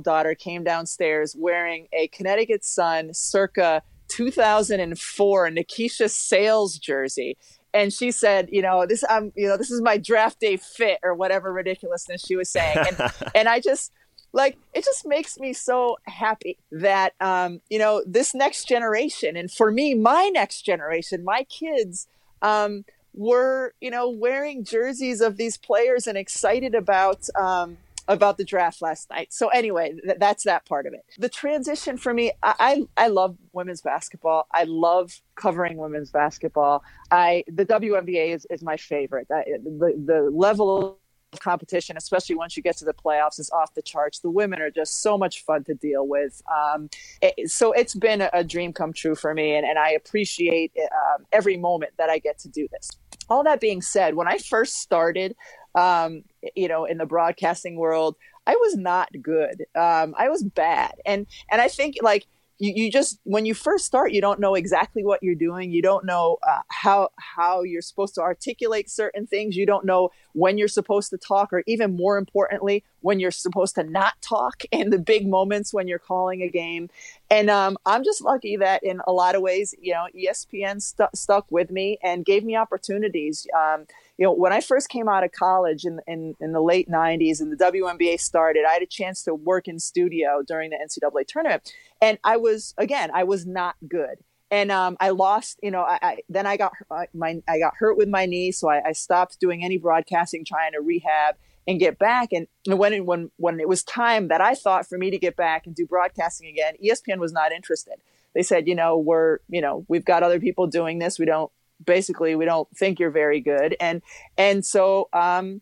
daughter 0.04 0.34
came 0.36 0.64
downstairs 0.64 1.36
wearing 1.38 1.88
a 1.94 2.08
Connecticut 2.08 2.64
Sun 2.64 3.14
circa 3.14 3.84
2004 4.08 5.50
Nykesha 5.50 6.10
Sales 6.10 6.78
jersey 6.78 7.38
and 7.76 7.92
she 7.92 8.12
said, 8.12 8.50
you 8.52 8.62
know, 8.62 8.86
this 8.88 9.04
I'm, 9.10 9.34
you 9.36 9.48
know, 9.48 9.58
this 9.58 9.70
is 9.70 9.82
my 9.82 9.98
draft 9.98 10.40
day 10.40 10.58
fit 10.58 11.00
or 11.04 11.14
whatever 11.14 11.52
ridiculousness 11.52 12.24
she 12.26 12.36
was 12.36 12.50
saying, 12.50 12.78
and 12.78 13.12
and 13.36 13.50
I 13.50 13.60
just 13.60 13.92
like 14.32 14.58
it 14.74 14.86
just 14.86 15.06
makes 15.06 15.38
me 15.38 15.52
so 15.54 15.98
happy 16.04 16.58
that 16.72 17.14
um, 17.20 17.60
you 17.70 17.78
know 17.78 18.02
this 18.08 18.34
next 18.34 18.68
generation, 18.68 19.36
and 19.36 19.52
for 19.52 19.72
me, 19.72 19.94
my 19.94 20.30
next 20.34 20.62
generation, 20.64 21.24
my 21.24 21.44
kids. 21.44 22.08
Um, 22.42 22.86
were 23.18 23.74
you 23.80 23.90
know 23.90 24.10
wearing 24.10 24.66
jerseys 24.66 25.22
of 25.22 25.38
these 25.38 25.56
players 25.56 26.06
and 26.06 26.18
excited 26.18 26.76
about 26.76 27.30
um, 27.40 27.78
about 28.08 28.38
the 28.38 28.46
draft 28.46 28.82
last 28.82 29.10
night. 29.10 29.34
So 29.34 29.48
anyway, 29.50 29.96
th- 30.04 30.18
that's 30.20 30.44
that 30.44 30.66
part 30.66 30.86
of 30.86 30.94
it. 30.94 31.04
The 31.18 31.30
transition 31.30 31.98
for 31.98 32.14
me, 32.14 32.32
I, 32.44 32.86
I, 32.98 33.06
I 33.06 33.08
love 33.08 33.38
women's 33.54 33.82
basketball. 33.82 34.48
I 34.52 34.64
love 34.64 35.22
covering 35.36 35.78
women's 35.78 36.12
basketball. 36.12 36.84
I 37.12 37.44
the 37.48 37.66
WNBA 37.66 38.36
is, 38.36 38.46
is 38.50 38.62
my 38.62 38.78
favorite. 38.78 39.28
I, 39.32 39.44
the 39.64 40.02
the 40.06 40.30
level 40.32 41.00
of 41.34 41.40
competition, 41.40 41.98
especially 41.98 42.36
once 42.36 42.56
you 42.56 42.64
get 42.64 42.78
to 42.78 42.86
the 42.86 42.94
playoffs, 42.94 43.40
is 43.40 43.50
off 43.52 43.74
the 43.74 43.82
charts. 43.82 44.20
The 44.20 44.30
women 44.30 44.62
are 44.62 44.72
just 44.72 45.02
so 45.02 45.18
much 45.18 45.44
fun 45.44 45.64
to 45.66 45.74
deal 45.74 46.08
with. 46.08 46.42
Um, 46.54 46.90
it, 47.22 47.50
so 47.50 47.72
it's 47.72 47.96
been 47.96 48.22
a, 48.22 48.30
a, 48.34 48.44
dream 48.44 48.74
come 48.74 48.94
true 48.94 49.16
for 49.16 49.34
me, 49.34 49.56
and, 49.56 49.66
and 49.66 49.78
I 49.78 49.92
appreciate 49.92 50.72
um, 50.80 51.26
every 51.32 51.58
moment 51.58 51.94
that 51.98 52.10
I 52.10 52.20
get 52.20 52.40
to 52.40 52.50
do 52.50 52.68
this. 52.72 52.90
All 53.30 53.44
that 53.44 53.60
being 53.60 53.82
said, 53.82 54.16
when 54.16 54.28
I 54.28 54.38
first 54.38 54.76
started, 54.76 55.36
um, 55.76 56.24
you 56.56 56.68
know, 56.68 56.86
in 56.86 56.98
the 56.98 57.06
broadcasting 57.06 57.76
world, 57.76 58.16
I 58.48 58.56
was 58.56 58.76
not 58.76 59.10
good. 59.22 59.66
Um, 59.76 60.16
I 60.18 60.30
was 60.30 60.44
bad, 60.44 60.96
and 61.06 61.28
and 61.52 61.62
I 61.62 61.68
think 61.68 61.98
like 62.02 62.26
you, 62.58 62.72
you 62.76 62.92
just 62.92 63.20
when 63.24 63.46
you 63.46 63.54
first 63.54 63.86
start 63.86 64.14
you 64.14 64.22
don't 64.22 64.40
know 64.40 64.56
exactly 64.56 65.04
what 65.04 65.22
you're 65.22 65.36
doing. 65.36 65.72
You 65.72 65.82
don't 65.82 66.06
know 66.06 66.38
uh, 66.48 66.62
how 66.70 67.10
how 67.18 67.64
you're 67.64 67.82
supposed 67.82 68.16
to 68.16 68.22
articulate 68.22 68.90
certain 68.90 69.28
things. 69.28 69.58
You 69.58 69.66
don't 69.66 69.86
know 69.86 70.12
when 70.34 70.58
you're 70.58 70.68
supposed 70.70 71.10
to 71.10 71.18
talk 71.18 71.52
or 71.52 71.64
even 71.68 71.96
more 71.96 72.18
importantly 72.18 72.84
when 73.02 73.20
you're 73.20 73.32
supposed 73.32 73.76
to 73.76 73.84
not 73.84 74.14
talk 74.22 74.64
in 74.72 74.90
the 74.90 75.00
big 75.00 75.28
moments 75.28 75.74
when 75.74 75.88
you're 75.88 76.00
calling 76.00 76.42
a 76.42 76.50
game. 76.50 76.90
And 77.30 77.50
um, 77.50 77.78
i'm 77.86 78.04
just 78.04 78.22
lucky 78.22 78.56
that 78.58 78.84
in 78.84 79.02
a 79.08 79.12
lot 79.12 79.36
of 79.36 79.42
ways 79.42 79.74
you 79.82 79.94
know 79.94 80.08
espn 80.16 80.82
st- 80.82 81.16
stuck 81.16 81.46
with 81.50 81.72
me 81.72 81.98
and 82.04 82.24
gave 82.26 82.44
me 82.44 82.56
opportunities. 82.56 83.48
Um, 83.58 83.86
you 84.18 84.26
know, 84.26 84.34
when 84.34 84.54
I 84.54 84.62
first 84.62 84.90
came 84.90 85.10
out 85.10 85.24
of 85.24 85.32
college 85.32 85.84
in, 85.84 86.00
in, 86.08 86.36
in 86.40 86.54
the 86.54 86.62
late 86.62 86.90
90s 86.90 87.42
and 87.42 87.52
the 87.52 87.58
WNBA 87.58 88.20
started, 88.20 88.64
I 88.68 88.74
had 88.74 88.82
a 88.82 88.88
chance 88.88 89.24
to 89.24 89.36
work 89.36 89.68
in 89.68 89.80
studio 89.80 90.42
during 90.48 90.70
the 90.70 90.78
NCAA 90.78 91.28
tournament. 91.28 91.74
And 92.02 92.18
I 92.24 92.38
was, 92.38 92.74
again, 92.78 93.12
I 93.14 93.26
was 93.26 93.46
not 93.46 93.76
good. 93.88 94.20
And 94.52 94.72
um, 94.72 94.96
I 95.00 95.10
lost, 95.10 95.60
you 95.62 95.72
know, 95.72 95.82
I, 95.82 96.00
I, 96.02 96.18
then 96.30 96.46
I 96.46 96.56
got 96.56 96.74
my 97.14 97.42
I 97.48 97.60
got 97.60 97.74
hurt 97.78 97.98
with 97.98 98.08
my 98.08 98.28
knee, 98.28 98.52
so 98.52 98.70
I, 98.70 98.90
I 98.90 98.92
stopped 98.92 99.40
doing 99.40 99.64
any 99.64 99.78
broadcasting, 99.78 100.46
trying 100.46 100.74
to 100.74 100.82
rehab 100.82 101.36
and 101.68 101.80
get 101.80 101.98
back. 101.98 102.30
And 102.32 102.48
when 102.68 103.06
when 103.06 103.32
when 103.38 103.60
it 103.60 103.68
was 103.68 103.84
time 103.84 104.28
that 104.28 104.42
I 104.42 104.54
thought 104.54 104.88
for 104.88 105.00
me 105.00 105.10
to 105.10 105.18
get 105.18 105.36
back 105.36 105.66
and 105.66 105.76
do 105.76 105.88
broadcasting 105.88 106.48
again, 106.48 106.76
ESPN 106.84 107.18
was 107.18 107.34
not 107.34 107.52
interested. 107.52 107.96
They 108.36 108.44
said, 108.44 108.68
you 108.68 108.76
know, 108.76 108.98
we're 108.98 109.40
you 109.50 109.62
know 109.62 109.84
we've 109.88 110.06
got 110.06 110.22
other 110.22 110.40
people 110.40 110.68
doing 110.68 111.00
this. 111.00 111.18
We 111.18 111.26
don't 111.26 111.52
basically 111.84 112.36
we 112.36 112.46
don't 112.46 112.70
think 112.76 113.00
you're 113.00 113.12
very 113.12 113.42
good 113.42 113.76
and 113.80 114.02
and 114.38 114.66
so 114.66 115.10
um, 115.14 115.62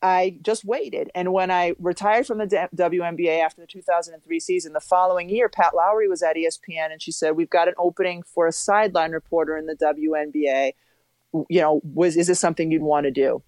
I 0.00 0.38
just 0.42 0.64
waited. 0.64 1.10
And 1.14 1.32
when 1.32 1.50
I 1.50 1.74
retired 1.78 2.26
from 2.26 2.38
the 2.38 2.68
WNBA 2.74 3.40
after 3.40 3.60
the 3.60 3.66
2003 3.66 4.40
season, 4.40 4.72
the 4.72 4.80
following 4.80 5.28
year, 5.28 5.48
Pat 5.48 5.74
Lowry 5.74 6.08
was 6.08 6.22
at 6.22 6.36
ESPN 6.36 6.92
and 6.92 7.02
she 7.02 7.10
said, 7.10 7.32
We've 7.32 7.50
got 7.50 7.68
an 7.68 7.74
opening 7.78 8.22
for 8.22 8.46
a 8.46 8.52
sideline 8.52 9.12
reporter 9.12 9.56
in 9.56 9.66
the 9.66 9.74
WNBA. 9.74 10.72
You 11.48 11.60
know, 11.60 11.80
was 11.82 12.16
is 12.16 12.28
this 12.28 12.38
something 12.38 12.70
you'd 12.70 12.82
want 12.82 13.04
to 13.04 13.10
do? 13.10 13.42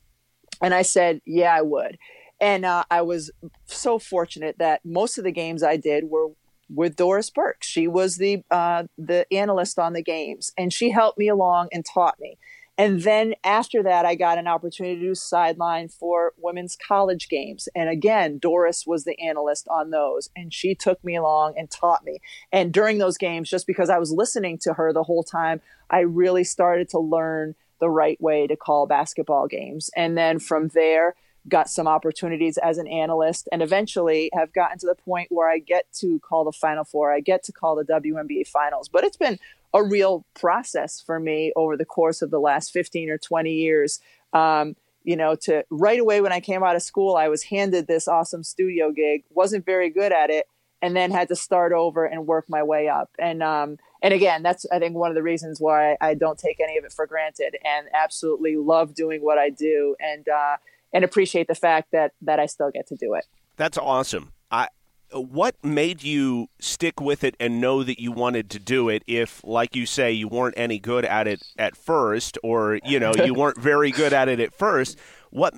And 0.61 0.75
I 0.75 0.83
said, 0.83 1.21
Yeah, 1.25 1.55
I 1.55 1.63
would. 1.63 1.99
And 2.41 2.65
uh, 2.65 2.85
I 2.91 3.03
was 3.03 3.31
so 3.67 3.99
fortunate 3.99 4.57
that 4.59 4.81
most 4.85 5.19
of 5.19 5.25
the 5.25 5.33
games 5.33 5.63
I 5.63 5.77
did 5.77 6.05
were 6.05 6.29
with 6.73 6.97
Doris 6.97 7.31
Burke. 7.31 7.63
She 7.63 7.87
was 7.87 8.17
the 8.17 8.43
uh, 8.51 8.85
the 8.97 9.27
analyst 9.33 9.79
on 9.79 9.93
the 9.93 10.03
games, 10.03 10.53
and 10.57 10.73
she 10.73 10.91
helped 10.91 11.19
me 11.19 11.29
along 11.29 11.69
and 11.73 11.85
taught 11.85 12.19
me. 12.21 12.39
And 12.79 13.03
then 13.03 13.35
after 13.45 13.83
that, 13.83 14.07
I 14.07 14.15
got 14.15 14.39
an 14.39 14.47
opportunity 14.47 14.95
to 14.99 15.09
do 15.09 15.15
sideline 15.15 15.89
for 15.89 16.33
women's 16.39 16.77
college 16.77 17.29
games. 17.29 17.69
And 17.75 17.91
again, 17.91 18.39
Doris 18.39 18.87
was 18.87 19.05
the 19.05 19.21
analyst 19.21 19.69
on 19.69 19.91
those, 19.91 20.31
and 20.35 20.55
she 20.55 20.75
took 20.75 21.05
me 21.05 21.15
along 21.15 21.55
and 21.59 21.71
taught 21.71 22.05
me. 22.07 22.21
And 22.51 22.73
during 22.73 22.97
those 22.97 23.19
games, 23.19 23.51
just 23.51 23.67
because 23.67 23.91
I 23.91 23.99
was 23.99 24.13
listening 24.13 24.57
to 24.63 24.73
her 24.73 24.95
the 24.95 25.03
whole 25.03 25.23
time, 25.23 25.61
I 25.91 26.01
really 26.01 26.45
started 26.45 26.89
to 26.91 26.99
learn 26.99 27.55
the 27.81 27.91
right 27.91 28.19
way 28.19 28.47
to 28.47 28.57
call 28.57 28.87
basketball 28.87 29.47
games. 29.47 29.91
And 29.95 30.17
then 30.17 30.39
from 30.39 30.69
there, 30.69 31.17
got 31.49 31.71
some 31.71 31.89
opportunities 31.89 32.59
as 32.59 32.79
an 32.79 32.87
analyst 32.87 33.49
and 33.51 33.63
eventually 33.63 34.31
have 34.33 34.53
gotten 34.53 34.79
to 34.79 34.87
the 34.87 34.95
point 34.95 35.29
where 35.31 35.49
I 35.49 35.59
get 35.59 35.91
to 35.95 36.19
call 36.21 36.45
the 36.45 36.53
Final 36.53 36.85
Four. 36.85 37.13
I 37.13 37.21
get 37.21 37.43
to 37.45 37.53
call 37.53 37.77
the 37.77 37.85
WNBA 37.85 38.47
Finals. 38.47 38.89
But 38.89 39.05
it's 39.05 39.17
been 39.17 39.39
a 39.73 39.83
real 39.83 40.25
process 40.35 41.01
for 41.01 41.19
me 41.19 41.53
over 41.57 41.77
the 41.77 41.85
course 41.85 42.23
of 42.23 42.31
the 42.31 42.41
last 42.41 42.73
15 42.73 43.11
or 43.11 43.19
20 43.19 43.53
years. 43.53 44.01
Um, 44.33 44.77
you 45.03 45.17
know, 45.17 45.35
to 45.35 45.65
right 45.71 45.99
away 45.99 46.21
when 46.21 46.33
I 46.33 46.41
came 46.41 46.63
out 46.63 46.77
of 46.77 46.83
school, 46.83 47.17
I 47.17 47.29
was 47.29 47.45
handed 47.45 47.87
this 47.87 48.07
awesome 48.07 48.43
studio 48.43 48.91
gig, 48.93 49.25
wasn't 49.31 49.65
very 49.65 49.89
good 49.89 50.13
at 50.13 50.31
it, 50.31 50.47
and 50.83 50.95
then 50.97 51.11
had 51.11 51.29
to 51.29 51.37
start 51.37 51.73
over 51.73 52.05
and 52.05 52.27
work 52.27 52.47
my 52.49 52.63
way 52.63 52.89
up. 52.89 53.11
And 53.19 53.43
um, 53.43 53.79
and 54.03 54.13
again, 54.13 54.43
that's 54.43 54.67
I 54.71 54.79
think 54.79 54.95
one 54.95 55.11
of 55.11 55.15
the 55.15 55.23
reasons 55.23 55.61
why 55.61 55.97
I 56.01 56.15
don't 56.15 56.39
take 56.39 56.61
any 56.61 56.77
of 56.77 56.85
it 56.85 56.93
for 56.93 57.07
granted 57.07 57.57
and 57.65 57.87
absolutely 57.95 58.57
love 58.57 58.95
doing 58.95 59.23
what 59.23 59.39
I 59.39 59.51
do. 59.51 59.97
And 60.01 60.29
uh, 60.29 60.57
and 60.93 61.05
appreciate 61.05 61.49
the 61.49 61.55
fact 61.55 61.89
that 61.93 62.13
that 62.23 62.39
I 62.41 62.47
still 62.47 62.71
get 62.71 62.87
to 62.89 62.97
do 62.97 63.15
it. 63.15 63.27
That's 63.57 63.79
awesome. 63.79 64.33
I 64.51 64.69
what 65.13 65.57
made 65.65 66.03
you 66.03 66.49
stick 66.61 67.01
with 67.01 67.25
it 67.25 67.35
and 67.41 67.61
know 67.61 67.83
that 67.83 68.01
you 68.01 68.13
wanted 68.13 68.49
to 68.51 68.59
do 68.59 68.89
it 68.89 69.03
if 69.07 69.43
like 69.45 69.75
you 69.75 69.87
say 69.87 70.13
you 70.13 70.29
weren't 70.29 70.55
any 70.57 70.79
good 70.79 71.05
at 71.05 71.27
it 71.27 71.43
at 71.59 71.77
first 71.77 72.39
or 72.43 72.79
you 72.85 73.01
know 73.01 73.13
you 73.25 73.35
weren't 73.35 73.59
very 73.61 73.91
good 73.91 74.13
at 74.13 74.29
it 74.29 74.39
at 74.39 74.55
first 74.55 74.99
what 75.31 75.55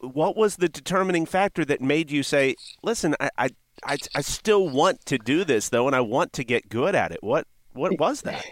what 0.00 0.36
was 0.36 0.56
the 0.56 0.68
determining 0.68 1.26
factor 1.26 1.64
that 1.64 1.80
made 1.80 2.10
you 2.10 2.22
say 2.22 2.54
listen 2.82 3.14
I, 3.20 3.30
I 3.36 3.50
I, 3.84 3.96
I 4.14 4.20
still 4.22 4.68
want 4.68 5.06
to 5.06 5.18
do 5.18 5.44
this 5.44 5.68
though 5.68 5.86
and 5.86 5.94
I 5.94 6.00
want 6.00 6.32
to 6.34 6.44
get 6.44 6.68
good 6.68 6.94
at 6.94 7.12
it 7.12 7.22
what 7.22 7.46
what 7.72 7.98
was 7.98 8.22
that 8.22 8.44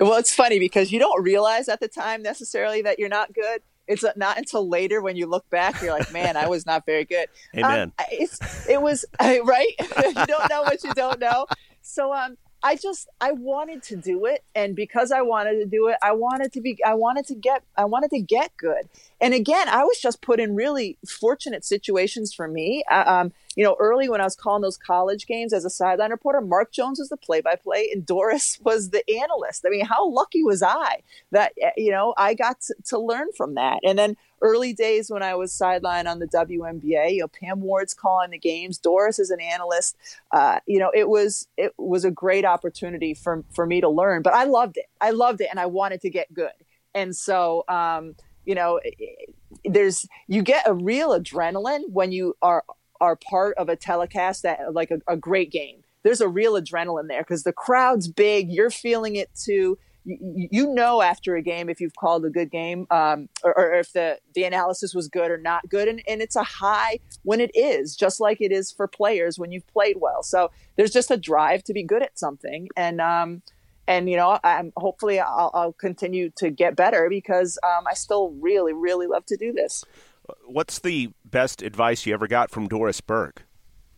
well 0.00 0.14
it's 0.14 0.34
funny 0.34 0.58
because 0.58 0.90
you 0.90 0.98
don't 0.98 1.22
realize 1.22 1.68
at 1.68 1.80
the 1.80 1.88
time 1.88 2.22
necessarily 2.22 2.82
that 2.82 2.98
you're 2.98 3.08
not 3.08 3.34
good 3.34 3.60
it's 3.88 4.04
not 4.16 4.38
until 4.38 4.68
later 4.68 5.00
when 5.00 5.16
you 5.16 5.26
look 5.26 5.48
back, 5.50 5.80
you're 5.80 5.96
like, 5.96 6.12
man, 6.12 6.36
I 6.36 6.48
was 6.48 6.66
not 6.66 6.84
very 6.86 7.04
good. 7.04 7.28
Amen. 7.56 7.92
Um, 7.98 8.06
it's, 8.10 8.68
it 8.68 8.80
was 8.80 9.04
right. 9.20 9.74
you 9.80 10.26
don't 10.26 10.50
know 10.50 10.62
what 10.62 10.82
you 10.82 10.92
don't 10.94 11.20
know. 11.20 11.46
So, 11.82 12.12
um, 12.12 12.36
I 12.62 12.76
just 12.76 13.08
I 13.20 13.32
wanted 13.32 13.82
to 13.84 13.96
do 13.96 14.26
it, 14.26 14.42
and 14.54 14.74
because 14.74 15.12
I 15.12 15.22
wanted 15.22 15.58
to 15.60 15.66
do 15.66 15.88
it, 15.88 15.96
I 16.02 16.12
wanted 16.12 16.52
to 16.52 16.60
be 16.60 16.78
I 16.84 16.94
wanted 16.94 17.26
to 17.26 17.34
get 17.34 17.62
I 17.76 17.84
wanted 17.84 18.10
to 18.10 18.20
get 18.20 18.56
good. 18.56 18.88
And 19.20 19.34
again, 19.34 19.68
I 19.68 19.84
was 19.84 19.98
just 20.00 20.20
put 20.20 20.40
in 20.40 20.54
really 20.54 20.98
fortunate 21.08 21.64
situations 21.64 22.34
for 22.34 22.48
me. 22.48 22.82
Uh, 22.90 23.04
um, 23.06 23.32
you 23.54 23.64
know, 23.64 23.76
early 23.78 24.08
when 24.08 24.20
I 24.20 24.24
was 24.24 24.36
calling 24.36 24.62
those 24.62 24.76
college 24.76 25.26
games 25.26 25.52
as 25.52 25.64
a 25.64 25.70
sideline 25.70 26.10
reporter, 26.10 26.40
Mark 26.40 26.72
Jones 26.72 26.98
was 26.98 27.08
the 27.08 27.16
play-by-play, 27.16 27.90
and 27.92 28.04
Doris 28.04 28.58
was 28.64 28.90
the 28.90 29.02
analyst. 29.08 29.64
I 29.66 29.70
mean, 29.70 29.84
how 29.84 30.10
lucky 30.10 30.42
was 30.42 30.62
I 30.62 31.02
that 31.32 31.52
eh, 31.60 31.70
you 31.76 31.90
know 31.90 32.14
I 32.16 32.34
got 32.34 32.60
to, 32.62 32.74
to 32.88 32.98
learn 32.98 33.28
from 33.36 33.54
that, 33.54 33.80
and 33.84 33.98
then 33.98 34.16
early 34.42 34.72
days 34.72 35.10
when 35.10 35.22
I 35.22 35.34
was 35.34 35.52
sideline 35.52 36.06
on 36.06 36.18
the 36.18 36.26
WNBA. 36.26 37.14
You 37.14 37.20
know, 37.20 37.28
Pam 37.28 37.60
Ward's 37.60 37.94
calling 37.94 38.30
the 38.30 38.38
games. 38.38 38.78
Doris 38.78 39.18
is 39.18 39.30
an 39.30 39.40
analyst. 39.40 39.96
Uh, 40.30 40.60
you 40.66 40.78
know, 40.78 40.90
it 40.94 41.08
was 41.08 41.48
it 41.56 41.72
was 41.78 42.04
a 42.04 42.10
great 42.10 42.44
opportunity 42.44 43.14
for 43.14 43.44
for 43.54 43.66
me 43.66 43.80
to 43.80 43.88
learn. 43.88 44.22
But 44.22 44.34
I 44.34 44.44
loved 44.44 44.76
it. 44.76 44.86
I 45.00 45.10
loved 45.10 45.40
it, 45.40 45.48
and 45.50 45.60
I 45.60 45.66
wanted 45.66 46.00
to 46.02 46.10
get 46.10 46.32
good. 46.32 46.50
And 46.94 47.14
so, 47.14 47.64
um, 47.68 48.14
you 48.44 48.54
know, 48.54 48.80
there's 49.64 50.06
you 50.28 50.42
get 50.42 50.68
a 50.68 50.74
real 50.74 51.10
adrenaline 51.10 51.90
when 51.90 52.12
you 52.12 52.36
are 52.42 52.64
are 53.00 53.16
part 53.16 53.56
of 53.58 53.68
a 53.68 53.76
telecast 53.76 54.42
that 54.42 54.72
like 54.74 54.90
a, 54.90 55.00
a 55.06 55.16
great 55.16 55.50
game. 55.50 55.82
There's 56.02 56.20
a 56.20 56.28
real 56.28 56.54
adrenaline 56.54 57.08
there 57.08 57.22
because 57.22 57.42
the 57.42 57.52
crowd's 57.52 58.08
big. 58.08 58.48
You're 58.48 58.70
feeling 58.70 59.16
it 59.16 59.28
too 59.34 59.76
you, 60.06 60.48
you 60.50 60.72
know 60.72 61.02
after 61.02 61.36
a 61.36 61.42
game 61.42 61.68
if 61.68 61.80
you've 61.80 61.96
called 61.96 62.24
a 62.24 62.30
good 62.30 62.50
game 62.50 62.86
um, 62.90 63.28
or, 63.42 63.56
or, 63.58 63.74
if 63.74 63.92
the, 63.92 64.18
the 64.34 64.44
analysis 64.44 64.94
was 64.94 65.08
good 65.08 65.30
or 65.30 65.36
not 65.36 65.68
good. 65.68 65.88
And, 65.88 66.00
and 66.08 66.22
it's 66.22 66.36
a 66.36 66.44
high 66.44 67.00
when 67.24 67.40
it 67.40 67.50
is, 67.54 67.96
just 67.96 68.20
like 68.20 68.40
it 68.40 68.52
is 68.52 68.70
for 68.70 68.86
players 68.86 69.38
when 69.38 69.50
you've 69.50 69.66
played 69.66 69.96
well. 70.00 70.22
So 70.22 70.50
there's 70.76 70.92
just 70.92 71.10
a 71.10 71.16
drive 71.16 71.64
to 71.64 71.72
be 71.72 71.82
good 71.82 72.02
at 72.02 72.18
something. 72.18 72.68
And, 72.76 73.00
um, 73.00 73.42
and 73.88 74.08
you 74.08 74.16
know, 74.16 74.38
I'm 74.42 74.72
hopefully 74.76 75.20
I'll, 75.20 75.50
I'll 75.52 75.72
continue 75.72 76.30
to 76.36 76.50
get 76.50 76.76
better 76.76 77.08
because 77.08 77.58
um, 77.62 77.84
I 77.88 77.94
still 77.94 78.30
really, 78.40 78.72
really 78.72 79.06
love 79.06 79.26
to 79.26 79.36
do 79.36 79.52
this. 79.52 79.84
What's 80.44 80.78
the 80.80 81.10
best 81.24 81.62
advice 81.62 82.06
you 82.06 82.14
ever 82.14 82.26
got 82.26 82.50
from 82.50 82.68
Doris 82.68 83.00
Burke? 83.00 83.44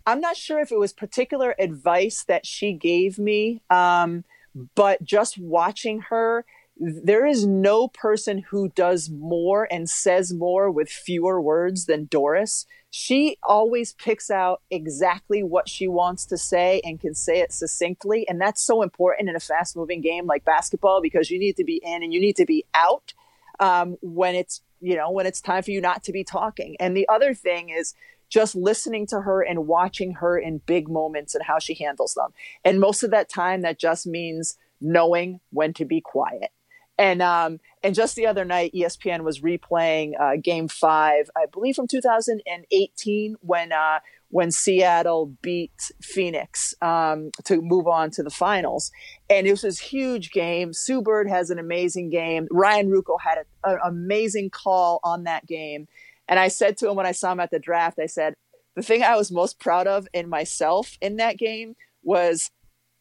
I'm 0.07 0.21
not 0.21 0.37
sure 0.37 0.61
if 0.61 0.73
it 0.73 0.79
was 0.79 0.92
particular 0.92 1.55
advice 1.59 2.25
that 2.25 2.47
she 2.47 2.73
gave 2.73 3.18
me. 3.18 3.61
Um, 3.68 4.25
but 4.74 5.02
just 5.02 5.38
watching 5.38 6.00
her, 6.08 6.44
there 6.78 7.26
is 7.26 7.44
no 7.46 7.88
person 7.88 8.44
who 8.50 8.68
does 8.68 9.11
more 9.11 9.66
and 9.70 9.88
says 9.88 10.32
more 10.32 10.70
with 10.70 10.88
fewer 10.88 11.40
words 11.40 11.87
than 11.87 12.06
Doris. 12.06 12.66
She 12.90 13.37
always 13.42 13.92
picks 13.94 14.30
out 14.30 14.62
exactly 14.70 15.42
what 15.42 15.68
she 15.68 15.88
wants 15.88 16.24
to 16.26 16.38
say 16.38 16.80
and 16.84 17.01
can 17.01 17.14
say 17.14 17.40
it 17.40 17.53
succinctly. 17.53 18.26
And 18.28 18.40
that's 18.40 18.62
so 18.62 18.82
important 18.82 19.28
in 19.28 19.36
a 19.36 19.40
fast 19.40 19.76
moving 19.76 20.01
game 20.01 20.26
like 20.26 20.44
basketball 20.44 21.03
because 21.03 21.30
you 21.30 21.38
need 21.38 21.57
to 21.57 21.64
be 21.64 21.80
in 21.82 22.03
and 22.03 22.12
you 22.12 22.20
need 22.20 22.36
to 22.36 22.46
be 22.46 22.64
out 22.74 23.12
um, 23.61 23.96
when 24.01 24.36
it's, 24.36 24.62
you 24.80 24.96
know, 24.96 25.11
when 25.11 25.26
it's 25.26 25.40
time 25.40 25.64
for 25.64 25.72
you 25.72 25.80
not 25.80 26.05
to 26.05 26.12
be 26.12 26.22
talking. 26.22 26.76
And 26.78 26.96
the 26.96 27.09
other 27.09 27.34
thing 27.34 27.70
is, 27.70 27.94
just 28.29 28.55
listening 28.55 29.07
to 29.09 29.20
her 29.20 29.43
and 29.43 29.66
watching 29.66 30.14
her 30.14 30.39
in 30.39 30.59
big 30.66 30.89
moments 30.89 31.35
and 31.35 31.45
how 31.45 31.59
she 31.59 31.74
handles 31.74 32.14
them. 32.14 32.33
And 32.64 32.81
most 32.81 33.03
of 33.03 33.11
that 33.11 33.29
time, 33.29 33.62
that 33.62 33.79
just 33.79 34.07
means 34.07 34.57
knowing 34.81 35.41
when 35.51 35.72
to 35.74 35.85
be 35.85 36.01
quiet. 36.01 36.51
And 36.99 37.22
um, 37.22 37.61
and 37.85 37.95
just 37.95 38.16
the 38.16 38.26
other 38.26 38.45
night, 38.45 38.74
ESPN 38.74 39.22
was 39.22 39.41
replaying 39.41 40.20
uh, 40.20 40.33
Game 40.43 40.66
Five, 40.66 41.31
I 41.37 41.47
believe 41.47 41.76
from 41.76 41.87
2018, 41.87 43.37
when 43.41 43.70
uh, 43.70 44.01
when 44.31 44.51
Seattle 44.51 45.33
beat 45.41 45.93
Phoenix 46.03 46.74
um, 46.83 47.31
to 47.45 47.62
move 47.62 47.87
on 47.87 48.11
to 48.12 48.22
the 48.22 48.31
finals. 48.31 48.91
And 49.31 49.47
it 49.47 49.53
was 49.53 49.62
this 49.62 49.79
huge 49.79 50.33
game. 50.33 50.72
Sue 50.72 51.01
Bird 51.01 51.29
has 51.29 51.51
an 51.51 51.59
amazing 51.59 52.11
game. 52.11 52.49
Ryan 52.51 52.91
Ruocco 52.91 53.16
had 53.24 53.39
an 53.64 53.79
amazing 53.85 54.51
call 54.51 55.01
on 55.05 55.24
that 55.24 55.47
game. 55.47 55.87
And 56.29 56.39
I 56.39 56.49
said 56.49 56.76
to 56.79 56.89
him 56.89 56.97
when 56.97 57.07
I 57.07 57.12
saw 57.12 57.33
him 57.33 57.41
at 57.41 57.51
the 57.51 57.59
draft, 57.59 57.99
I 57.99 58.07
said, 58.07 58.35
the 58.76 58.83
thing 58.83 59.03
I 59.03 59.16
was 59.16 59.33
most 59.33 59.59
proud 59.59 59.87
of 59.87 60.07
in 60.12 60.29
myself 60.29 60.97
in 61.01 61.16
that 61.16 61.39
game 61.39 61.74
was 62.03 62.51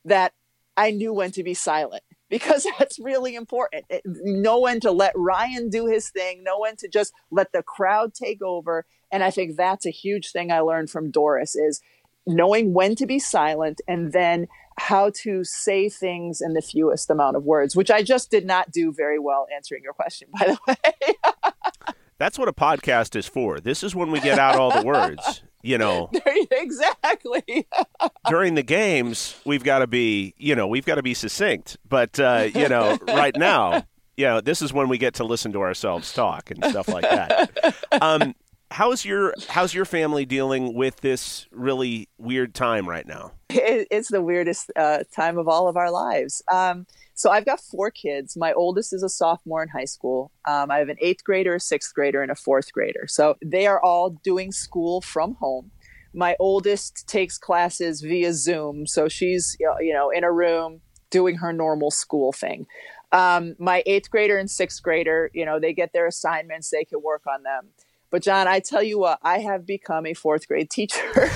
that 0.05 0.33
I 0.75 0.91
knew 0.91 1.13
when 1.13 1.31
to 1.31 1.43
be 1.43 1.53
silent 1.53 2.03
because 2.29 2.65
that's 2.79 2.99
really 2.99 3.35
important. 3.35 3.85
know 4.05 4.59
when 4.61 4.79
to 4.81 4.91
let 4.91 5.13
Ryan 5.15 5.69
do 5.69 5.85
his 5.85 6.09
thing, 6.09 6.43
know 6.43 6.59
when 6.59 6.75
to 6.77 6.87
just 6.87 7.13
let 7.31 7.51
the 7.51 7.63
crowd 7.63 8.13
take 8.13 8.41
over. 8.41 8.85
And 9.11 9.23
I 9.23 9.31
think 9.31 9.55
that's 9.55 9.85
a 9.85 9.91
huge 9.91 10.31
thing 10.31 10.51
I 10.51 10.59
learned 10.59 10.89
from 10.89 11.11
Doris 11.11 11.55
is 11.55 11.81
knowing 12.25 12.73
when 12.73 12.95
to 12.95 13.05
be 13.05 13.19
silent 13.19 13.79
and 13.87 14.11
then 14.11 14.47
how 14.79 15.11
to 15.23 15.43
say 15.43 15.89
things 15.89 16.41
in 16.41 16.53
the 16.53 16.61
fewest 16.61 17.09
amount 17.09 17.35
of 17.35 17.43
words, 17.43 17.75
which 17.75 17.89
I 17.89 18.03
just 18.03 18.29
did 18.29 18.45
not 18.45 18.71
do 18.71 18.91
very 18.91 19.17
well 19.17 19.47
answering 19.55 19.81
your 19.83 19.93
question, 19.93 20.27
by 20.37 20.47
the 20.47 20.57
way. 20.67 21.95
That's 22.17 22.39
what 22.39 22.47
a 22.47 22.53
podcast 22.53 23.15
is 23.15 23.27
for. 23.27 23.59
This 23.59 23.83
is 23.83 23.95
when 23.95 24.11
we 24.11 24.19
get 24.19 24.39
out 24.39 24.55
all 24.55 24.71
the 24.71 24.85
words. 24.85 25.43
You 25.63 25.77
know, 25.77 26.09
exactly. 26.51 27.67
during 28.29 28.55
the 28.55 28.63
games, 28.63 29.39
we've 29.43 29.63
got 29.63 29.79
to 29.79 29.87
be, 29.87 30.33
you 30.37 30.55
know, 30.55 30.67
we've 30.67 30.85
got 30.85 30.95
to 30.95 31.03
be 31.03 31.13
succinct. 31.13 31.77
But 31.87 32.19
uh, 32.19 32.47
you 32.53 32.69
know, 32.69 32.97
right 33.07 33.35
now, 33.35 33.83
you 34.15 34.25
know, 34.25 34.39
this 34.39 34.61
is 34.61 34.71
when 34.71 34.87
we 34.87 34.97
get 34.97 35.15
to 35.15 35.23
listen 35.23 35.51
to 35.53 35.61
ourselves 35.61 36.13
talk 36.13 36.51
and 36.51 36.63
stuff 36.63 36.87
like 36.87 37.03
that. 37.03 37.75
Um, 38.01 38.35
how's 38.71 39.05
your 39.05 39.33
how's 39.49 39.73
your 39.73 39.85
family 39.85 40.25
dealing 40.25 40.73
with 40.73 40.97
this 41.01 41.47
really 41.51 42.07
weird 42.17 42.53
time 42.53 42.87
right 42.87 43.05
now? 43.05 43.31
It, 43.49 43.87
it's 43.91 44.09
the 44.09 44.21
weirdest 44.21 44.71
uh, 44.75 45.03
time 45.13 45.37
of 45.37 45.47
all 45.47 45.67
of 45.67 45.77
our 45.77 45.91
lives. 45.91 46.43
Um, 46.51 46.85
so 47.17 47.31
I've 47.31 47.45
got 47.45 47.59
four 47.59 47.89
kids. 47.89 48.37
My 48.37 48.53
oldest 48.53 48.93
is 48.93 49.01
a 49.01 49.09
sophomore 49.09 49.63
in 49.63 49.69
high 49.69 49.85
school. 49.85 50.31
Um, 50.45 50.69
I 50.69 50.77
have 50.77 50.87
an 50.87 50.97
eighth 51.01 51.23
grader, 51.23 51.55
a 51.55 51.59
sixth 51.59 51.93
grader, 51.95 52.21
and 52.21 52.31
a 52.31 52.35
fourth 52.35 52.71
grader. 52.71 53.05
So 53.07 53.35
they 53.43 53.65
are 53.65 53.83
all 53.83 54.11
doing 54.23 54.51
school 54.51 55.01
from 55.01 55.33
home. 55.33 55.71
My 56.13 56.35
oldest 56.39 57.07
takes 57.07 57.39
classes 57.39 58.01
via 58.01 58.33
Zoom, 58.33 58.85
so 58.85 59.09
she's 59.09 59.57
you 59.59 59.93
know 59.93 60.11
in 60.11 60.23
a 60.23 60.31
room 60.31 60.81
doing 61.09 61.37
her 61.37 61.51
normal 61.51 61.89
school 61.89 62.31
thing. 62.31 62.67
Um, 63.11 63.55
my 63.57 63.81
eighth 63.87 64.11
grader 64.11 64.37
and 64.37 64.49
sixth 64.49 64.83
grader, 64.83 65.31
you 65.33 65.45
know, 65.45 65.59
they 65.59 65.73
get 65.73 65.93
their 65.93 66.05
assignments, 66.05 66.69
they 66.69 66.83
can 66.83 67.01
work 67.01 67.23
on 67.25 67.41
them. 67.43 67.69
But 68.09 68.23
John, 68.23 68.47
I 68.47 68.59
tell 68.59 68.83
you 68.83 68.99
what, 68.99 69.19
I 69.21 69.39
have 69.39 69.65
become 69.65 70.05
a 70.05 70.13
fourth 70.13 70.47
grade 70.47 70.69
teacher, 70.69 71.01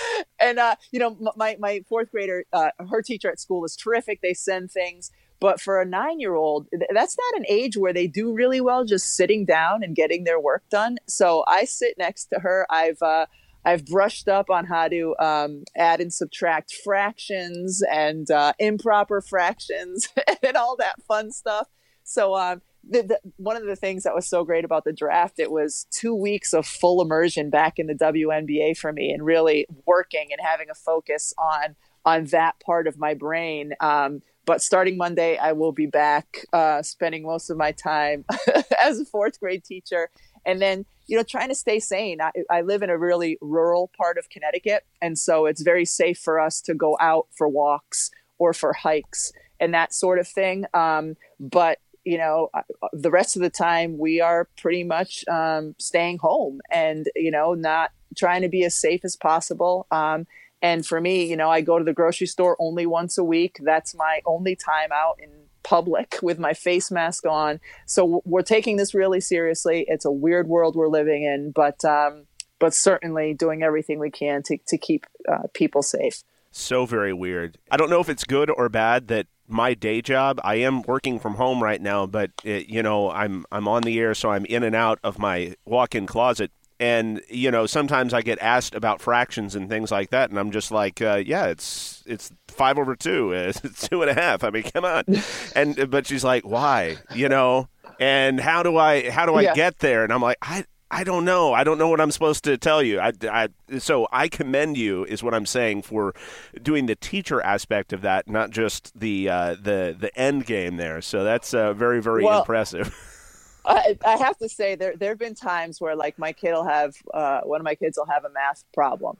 and 0.40 0.58
uh, 0.58 0.76
you 0.90 0.98
know, 0.98 1.16
my 1.36 1.56
my 1.58 1.84
fourth 1.88 2.10
grader, 2.10 2.44
uh, 2.52 2.70
her 2.90 3.02
teacher 3.02 3.30
at 3.30 3.40
school 3.40 3.64
is 3.64 3.76
terrific. 3.76 4.20
They 4.20 4.34
send 4.34 4.70
things, 4.70 5.10
but 5.40 5.60
for 5.60 5.80
a 5.80 5.84
nine 5.84 6.20
year 6.20 6.34
old, 6.34 6.68
that's 6.92 7.16
not 7.16 7.40
an 7.40 7.46
age 7.48 7.76
where 7.76 7.92
they 7.92 8.06
do 8.06 8.32
really 8.32 8.60
well 8.60 8.84
just 8.84 9.14
sitting 9.14 9.44
down 9.44 9.82
and 9.82 9.94
getting 9.94 10.24
their 10.24 10.40
work 10.40 10.64
done. 10.70 10.98
So 11.08 11.44
I 11.46 11.64
sit 11.64 11.94
next 11.98 12.26
to 12.26 12.40
her. 12.40 12.66
I've 12.70 13.00
uh, 13.02 13.26
I've 13.64 13.86
brushed 13.86 14.28
up 14.28 14.50
on 14.50 14.66
how 14.66 14.88
to 14.88 15.14
um, 15.18 15.64
add 15.76 16.00
and 16.00 16.12
subtract 16.12 16.72
fractions 16.84 17.82
and 17.90 18.30
uh, 18.30 18.52
improper 18.58 19.20
fractions 19.20 20.08
and 20.42 20.56
all 20.56 20.76
that 20.76 21.02
fun 21.06 21.30
stuff. 21.30 21.68
So 22.04 22.34
um, 22.34 22.62
the, 22.88 23.02
the, 23.02 23.20
one 23.36 23.56
of 23.56 23.64
the 23.64 23.76
things 23.76 24.02
that 24.02 24.14
was 24.14 24.28
so 24.28 24.44
great 24.44 24.64
about 24.64 24.84
the 24.84 24.92
draft, 24.92 25.38
it 25.38 25.50
was 25.50 25.86
two 25.90 26.14
weeks 26.14 26.52
of 26.52 26.66
full 26.66 27.00
immersion 27.00 27.50
back 27.50 27.78
in 27.78 27.86
the 27.86 27.94
WNBA 27.94 28.76
for 28.76 28.92
me, 28.92 29.10
and 29.12 29.24
really 29.24 29.66
working 29.86 30.28
and 30.30 30.40
having 30.40 30.68
a 30.70 30.74
focus 30.74 31.32
on 31.38 31.76
on 32.04 32.24
that 32.26 32.58
part 32.58 32.88
of 32.88 32.98
my 32.98 33.14
brain. 33.14 33.74
Um, 33.78 34.22
but 34.44 34.60
starting 34.60 34.96
Monday, 34.96 35.36
I 35.36 35.52
will 35.52 35.70
be 35.70 35.86
back, 35.86 36.44
uh, 36.52 36.82
spending 36.82 37.22
most 37.22 37.48
of 37.48 37.56
my 37.56 37.70
time 37.70 38.24
as 38.80 38.98
a 38.98 39.04
fourth 39.04 39.38
grade 39.38 39.64
teacher, 39.64 40.10
and 40.44 40.60
then 40.60 40.84
you 41.06 41.16
know 41.16 41.22
trying 41.22 41.48
to 41.48 41.54
stay 41.54 41.78
sane. 41.78 42.20
I, 42.20 42.32
I 42.50 42.60
live 42.62 42.82
in 42.82 42.90
a 42.90 42.98
really 42.98 43.38
rural 43.40 43.90
part 43.96 44.18
of 44.18 44.28
Connecticut, 44.30 44.84
and 45.00 45.16
so 45.16 45.46
it's 45.46 45.62
very 45.62 45.84
safe 45.84 46.18
for 46.18 46.40
us 46.40 46.60
to 46.62 46.74
go 46.74 46.96
out 47.00 47.28
for 47.36 47.48
walks 47.48 48.10
or 48.38 48.52
for 48.52 48.72
hikes 48.72 49.32
and 49.60 49.72
that 49.72 49.94
sort 49.94 50.18
of 50.18 50.26
thing. 50.26 50.64
Um, 50.74 51.14
but 51.38 51.78
you 52.04 52.18
know, 52.18 52.50
the 52.92 53.10
rest 53.10 53.36
of 53.36 53.42
the 53.42 53.50
time 53.50 53.98
we 53.98 54.20
are 54.20 54.48
pretty 54.58 54.84
much 54.84 55.26
um, 55.28 55.74
staying 55.78 56.18
home 56.18 56.60
and, 56.70 57.08
you 57.14 57.30
know, 57.30 57.54
not 57.54 57.92
trying 58.16 58.42
to 58.42 58.48
be 58.48 58.64
as 58.64 58.74
safe 58.74 59.04
as 59.04 59.16
possible. 59.16 59.86
Um, 59.90 60.26
and 60.60 60.86
for 60.86 61.00
me, 61.00 61.28
you 61.28 61.36
know, 61.36 61.50
I 61.50 61.60
go 61.60 61.78
to 61.78 61.84
the 61.84 61.92
grocery 61.92 62.26
store 62.26 62.56
only 62.58 62.86
once 62.86 63.18
a 63.18 63.24
week. 63.24 63.58
That's 63.62 63.94
my 63.94 64.20
only 64.26 64.56
time 64.56 64.90
out 64.92 65.18
in 65.22 65.30
public 65.62 66.18
with 66.22 66.38
my 66.38 66.54
face 66.54 66.90
mask 66.90 67.26
on. 67.26 67.60
So 67.86 68.22
we're 68.24 68.42
taking 68.42 68.76
this 68.76 68.94
really 68.94 69.20
seriously. 69.20 69.84
It's 69.88 70.04
a 70.04 70.10
weird 70.10 70.48
world 70.48 70.76
we're 70.76 70.88
living 70.88 71.24
in, 71.24 71.50
but 71.50 71.84
um, 71.84 72.26
but 72.58 72.74
certainly 72.74 73.34
doing 73.34 73.62
everything 73.62 73.98
we 73.98 74.10
can 74.10 74.42
to 74.44 74.58
to 74.68 74.78
keep 74.78 75.06
uh, 75.30 75.48
people 75.52 75.82
safe. 75.82 76.22
So 76.52 76.84
very 76.84 77.12
weird. 77.12 77.58
I 77.70 77.76
don't 77.76 77.90
know 77.90 78.00
if 78.00 78.08
it's 78.08 78.24
good 78.24 78.50
or 78.50 78.68
bad 78.68 79.08
that 79.08 79.26
my 79.52 79.74
day 79.74 80.00
job. 80.00 80.40
I 80.42 80.56
am 80.56 80.82
working 80.82 81.18
from 81.18 81.34
home 81.34 81.62
right 81.62 81.80
now, 81.80 82.06
but 82.06 82.30
it, 82.44 82.68
you 82.68 82.82
know, 82.82 83.10
I'm 83.10 83.44
I'm 83.52 83.68
on 83.68 83.82
the 83.82 83.98
air, 83.98 84.14
so 84.14 84.30
I'm 84.30 84.44
in 84.46 84.62
and 84.62 84.74
out 84.74 84.98
of 85.04 85.18
my 85.18 85.54
walk-in 85.64 86.06
closet. 86.06 86.50
And 86.80 87.22
you 87.28 87.50
know, 87.50 87.66
sometimes 87.66 88.12
I 88.12 88.22
get 88.22 88.40
asked 88.40 88.74
about 88.74 89.00
fractions 89.00 89.54
and 89.54 89.68
things 89.68 89.90
like 89.90 90.10
that, 90.10 90.30
and 90.30 90.38
I'm 90.38 90.50
just 90.50 90.72
like, 90.72 91.00
uh, 91.00 91.22
"Yeah, 91.24 91.46
it's 91.46 92.02
it's 92.06 92.32
five 92.48 92.78
over 92.78 92.96
two, 92.96 93.32
it's 93.34 93.88
two 93.88 94.02
and 94.02 94.10
a 94.10 94.14
half." 94.14 94.42
I 94.42 94.50
mean, 94.50 94.64
come 94.64 94.84
on. 94.84 95.04
And 95.54 95.90
but 95.90 96.06
she's 96.06 96.24
like, 96.24 96.44
"Why?" 96.44 96.96
You 97.14 97.28
know, 97.28 97.68
and 98.00 98.40
how 98.40 98.62
do 98.64 98.76
I 98.76 99.10
how 99.10 99.26
do 99.26 99.34
I 99.34 99.42
yeah. 99.42 99.54
get 99.54 99.78
there? 99.78 100.02
And 100.02 100.12
I'm 100.12 100.22
like, 100.22 100.38
I 100.42 100.64
I 100.94 101.04
don't 101.04 101.24
know. 101.24 101.54
I 101.54 101.64
don't 101.64 101.78
know 101.78 101.88
what 101.88 102.02
I'm 102.02 102.10
supposed 102.10 102.44
to 102.44 102.58
tell 102.58 102.82
you. 102.82 103.00
I, 103.00 103.12
I, 103.22 103.48
so 103.78 104.06
I 104.12 104.28
commend 104.28 104.76
you, 104.76 105.06
is 105.06 105.22
what 105.22 105.32
I'm 105.32 105.46
saying, 105.46 105.82
for 105.82 106.14
doing 106.62 106.84
the 106.84 106.94
teacher 106.94 107.40
aspect 107.40 107.94
of 107.94 108.02
that, 108.02 108.28
not 108.28 108.50
just 108.50 108.98
the 108.98 109.30
uh, 109.30 109.54
the 109.54 109.96
the 109.98 110.14
end 110.14 110.44
game 110.44 110.76
there. 110.76 111.00
So 111.00 111.24
that's 111.24 111.54
uh, 111.54 111.72
very 111.72 112.02
very 112.02 112.24
well, 112.24 112.40
impressive. 112.40 112.94
I, 113.64 113.96
I, 114.04 114.16
have 114.18 114.36
to 114.38 114.50
say 114.50 114.74
there 114.74 114.94
there 114.94 115.08
have 115.08 115.18
been 115.18 115.34
times 115.34 115.80
where 115.80 115.96
like 115.96 116.18
my 116.18 116.34
kid 116.34 116.52
will 116.52 116.68
have 116.68 116.94
uh, 117.14 117.40
one 117.40 117.58
of 117.58 117.64
my 117.64 117.74
kids 117.74 117.96
will 117.96 118.12
have 118.12 118.26
a 118.26 118.30
math 118.30 118.62
problem, 118.74 119.16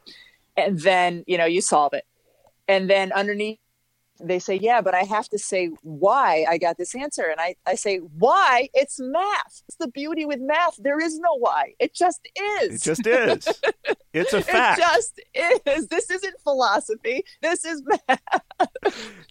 and 0.58 0.78
then 0.78 1.24
you 1.26 1.38
know 1.38 1.46
you 1.46 1.62
solve 1.62 1.94
it, 1.94 2.04
and 2.68 2.90
then 2.90 3.12
underneath 3.12 3.58
they 4.22 4.38
say, 4.38 4.54
yeah, 4.54 4.80
but 4.80 4.94
I 4.94 5.02
have 5.02 5.28
to 5.30 5.38
say 5.38 5.70
why 5.82 6.46
I 6.48 6.58
got 6.58 6.78
this 6.78 6.94
answer. 6.94 7.24
And 7.24 7.40
I, 7.40 7.56
I 7.66 7.74
say, 7.74 7.98
why? 7.98 8.68
It's 8.74 8.98
math. 9.00 9.62
It's 9.68 9.76
the 9.78 9.88
beauty 9.88 10.24
with 10.24 10.40
math. 10.40 10.76
There 10.78 11.00
is 11.00 11.18
no 11.18 11.36
why. 11.38 11.74
It 11.78 11.94
just 11.94 12.28
is. 12.60 12.74
It 12.74 12.82
just 12.82 13.06
is. 13.06 13.48
It's 14.12 14.32
a 14.32 14.40
fact. 14.42 14.78
It 14.78 14.82
just 14.82 15.20
is. 15.66 15.88
This 15.88 16.10
isn't 16.10 16.34
philosophy. 16.42 17.24
This 17.40 17.64
is 17.64 17.82
math. 17.84 18.40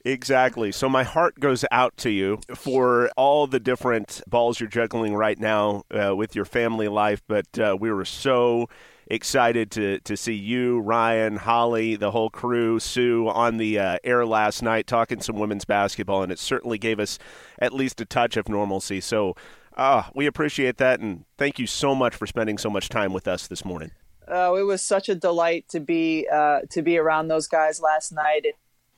exactly. 0.06 0.72
So 0.72 0.90
my 0.90 1.04
heart 1.04 1.40
goes 1.40 1.66
out 1.72 1.96
to 1.98 2.10
you 2.10 2.40
for 2.56 3.10
all 3.16 3.48
the 3.48 3.60
different 3.60 4.22
balls 4.28 4.60
you're 4.60 4.70
juggling 4.70 5.16
right 5.16 5.40
now 5.40 5.84
uh, 5.92 6.16
with 6.16 6.36
your 6.36 6.46
family 6.46 6.88
life. 6.88 7.22
But 7.28 7.58
uh, 7.58 7.78
we 7.80 7.92
were 7.92 8.06
so 8.06 8.68
excited 9.12 9.70
to 9.72 10.00
to 10.00 10.16
see 10.16 10.34
you, 10.34 10.80
Ryan, 10.80 11.36
Holly, 11.36 11.96
the 11.96 12.12
whole 12.12 12.30
crew, 12.30 12.80
Sue 12.80 13.28
on 13.28 13.58
the 13.58 13.78
uh, 13.78 13.98
air 14.04 14.26
last 14.26 14.64
night 14.64 14.88
talking 14.88 15.22
some 15.22 15.38
women's 15.38 15.66
basketball, 15.66 16.24
and 16.24 16.32
it 16.32 16.40
certainly 16.40 16.78
gave 16.78 17.00
us 17.00 17.20
at 17.60 17.74
least 17.74 18.02
a 18.02 18.06
touch 18.06 18.38
of 18.38 18.48
normalcy. 18.48 19.02
So 19.02 19.36
uh, 19.76 20.04
we 20.16 20.26
appreciate 20.26 20.78
that, 20.78 21.00
and 21.00 21.26
thank 21.38 21.60
you 21.60 21.68
so 21.68 21.94
much 21.94 22.16
for 22.16 22.26
spending 22.26 22.58
so 22.58 22.70
much 22.70 22.90
time 22.90 23.14
with 23.14 23.28
us 23.28 23.48
this 23.48 23.66
morning. 23.66 23.92
Oh, 24.28 24.56
it 24.56 24.64
was 24.64 24.82
such 24.82 25.10
a 25.10 25.16
delight 25.16 25.68
to 25.70 25.80
be 25.80 26.28
uh, 26.32 26.62
to 26.70 26.82
be 26.82 26.98
around 26.98 27.28
those 27.28 27.48
guys 27.48 27.82
last 27.82 28.12
night. 28.12 28.46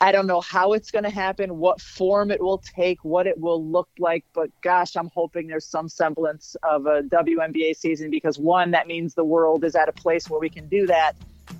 I 0.03 0.11
don't 0.11 0.27
know 0.27 0.41
how 0.41 0.73
it's 0.73 0.91
going 0.91 1.05
to 1.05 1.09
happen, 1.09 1.59
what 1.59 1.79
form 1.79 2.29
it 2.29 2.41
will 2.41 2.57
take, 2.57 3.05
what 3.05 3.25
it 3.25 3.39
will 3.39 3.65
look 3.65 3.87
like, 3.97 4.25
but 4.33 4.49
gosh, 4.59 4.97
I'm 4.97 5.09
hoping 5.13 5.47
there's 5.47 5.65
some 5.65 5.87
semblance 5.87 6.57
of 6.61 6.87
a 6.87 7.03
WNBA 7.03 7.77
season 7.77 8.11
because 8.11 8.37
one, 8.37 8.71
that 8.71 8.85
means 8.85 9.13
the 9.13 9.23
world 9.23 9.63
is 9.63 9.77
at 9.77 9.87
a 9.87 9.93
place 9.93 10.29
where 10.29 10.41
we 10.41 10.49
can 10.49 10.67
do 10.67 10.85
that. 10.87 11.15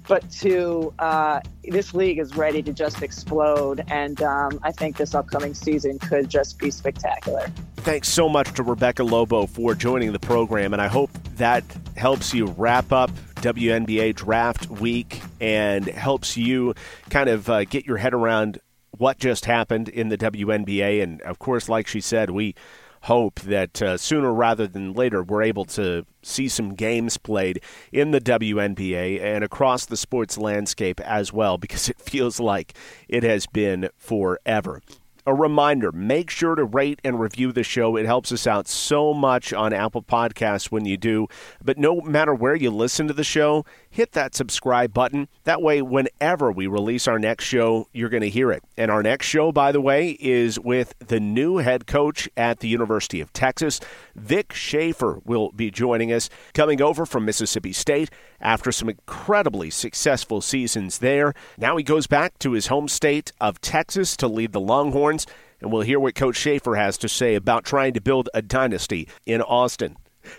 But 0.07 0.29
two, 0.31 0.93
uh, 0.99 1.39
this 1.63 1.93
league 1.93 2.19
is 2.19 2.35
ready 2.35 2.61
to 2.63 2.73
just 2.73 3.01
explode. 3.01 3.83
And 3.87 4.21
um, 4.21 4.59
I 4.63 4.71
think 4.71 4.97
this 4.97 5.15
upcoming 5.15 5.53
season 5.53 5.99
could 5.99 6.29
just 6.29 6.59
be 6.59 6.71
spectacular. 6.71 7.47
Thanks 7.77 8.09
so 8.09 8.29
much 8.29 8.53
to 8.53 8.63
Rebecca 8.63 9.03
Lobo 9.03 9.45
for 9.45 9.75
joining 9.75 10.11
the 10.11 10.19
program. 10.19 10.73
And 10.73 10.81
I 10.81 10.87
hope 10.87 11.11
that 11.35 11.63
helps 11.95 12.33
you 12.33 12.45
wrap 12.57 12.91
up 12.91 13.11
WNBA 13.35 14.15
draft 14.15 14.69
week 14.69 15.21
and 15.41 15.85
helps 15.85 16.37
you 16.37 16.73
kind 17.09 17.29
of 17.29 17.49
uh, 17.49 17.65
get 17.65 17.85
your 17.85 17.97
head 17.97 18.13
around 18.13 18.59
what 18.97 19.17
just 19.19 19.45
happened 19.45 19.89
in 19.89 20.09
the 20.09 20.17
WNBA. 20.17 21.03
And 21.03 21.21
of 21.23 21.39
course, 21.39 21.67
like 21.67 21.87
she 21.87 21.99
said, 21.99 22.29
we 22.29 22.55
hope 23.03 23.39
that 23.41 23.81
uh, 23.81 23.97
sooner 23.97 24.33
rather 24.33 24.65
than 24.65 24.93
later 24.93 25.21
we're 25.21 25.43
able 25.43 25.65
to 25.65 26.05
see 26.21 26.47
some 26.47 26.73
games 26.73 27.17
played 27.17 27.61
in 27.91 28.11
the 28.11 28.21
WNBA 28.21 29.21
and 29.21 29.43
across 29.43 29.85
the 29.85 29.97
sports 29.97 30.37
landscape 30.37 31.01
as 31.01 31.33
well 31.33 31.57
because 31.57 31.89
it 31.89 31.99
feels 31.99 32.39
like 32.39 32.73
it 33.09 33.23
has 33.23 33.45
been 33.47 33.89
forever 33.97 34.81
a 35.25 35.33
reminder 35.33 35.91
make 35.91 36.29
sure 36.29 36.55
to 36.55 36.63
rate 36.63 36.99
and 37.03 37.19
review 37.19 37.51
the 37.51 37.63
show. 37.63 37.95
It 37.95 38.05
helps 38.05 38.31
us 38.31 38.47
out 38.47 38.67
so 38.67 39.13
much 39.13 39.53
on 39.53 39.73
Apple 39.73 40.03
Podcasts 40.03 40.71
when 40.71 40.85
you 40.85 40.97
do. 40.97 41.27
But 41.63 41.77
no 41.77 42.01
matter 42.01 42.33
where 42.33 42.55
you 42.55 42.69
listen 42.69 43.07
to 43.07 43.13
the 43.13 43.23
show, 43.23 43.65
hit 43.89 44.13
that 44.13 44.35
subscribe 44.35 44.93
button. 44.93 45.27
That 45.43 45.61
way, 45.61 45.81
whenever 45.81 46.51
we 46.51 46.67
release 46.67 47.07
our 47.07 47.19
next 47.19 47.45
show, 47.45 47.87
you're 47.93 48.09
going 48.09 48.21
to 48.21 48.29
hear 48.29 48.51
it. 48.51 48.63
And 48.77 48.91
our 48.91 49.03
next 49.03 49.27
show, 49.27 49.51
by 49.51 49.71
the 49.71 49.81
way, 49.81 50.17
is 50.19 50.59
with 50.59 50.93
the 50.99 51.19
new 51.19 51.57
head 51.57 51.87
coach 51.87 52.29
at 52.35 52.59
the 52.59 52.67
University 52.67 53.21
of 53.21 53.31
Texas. 53.33 53.79
Vic 54.15 54.53
Schaefer 54.53 55.19
will 55.25 55.51
be 55.51 55.71
joining 55.71 56.11
us, 56.11 56.29
coming 56.53 56.81
over 56.81 57.05
from 57.05 57.25
Mississippi 57.25 57.73
State 57.73 58.09
after 58.43 58.71
some 58.71 58.89
incredibly 58.89 59.71
successful 59.71 60.41
seasons 60.41 60.99
there. 60.99 61.33
Now 61.57 61.77
he 61.77 61.83
goes 61.83 62.05
back 62.05 62.37
to 62.39 62.51
his 62.51 62.67
home 62.67 62.87
state 62.87 63.31
of 63.41 63.61
Texas 63.61 64.15
to 64.17 64.27
lead 64.27 64.51
the 64.51 64.61
Longhorns. 64.61 65.25
And 65.61 65.71
we'll 65.71 65.81
hear 65.81 65.99
what 65.99 66.13
Coach 66.13 66.35
Schaefer 66.35 66.75
has 66.75 66.97
to 66.99 67.09
say 67.09 67.35
about 67.35 67.63
trying 67.63 67.93
to 67.93 68.01
build 68.01 68.29
a 68.33 68.41
dynasty 68.41 69.07
in 69.25 69.41
Austin. 69.41 69.95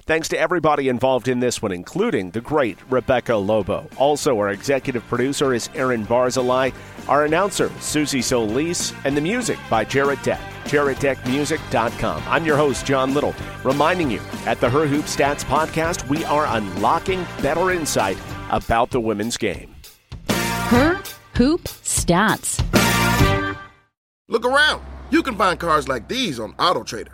Thanks 0.07 0.29
to 0.29 0.39
everybody 0.39 0.89
involved 0.89 1.29
in 1.29 1.41
this 1.41 1.61
one, 1.63 1.73
including 1.73 2.31
the 2.31 2.41
great 2.41 2.79
Rebecca 2.91 3.35
Lobo. 3.37 3.89
Also, 3.97 4.39
our 4.39 4.51
executive 4.51 5.07
producer 5.09 5.55
is 5.55 5.69
Aaron 5.75 6.07
Barzilai, 6.07 6.75
our 7.09 7.25
announcer, 7.25 7.71
Susie 7.81 8.23
Solis, 8.23 8.93
and 9.05 9.17
the 9.17 9.21
music 9.21 9.59
by 9.69 9.85
Jarrett 9.85 10.23
Deck. 10.23 10.41
JarrettDeckMusic.com. 10.65 12.23
I'm 12.27 12.47
your 12.47 12.57
host, 12.57 12.87
John 12.87 13.13
Little, 13.13 13.35
reminding 13.63 14.11
you 14.11 14.21
at 14.47 14.61
the 14.61 14.71
Her 14.71 14.87
Hoop 14.87 15.05
Stats 15.05 15.45
podcast, 15.45 16.09
we 16.09 16.25
are 16.25 16.47
unlocking 16.47 17.27
better 17.43 17.71
insight 17.71 18.17
about 18.51 18.91
the 18.91 19.01
women's 19.01 19.37
game. 19.37 19.75
Her 20.29 21.01
Hoop 21.35 21.65
Stats. 21.65 22.65
Look 24.29 24.47
around. 24.47 24.83
You 25.11 25.23
can 25.23 25.37
find 25.37 25.61
cars 25.61 25.89
like 25.89 26.09
these 26.09 26.41
on 26.41 26.55
AutoTrader. 26.55 27.14